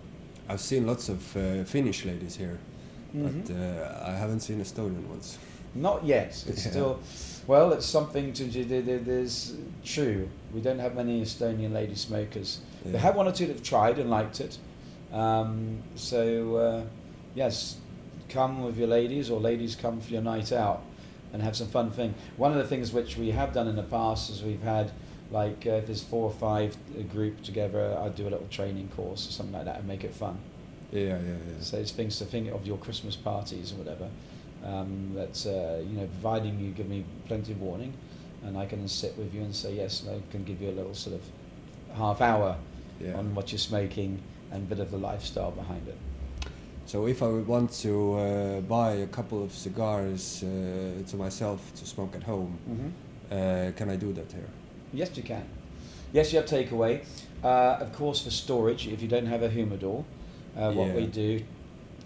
I've 0.47 0.61
seen 0.61 0.87
lots 0.87 1.09
of 1.09 1.35
uh, 1.35 1.63
Finnish 1.65 2.05
ladies 2.05 2.35
here, 2.37 2.59
Mhm. 3.15 3.47
but 3.47 3.55
uh, 3.55 4.09
I 4.11 4.15
haven't 4.15 4.39
seen 4.41 4.61
Estonian 4.61 5.05
ones. 5.07 5.37
Not 5.75 6.05
yet. 6.05 6.43
It's 6.47 6.65
Yeah. 6.65 6.71
still, 6.71 6.99
well, 7.47 7.73
it's 7.73 7.85
something 7.85 8.31
to 8.33 8.43
do. 8.45 8.63
there- 8.63 8.81
there- 8.83 8.99
There's 8.99 9.53
true. 9.83 10.29
We 10.53 10.61
don't 10.61 10.79
have 10.79 10.95
many 10.95 11.21
Estonian 11.21 11.73
lady 11.73 11.95
smokers. 11.95 12.59
Yeah. 12.85 12.97
have 12.99 13.15
one 13.17 13.27
or 13.27 13.31
two 13.33 13.47
that 13.47 13.53
have 13.53 13.63
tried 13.63 13.99
and 13.99 14.09
liked 14.09 14.39
it. 14.39 14.57
Um, 15.11 15.79
so 15.95 16.55
uh, 16.55 16.81
yes, 17.35 17.77
come 18.33 18.63
with 18.63 18.77
your 18.77 18.87
ladies, 18.87 19.29
or 19.29 19.39
ladies 19.39 19.75
come 19.75 20.01
for 20.01 20.11
your 20.11 20.21
night 20.21 20.51
out, 20.51 20.83
and 21.31 21.41
have 21.41 21.55
some 21.55 21.67
fun 21.67 21.91
thing. 21.91 22.13
One 22.37 22.51
of 22.51 22.57
the 22.57 22.67
things 22.67 22.91
which 22.91 23.17
we 23.17 23.31
have 23.31 23.53
done 23.53 23.67
in 23.67 23.75
the 23.75 23.83
past 23.83 24.29
is 24.29 24.43
we've 24.43 24.61
had 24.61 24.91
like 25.31 25.65
uh, 25.65 25.71
if 25.71 25.87
there's 25.87 26.03
four 26.03 26.25
or 26.25 26.31
five 26.31 26.77
a 26.97 27.03
group 27.03 27.41
together, 27.43 27.97
I'd 27.99 28.15
do 28.15 28.23
a 28.23 28.29
little 28.29 28.47
training 28.49 28.89
course 28.95 29.27
or 29.27 29.31
something 29.31 29.53
like 29.53 29.65
that 29.65 29.79
and 29.79 29.87
make 29.87 30.03
it 30.03 30.13
fun. 30.13 30.37
Yeah, 30.91 31.01
yeah, 31.01 31.17
yeah. 31.17 31.61
So 31.61 31.77
it's 31.77 31.91
things 31.91 32.19
to 32.19 32.25
think 32.25 32.51
of 32.51 32.67
your 32.67 32.77
Christmas 32.77 33.15
parties 33.15 33.71
or 33.71 33.75
whatever. 33.75 34.09
Um, 34.63 35.11
that's 35.15 35.45
uh, 35.45 35.83
you 35.85 35.97
know, 35.97 36.05
providing 36.05 36.59
you 36.59 36.71
give 36.71 36.87
me 36.87 37.03
plenty 37.27 37.51
of 37.51 37.61
warning, 37.61 37.93
and 38.43 38.57
I 38.57 38.65
can 38.65 38.87
sit 38.87 39.17
with 39.17 39.33
you 39.33 39.41
and 39.41 39.55
say 39.55 39.73
yes, 39.73 40.03
and 40.03 40.11
I 40.11 40.31
can 40.31 40.43
give 40.43 40.61
you 40.61 40.69
a 40.69 40.75
little 40.77 40.93
sort 40.93 41.15
of 41.15 41.23
half 41.97 42.21
hour 42.21 42.55
yeah. 43.01 43.15
on 43.15 43.33
what 43.33 43.51
you're 43.51 43.59
smoking 43.59 44.21
and 44.51 44.63
a 44.63 44.75
bit 44.75 44.79
of 44.79 44.91
the 44.91 44.97
lifestyle 44.97 45.51
behind 45.51 45.87
it. 45.87 45.97
So 46.85 47.07
if 47.07 47.23
I 47.23 47.27
would 47.27 47.47
want 47.47 47.71
to 47.81 48.13
uh, 48.13 48.61
buy 48.61 48.91
a 48.91 49.07
couple 49.07 49.43
of 49.43 49.51
cigars 49.53 50.43
uh, 50.43 50.47
to 51.09 51.15
myself 51.17 51.59
to 51.75 51.85
smoke 51.85 52.15
at 52.15 52.23
home, 52.23 52.57
Mm-hmm. 52.69 52.89
uh, 53.31 53.71
can 53.77 53.89
I 53.89 53.95
do 53.95 54.13
that 54.13 54.31
here? 54.31 54.49
Yes, 54.93 55.15
you 55.17 55.23
can. 55.23 55.45
Yes, 56.11 56.31
you 56.31 56.39
have 56.39 56.47
takeaway. 56.47 57.03
Uh, 57.43 57.77
of 57.81 57.91
course, 57.93 58.21
for 58.23 58.29
storage, 58.29 58.87
if 58.87 59.01
you 59.01 59.07
don't 59.07 59.25
have 59.25 59.41
a 59.43 59.49
humidor, 59.49 60.03
uh, 60.55 60.71
what 60.71 60.87
Yeah. 60.87 60.95
we 60.95 61.05
do 61.07 61.41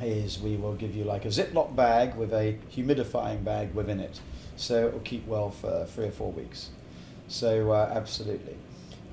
is 0.01 0.39
we 0.39 0.55
will 0.55 0.75
give 0.75 0.95
you 0.95 1.03
like 1.03 1.25
a 1.25 1.29
Ziploc 1.29 1.75
bag 1.75 2.15
with 2.15 2.31
a 2.31 2.57
humidifying 2.71 3.43
bag 3.43 3.73
within 3.73 3.99
it. 3.99 4.21
So 4.55 4.87
it 4.87 4.93
will 4.93 5.01
keep 5.01 5.27
well 5.27 5.49
for 5.51 5.85
three 5.85 6.05
or 6.05 6.11
four 6.11 6.31
weeks. 6.31 6.69
So, 7.27 7.71
uh, 7.71 7.91
absolutely. 7.93 8.55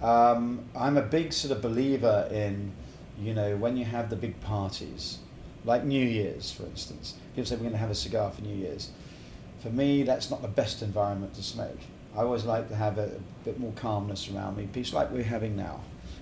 Um, 0.03 0.61
I'm 0.77 0.97
a 0.97 1.03
big 1.03 1.33
sort 1.33 1.57
of 1.57 1.63
believer 1.63 2.29
in, 2.31 2.73
you 3.19 3.35
know, 3.35 3.57
when 3.57 3.77
you 3.77 3.85
have 3.87 4.09
the 4.11 4.17
big 4.17 4.41
parties, 4.41 5.19
like 5.65 5.85
New 5.85 6.05
Year's, 6.05 6.51
for 6.51 6.65
instance. 6.65 7.15
People 7.35 7.47
say 7.47 7.57
we're 7.57 7.63
going 7.63 7.73
to 7.73 7.79
have 7.79 7.91
a 7.91 7.95
cigar 7.95 8.31
for 8.31 8.43
New 8.43 8.55
Year's. 8.55 8.91
For 9.61 9.71
me, 9.71 10.03
that's 10.03 10.31
not 10.31 10.43
the 10.43 10.49
best 10.49 10.83
environment 10.83 11.35
to 11.35 11.43
smoke. 11.43 11.79
I 12.17 12.21
always 12.21 12.45
like 12.45 12.69
to 12.69 12.77
have 12.77 12.99
a, 12.99 13.07
a 13.07 13.45
bit 13.45 13.59
more 13.59 13.73
calmness 13.73 14.31
around 14.31 14.57
me, 14.57 14.69
peace 14.73 14.93
like 14.93 15.11
we're 15.11 15.25
having 15.25 15.57
now, 15.57 15.81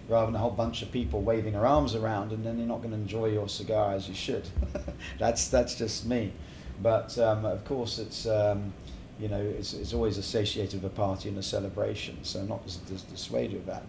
rather 0.08 0.26
than 0.26 0.36
a 0.36 0.38
whole 0.38 0.50
bunch 0.50 0.82
of 0.82 0.90
people 0.90 1.20
waving 1.20 1.52
their 1.52 1.66
arms 1.66 1.94
around, 1.94 2.32
and 2.32 2.46
then 2.46 2.58
you're 2.58 2.68
not 2.68 2.78
going 2.78 2.92
to 2.92 2.96
enjoy 2.96 3.26
your 3.26 3.48
cigar 3.48 3.92
as 3.92 4.08
you 4.08 4.14
should. 4.14 4.48
that's 5.18 5.48
that's 5.48 5.74
just 5.74 6.06
me. 6.06 6.32
But 6.80 7.18
um, 7.18 7.44
of 7.44 7.64
course, 7.64 7.98
it's 7.98 8.26
um, 8.26 8.72
you 9.18 9.28
know 9.28 9.40
it's, 9.40 9.74
it's 9.74 9.92
always 9.92 10.16
associated 10.18 10.82
with 10.82 10.92
a 10.92 10.94
party 10.94 11.28
and 11.28 11.36
a 11.36 11.42
celebration, 11.42 12.18
so 12.22 12.40
I'm 12.40 12.48
not 12.48 12.64
dis- 12.64 12.76
dis- 12.76 13.02
dissuaded 13.02 13.56
of 13.58 13.66
that. 13.66 13.82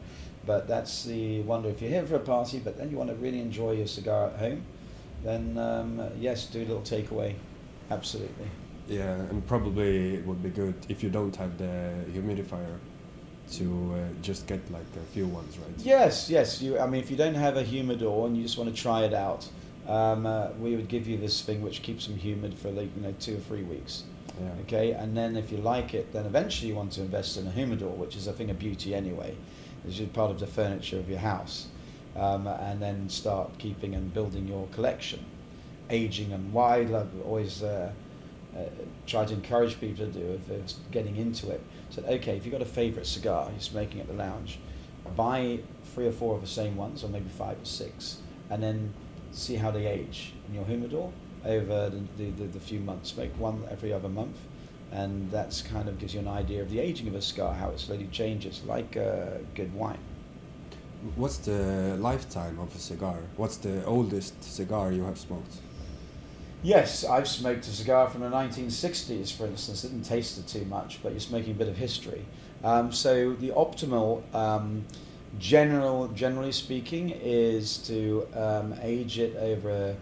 But 0.45 0.67
that's 0.67 1.05
the 1.05 1.41
wonder 1.43 1.69
if 1.69 1.81
you're 1.81 1.91
here 1.91 2.05
for 2.05 2.15
a 2.15 2.19
party, 2.19 2.59
but 2.59 2.77
then 2.77 2.91
you 2.91 2.97
want 2.97 3.11
to 3.11 3.15
really 3.15 3.39
enjoy 3.39 3.71
your 3.73 3.87
cigar 3.87 4.27
at 4.27 4.39
home, 4.39 4.65
then 5.23 5.57
um, 5.57 6.09
yes, 6.19 6.45
do 6.45 6.59
a 6.59 6.65
little 6.65 6.81
takeaway, 6.81 7.35
absolutely. 7.89 8.47
Yeah, 8.87 9.13
and 9.13 9.45
probably 9.47 10.15
it 10.15 10.25
would 10.25 10.43
be 10.43 10.49
good 10.49 10.75
if 10.89 11.03
you 11.03 11.09
don't 11.09 11.35
have 11.37 11.57
the 11.57 11.93
humidifier 12.11 12.77
to 13.53 13.95
uh, 13.95 14.21
just 14.21 14.47
get 14.47 14.59
like 14.71 14.85
a 14.95 15.13
few 15.13 15.27
ones, 15.27 15.57
right? 15.57 15.69
Yes, 15.77 16.29
yes. 16.29 16.61
You, 16.61 16.79
I 16.79 16.87
mean, 16.87 17.01
if 17.01 17.09
you 17.09 17.17
don't 17.17 17.35
have 17.35 17.57
a 17.57 17.63
humidor 17.63 18.27
and 18.27 18.35
you 18.35 18.43
just 18.43 18.57
want 18.57 18.73
to 18.73 18.81
try 18.81 19.03
it 19.03 19.13
out, 19.13 19.47
um, 19.87 20.25
uh, 20.25 20.49
we 20.59 20.75
would 20.75 20.87
give 20.87 21.07
you 21.07 21.17
this 21.17 21.41
thing 21.41 21.61
which 21.61 21.81
keeps 21.81 22.07
them 22.07 22.17
humid 22.17 22.53
for 22.53 22.69
like 22.71 22.89
you 22.95 23.01
know 23.01 23.13
two 23.19 23.37
or 23.37 23.39
three 23.39 23.63
weeks. 23.63 24.03
Yeah. 24.41 24.49
Okay, 24.63 24.91
and 24.91 25.15
then 25.15 25.35
if 25.35 25.51
you 25.51 25.57
like 25.57 25.93
it, 25.93 26.11
then 26.11 26.25
eventually 26.25 26.69
you 26.69 26.75
want 26.75 26.93
to 26.93 27.01
invest 27.01 27.37
in 27.37 27.45
a 27.47 27.51
humidor, 27.51 27.91
which 27.91 28.15
is 28.15 28.27
a 28.27 28.33
thing 28.33 28.49
of 28.49 28.57
beauty 28.57 28.95
anyway. 28.95 29.35
It's 29.85 29.97
just 29.97 30.13
part 30.13 30.31
of 30.31 30.39
the 30.39 30.47
furniture 30.47 30.97
of 30.97 31.09
your 31.09 31.19
house, 31.19 31.67
um, 32.15 32.47
and 32.47 32.81
then 32.81 33.09
start 33.09 33.57
keeping 33.57 33.95
and 33.95 34.13
building 34.13 34.47
your 34.47 34.67
collection, 34.67 35.25
aging 35.89 36.31
and 36.31 36.53
why 36.53 36.77
I 36.77 36.81
love 36.83 37.09
always 37.25 37.63
uh, 37.63 37.91
uh, 38.55 38.59
try 39.07 39.25
to 39.25 39.33
encourage 39.33 39.79
people 39.79 40.05
to 40.05 40.11
do 40.11 40.33
if 40.33 40.47
they're 40.47 40.79
getting 40.91 41.17
into 41.17 41.49
it. 41.49 41.61
So 41.89 42.03
okay, 42.03 42.37
if 42.37 42.45
you've 42.45 42.51
got 42.51 42.61
a 42.61 42.65
favourite 42.65 43.05
cigar 43.05 43.49
you're 43.51 43.59
smoking 43.59 43.99
at 43.99 44.07
the 44.07 44.13
lounge, 44.13 44.59
buy 45.15 45.59
three 45.93 46.07
or 46.07 46.11
four 46.11 46.35
of 46.35 46.41
the 46.41 46.47
same 46.47 46.75
ones, 46.75 47.03
or 47.03 47.09
maybe 47.09 47.29
five 47.29 47.61
or 47.61 47.65
six, 47.65 48.17
and 48.49 48.61
then 48.61 48.93
see 49.31 49.55
how 49.55 49.71
they 49.71 49.87
age 49.87 50.33
in 50.47 50.55
your 50.55 50.65
humidor 50.65 51.11
over 51.45 51.89
the, 51.89 52.23
the, 52.31 52.45
the, 52.45 52.59
few 52.59 52.79
months. 52.79 53.17
Make 53.17 53.37
one 53.37 53.63
every 53.69 53.91
other 53.91 54.09
month, 54.09 54.37
and 54.91 55.29
that's 55.31 55.61
kind 55.61 55.89
of 55.89 55.99
gives 55.99 56.13
you 56.13 56.19
an 56.19 56.27
idea 56.27 56.61
of 56.61 56.69
the 56.69 56.79
aging 56.79 57.07
of 57.07 57.15
a 57.15 57.21
cigar, 57.21 57.53
how 57.53 57.69
it 57.69 57.79
slowly 57.79 58.07
changes, 58.11 58.63
like 58.65 58.95
uh, 58.95 59.39
good 59.55 59.73
wine. 59.73 59.99
What's 61.15 61.37
the 61.39 61.97
lifetime 61.99 62.57
of 62.59 62.73
a 62.73 62.79
cigar? 62.79 63.17
What's 63.35 63.57
the 63.57 63.83
oldest 63.83 64.41
cigar 64.41 64.93
you 64.93 65.03
have 65.03 65.19
smoked? 65.19 65.57
Yes, 66.61 67.03
I've 67.03 67.27
smoked 67.27 67.67
a 67.67 67.71
cigar 67.71 68.09
from 68.09 68.21
the 68.21 68.29
1960s, 68.29 69.35
for 69.35 69.45
instance. 69.45 69.83
It 69.83 69.89
didn't 69.89 70.05
taste 70.05 70.37
it 70.37 70.47
too 70.47 70.63
much, 70.63 71.03
but 71.03 71.11
you're 71.11 71.19
smoking 71.19 71.51
a 71.51 71.55
bit 71.55 71.67
of 71.67 71.75
history. 71.75 72.23
Um, 72.63 72.93
so 72.93 73.33
the 73.33 73.49
optimal, 73.49 74.23
um, 74.33 74.85
general, 75.37 76.07
generally 76.07 76.53
speaking, 76.53 77.09
is 77.09 77.79
to 77.79 78.25
um, 78.33 78.73
age 78.81 79.19
it 79.19 79.35
over 79.35 79.97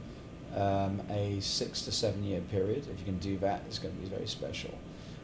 um, 0.56 1.02
a 1.10 1.40
six 1.40 1.82
to 1.82 1.92
seven 1.92 2.24
year 2.24 2.42
period. 2.42 2.86
If 2.94 3.00
you 3.00 3.06
can 3.06 3.18
do 3.18 3.40
that, 3.40 3.64
it's 3.66 3.80
going 3.80 3.96
to 3.96 4.02
be 4.02 4.08
very 4.08 4.28
special. 4.28 4.78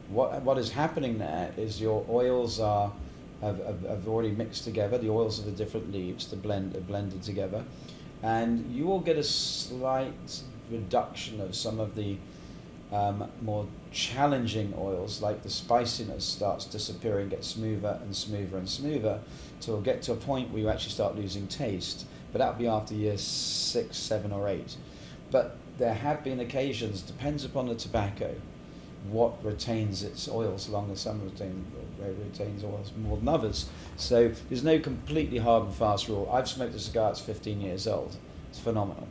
What 0.08 0.42
what 0.42 0.58
is 0.58 0.72
happening 0.72 1.18
there 1.18 1.52
is 1.56 1.80
your 1.80 2.04
oils 2.08 2.58
are 2.58 2.90
have, 3.40 3.58
have, 3.64 3.82
have 3.82 4.08
already 4.08 4.30
mixed 4.30 4.64
together. 4.64 4.98
The 4.98 5.10
oils 5.10 5.38
of 5.38 5.44
the 5.44 5.52
different 5.52 5.92
leaves, 5.92 6.26
to 6.26 6.36
blend 6.36 6.76
are 6.76 6.80
blended 6.80 7.22
together, 7.22 7.64
and 8.22 8.74
you 8.74 8.86
will 8.86 9.00
get 9.00 9.16
a 9.16 9.24
slight 9.24 10.42
reduction 10.70 11.40
of 11.40 11.54
some 11.54 11.80
of 11.80 11.94
the 11.94 12.18
um, 12.92 13.30
more 13.42 13.66
challenging 13.92 14.74
oils, 14.78 15.20
like 15.20 15.42
the 15.42 15.50
spiciness 15.50 16.24
starts 16.24 16.64
disappearing, 16.64 17.28
gets 17.28 17.48
smoother 17.48 17.98
and 18.02 18.14
smoother 18.14 18.56
and 18.56 18.68
smoother, 18.68 19.20
till 19.60 19.80
get 19.80 20.02
to 20.02 20.12
a 20.12 20.16
point 20.16 20.50
where 20.50 20.62
you 20.62 20.68
actually 20.68 20.92
start 20.92 21.16
losing 21.16 21.46
taste. 21.48 22.06
But 22.32 22.38
that'll 22.38 22.54
be 22.54 22.66
after 22.66 22.94
year 22.94 23.18
six, 23.18 23.96
seven, 23.96 24.32
or 24.32 24.48
eight. 24.48 24.76
But 25.30 25.56
there 25.78 25.94
have 25.94 26.24
been 26.24 26.40
occasions, 26.40 27.02
depends 27.02 27.44
upon 27.44 27.68
the 27.68 27.74
tobacco, 27.74 28.34
what 29.08 29.42
retains 29.44 30.02
its 30.02 30.28
oils 30.28 30.68
longer. 30.68 30.96
Some 30.96 31.24
retain, 31.24 31.64
retains 32.00 32.64
oils 32.64 32.92
more 32.96 33.16
than 33.16 33.28
others. 33.28 33.68
So 33.96 34.32
there's 34.48 34.64
no 34.64 34.78
completely 34.78 35.38
hard 35.38 35.64
and 35.64 35.74
fast 35.74 36.08
rule. 36.08 36.28
I've 36.32 36.48
smoked 36.48 36.74
a 36.74 36.78
cigar 36.78 37.10
that's 37.10 37.20
15 37.20 37.60
years 37.60 37.86
old. 37.86 38.16
It's 38.50 38.58
phenomenal. 38.58 39.08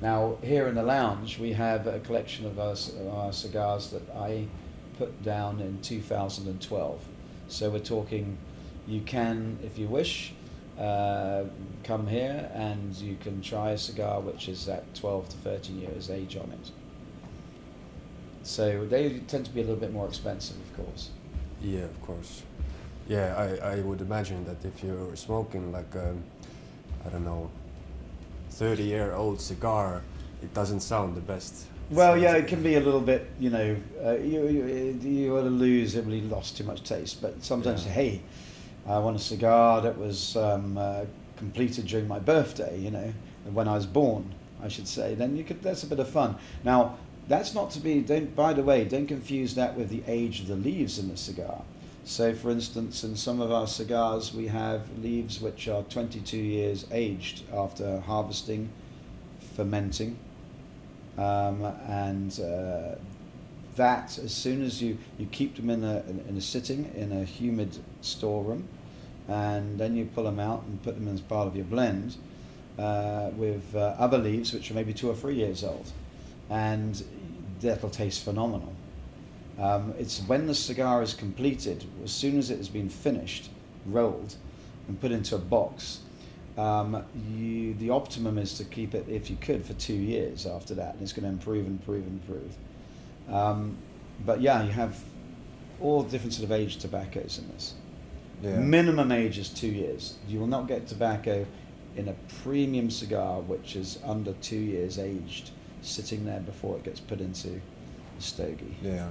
Now, 0.00 0.36
here 0.42 0.68
in 0.68 0.74
the 0.74 0.82
lounge, 0.82 1.38
we 1.38 1.52
have 1.52 1.86
a 1.86 2.00
collection 2.00 2.46
of 2.46 2.58
our, 2.58 2.76
our 3.10 3.32
cigars 3.32 3.90
that 3.90 4.08
I 4.14 4.46
put 4.98 5.22
down 5.22 5.60
in 5.60 5.80
2012. 5.80 7.04
So 7.48 7.70
we're 7.70 7.78
talking, 7.78 8.36
you 8.86 9.00
can, 9.00 9.58
if 9.62 9.78
you 9.78 9.86
wish, 9.86 10.34
uh, 10.78 11.44
come 11.84 12.06
here 12.06 12.50
and 12.52 12.94
you 12.96 13.16
can 13.16 13.40
try 13.40 13.70
a 13.70 13.78
cigar 13.78 14.20
which 14.20 14.48
is 14.48 14.68
at 14.68 14.94
12 14.94 15.30
to 15.30 15.36
13 15.38 15.80
years 15.80 16.10
age 16.10 16.36
on 16.36 16.50
it. 16.52 16.70
So 18.46 18.86
they 18.86 19.18
tend 19.26 19.44
to 19.46 19.50
be 19.50 19.60
a 19.60 19.64
little 19.64 19.80
bit 19.80 19.92
more 19.92 20.06
expensive, 20.06 20.56
of 20.56 20.76
course. 20.84 21.10
Yeah, 21.62 21.80
of 21.80 22.00
course. 22.02 22.42
Yeah, 23.08 23.34
I, 23.62 23.72
I 23.72 23.80
would 23.80 24.00
imagine 24.00 24.44
that 24.44 24.64
if 24.64 24.82
you're 24.82 25.16
smoking 25.16 25.72
like 25.72 25.94
um, 25.96 26.22
I 27.04 27.08
don't 27.10 27.24
know, 27.24 27.50
thirty 28.50 28.84
year 28.84 29.12
old 29.14 29.40
cigar, 29.40 30.02
it 30.42 30.52
doesn't 30.54 30.80
sound 30.80 31.16
the 31.16 31.20
best. 31.20 31.66
Well, 31.90 32.16
yeah, 32.18 32.34
it 32.34 32.48
can 32.48 32.62
be 32.64 32.74
a 32.74 32.80
little 32.80 33.00
bit, 33.00 33.28
you 33.38 33.48
know, 33.48 33.76
uh, 34.04 34.14
you, 34.16 34.48
you, 34.48 34.98
you 35.08 35.32
want 35.32 35.44
to 35.44 35.50
lose, 35.50 35.94
it 35.94 36.04
really 36.04 36.20
lost 36.22 36.56
too 36.56 36.64
much 36.64 36.82
taste. 36.82 37.22
But 37.22 37.44
sometimes, 37.44 37.86
Yeah. 37.86 37.92
hey, 37.92 38.20
I 38.88 38.98
want 38.98 39.14
a 39.14 39.20
cigar 39.20 39.80
that 39.82 39.96
was 39.96 40.36
um, 40.36 40.76
uh, 40.76 41.04
completed 41.36 41.86
during 41.86 42.08
my 42.08 42.18
birthday, 42.18 42.76
you 42.76 42.90
know, 42.90 43.12
when 43.52 43.68
I 43.68 43.74
was 43.74 43.86
born, 43.86 44.34
I 44.60 44.66
should 44.66 44.88
say. 44.88 45.14
Then 45.14 45.36
you 45.36 45.44
could, 45.44 45.62
that's 45.62 45.84
a 45.84 45.86
bit 45.86 46.00
of 46.00 46.08
fun. 46.08 46.34
Now, 46.64 46.96
that's 47.28 47.54
not 47.54 47.70
to 47.72 47.80
be, 47.80 48.00
don't, 48.00 48.34
by 48.36 48.52
the 48.52 48.62
way, 48.62 48.84
don't 48.84 49.06
confuse 49.06 49.54
that 49.56 49.76
with 49.76 49.88
the 49.88 50.02
age 50.06 50.40
of 50.40 50.46
the 50.46 50.56
leaves 50.56 50.98
in 50.98 51.08
the 51.08 51.16
cigar. 51.16 51.62
So, 52.04 52.32
for 52.34 52.50
instance, 52.50 53.02
in 53.02 53.16
some 53.16 53.40
of 53.40 53.50
our 53.50 53.66
cigars, 53.66 54.32
we 54.32 54.46
have 54.46 54.82
leaves 54.98 55.40
which 55.40 55.66
are 55.66 55.82
22 55.82 56.36
years 56.36 56.86
aged 56.92 57.42
after 57.52 57.98
harvesting, 58.00 58.68
fermenting, 59.56 60.16
um, 61.18 61.64
and 61.88 62.38
uh, 62.38 62.94
that 63.74 64.18
as 64.18 64.32
soon 64.32 64.62
as 64.62 64.80
you, 64.80 64.98
you 65.18 65.26
keep 65.26 65.56
them 65.56 65.68
in 65.68 65.82
a, 65.82 66.04
in, 66.28 66.36
a 66.36 66.40
sitting 66.40 66.92
in 66.94 67.10
a 67.10 67.24
humid 67.24 67.76
storeroom 68.02 68.68
and 69.28 69.78
then 69.78 69.96
you 69.96 70.04
pull 70.04 70.24
them 70.24 70.38
out 70.38 70.62
and 70.62 70.82
put 70.82 70.94
them 70.94 71.08
as 71.08 71.20
part 71.20 71.48
of 71.48 71.56
your 71.56 71.64
blend 71.64 72.16
uh, 72.78 73.30
with 73.34 73.74
uh, 73.74 73.96
other 73.98 74.18
leaves 74.18 74.52
which 74.52 74.70
are 74.70 74.74
maybe 74.74 74.92
two 74.92 75.10
or 75.10 75.14
three 75.14 75.34
years 75.34 75.64
old 75.64 75.90
and 76.50 77.02
that'll 77.60 77.90
taste 77.90 78.24
phenomenal 78.24 78.72
um, 79.58 79.94
it's 79.98 80.20
when 80.22 80.46
the 80.46 80.54
cigar 80.54 81.02
is 81.02 81.14
completed 81.14 81.84
as 82.04 82.12
soon 82.12 82.38
as 82.38 82.50
it 82.50 82.58
has 82.58 82.68
been 82.68 82.88
finished 82.88 83.50
rolled 83.86 84.34
and 84.88 85.00
put 85.00 85.10
into 85.10 85.34
a 85.34 85.38
box 85.38 86.00
um, 86.56 87.04
you, 87.28 87.74
the 87.74 87.90
optimum 87.90 88.38
is 88.38 88.54
to 88.54 88.64
keep 88.64 88.94
it, 88.94 89.06
if 89.08 89.28
you 89.28 89.36
could, 89.36 89.64
for 89.64 89.74
two 89.74 89.92
years 89.92 90.46
after 90.46 90.74
that, 90.76 90.94
and 90.94 91.02
it's 91.02 91.12
going 91.12 91.24
to 91.24 91.28
improve, 91.28 91.66
and 91.66 91.78
improve, 91.80 92.06
and 92.06 92.20
improve. 92.22 92.56
Um, 93.28 93.76
but 94.24 94.40
yeah, 94.40 94.62
you 94.64 94.70
have 94.70 94.98
all 95.80 96.02
different 96.02 96.32
sort 96.32 96.44
of 96.44 96.52
aged 96.52 96.80
tobaccos 96.80 97.38
in 97.38 97.48
this. 97.52 97.74
Yeah. 98.42 98.58
Minimum 98.58 99.12
age 99.12 99.38
is 99.38 99.50
two 99.50 99.68
years. 99.68 100.16
You 100.28 100.40
will 100.40 100.46
not 100.46 100.66
get 100.66 100.86
tobacco 100.86 101.46
in 101.96 102.08
a 102.08 102.14
premium 102.42 102.90
cigar 102.90 103.40
which 103.40 103.76
is 103.76 103.98
under 104.04 104.32
two 104.34 104.56
years 104.56 104.98
aged, 104.98 105.50
sitting 105.86 106.24
there 106.24 106.40
before 106.40 106.76
it 106.76 106.84
gets 106.84 107.00
put 107.00 107.20
into 107.20 107.48
the 107.48 108.22
stogie. 108.22 108.76
Yeah. 108.82 109.08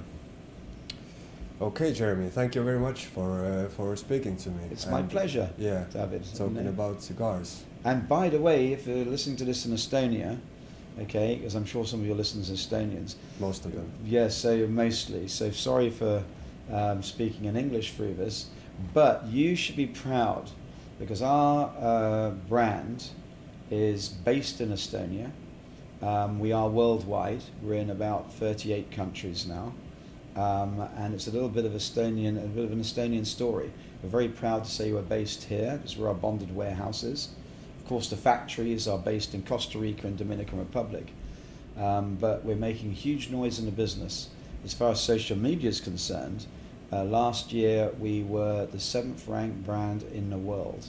Okay, 1.60 1.92
Jeremy. 1.92 2.28
Thank 2.28 2.54
you 2.54 2.62
very 2.62 2.78
much 2.78 3.06
for 3.06 3.44
uh, 3.44 3.68
for 3.70 3.96
speaking 3.96 4.36
to 4.38 4.50
me. 4.50 4.64
It's 4.70 4.86
my 4.86 5.02
pleasure, 5.02 5.48
Yeah. 5.56 5.84
David. 5.92 6.24
Talking 6.34 6.66
about 6.68 7.02
cigars. 7.02 7.64
And 7.84 8.06
by 8.08 8.28
the 8.28 8.38
way, 8.38 8.72
if 8.72 8.86
you're 8.86 9.04
listening 9.06 9.36
to 9.36 9.44
this 9.44 9.64
in 9.64 9.72
Estonia, 9.72 10.38
okay? 11.00 11.36
Because 11.36 11.54
I'm 11.54 11.64
sure 11.64 11.86
some 11.86 12.00
of 12.00 12.06
your 12.06 12.16
listeners 12.16 12.50
are 12.50 12.54
Estonians. 12.54 13.14
Most 13.40 13.64
of 13.64 13.72
them. 13.72 13.90
Yes, 14.04 14.36
so 14.36 14.66
mostly. 14.66 15.28
So 15.28 15.50
sorry 15.50 15.88
for 15.90 16.24
um, 16.70 17.02
speaking 17.02 17.46
in 17.46 17.56
English 17.56 17.92
through 17.92 18.14
this, 18.14 18.46
but 18.92 19.24
you 19.26 19.56
should 19.56 19.76
be 19.76 19.86
proud 19.86 20.50
because 20.98 21.22
our 21.22 21.72
uh, 21.78 22.30
brand 22.48 23.08
is 23.70 24.08
based 24.08 24.60
in 24.60 24.70
Estonia. 24.72 25.30
Um, 26.02 26.38
we 26.38 26.52
are 26.52 26.68
worldwide. 26.68 27.42
We're 27.62 27.74
in 27.80 27.90
about 27.90 28.32
38 28.32 28.90
countries 28.90 29.46
now. 29.46 29.72
Um, 30.36 30.86
and 30.96 31.14
it's 31.14 31.26
a 31.26 31.30
little 31.30 31.48
bit 31.48 31.64
of 31.64 31.72
Estonian, 31.72 32.36
a 32.36 32.46
bit 32.46 32.64
of 32.64 32.72
an 32.72 32.80
Estonian 32.80 33.24
story. 33.24 33.72
We're 34.02 34.10
very 34.10 34.28
proud 34.28 34.64
to 34.64 34.70
say 34.70 34.92
we're 34.92 35.00
based 35.00 35.44
here. 35.44 35.78
This 35.82 35.92
is 35.92 35.98
where 35.98 36.08
our 36.08 36.14
bonded 36.14 36.54
warehouse 36.54 37.02
is. 37.02 37.30
Of 37.80 37.88
course, 37.88 38.10
the 38.10 38.16
factories 38.16 38.86
are 38.86 38.98
based 38.98 39.32
in 39.34 39.42
Costa 39.42 39.78
Rica 39.78 40.06
and 40.06 40.18
Dominican 40.18 40.58
Republic. 40.58 41.08
Um, 41.78 42.16
but 42.16 42.44
we're 42.44 42.56
making 42.56 42.92
huge 42.92 43.30
noise 43.30 43.58
in 43.58 43.64
the 43.64 43.72
business. 43.72 44.28
As 44.64 44.74
far 44.74 44.92
as 44.92 45.00
social 45.00 45.36
media 45.38 45.70
is 45.70 45.80
concerned, 45.80 46.46
uh, 46.92 47.04
last 47.04 47.52
year 47.52 47.90
we 47.98 48.22
were 48.22 48.66
the 48.66 48.80
seventh 48.80 49.26
ranked 49.26 49.64
brand 49.64 50.02
in 50.12 50.30
the 50.30 50.38
world 50.38 50.86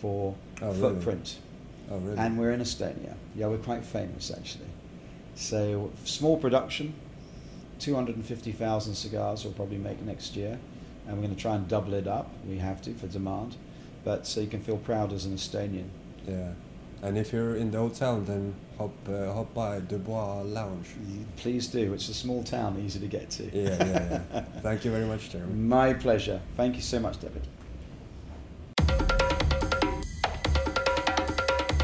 for 0.00 0.34
Oh, 0.60 0.72
really? 0.72 1.00
Oh, 1.90 1.98
really? 1.98 2.18
And 2.18 2.38
we're 2.38 2.52
in 2.52 2.60
Estonia. 2.60 3.14
Yeah, 3.34 3.46
we're 3.46 3.58
quite 3.58 3.84
famous 3.84 4.30
actually. 4.30 4.66
So 5.34 5.90
small 6.04 6.36
production, 6.36 6.94
250,000 7.78 8.94
cigars 8.94 9.44
we'll 9.44 9.52
probably 9.54 9.78
make 9.78 10.00
next 10.02 10.36
year, 10.36 10.58
and 11.06 11.16
we're 11.16 11.22
going 11.22 11.34
to 11.34 11.40
try 11.40 11.54
and 11.54 11.68
double 11.68 11.94
it 11.94 12.06
up. 12.08 12.30
We 12.46 12.58
have 12.58 12.82
to 12.82 12.94
for 12.94 13.06
demand, 13.06 13.56
but 14.04 14.26
so 14.26 14.40
you 14.40 14.48
can 14.48 14.60
feel 14.60 14.78
proud 14.78 15.12
as 15.12 15.24
an 15.26 15.34
Estonian. 15.34 15.88
yeah. 16.26 16.52
And 17.00 17.16
if 17.16 17.32
you're 17.32 17.54
in 17.54 17.70
the 17.70 17.78
hotel, 17.78 18.18
then 18.20 18.52
hop 18.76 18.90
uh, 19.08 19.32
hop 19.32 19.54
by 19.54 19.78
Dubois 19.78 20.40
Lounge. 20.42 20.88
Please 21.36 21.68
do. 21.68 21.92
It's 21.94 22.08
a 22.08 22.14
small 22.14 22.42
town, 22.42 22.76
easy 22.84 22.98
to 22.98 23.06
get 23.06 23.30
to. 23.30 23.44
Yeah, 23.56 23.68
yeah, 23.86 24.20
yeah. 24.32 24.40
Thank 24.62 24.84
you 24.84 24.90
very 24.90 25.06
much, 25.06 25.30
Jeremy. 25.30 25.54
My 25.54 25.92
pleasure. 25.94 26.40
Thank 26.56 26.74
you 26.74 26.82
so 26.82 26.98
much, 26.98 27.20
David. 27.20 27.46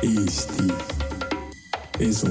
Eesti 0.05 0.69
Esu 1.99 2.29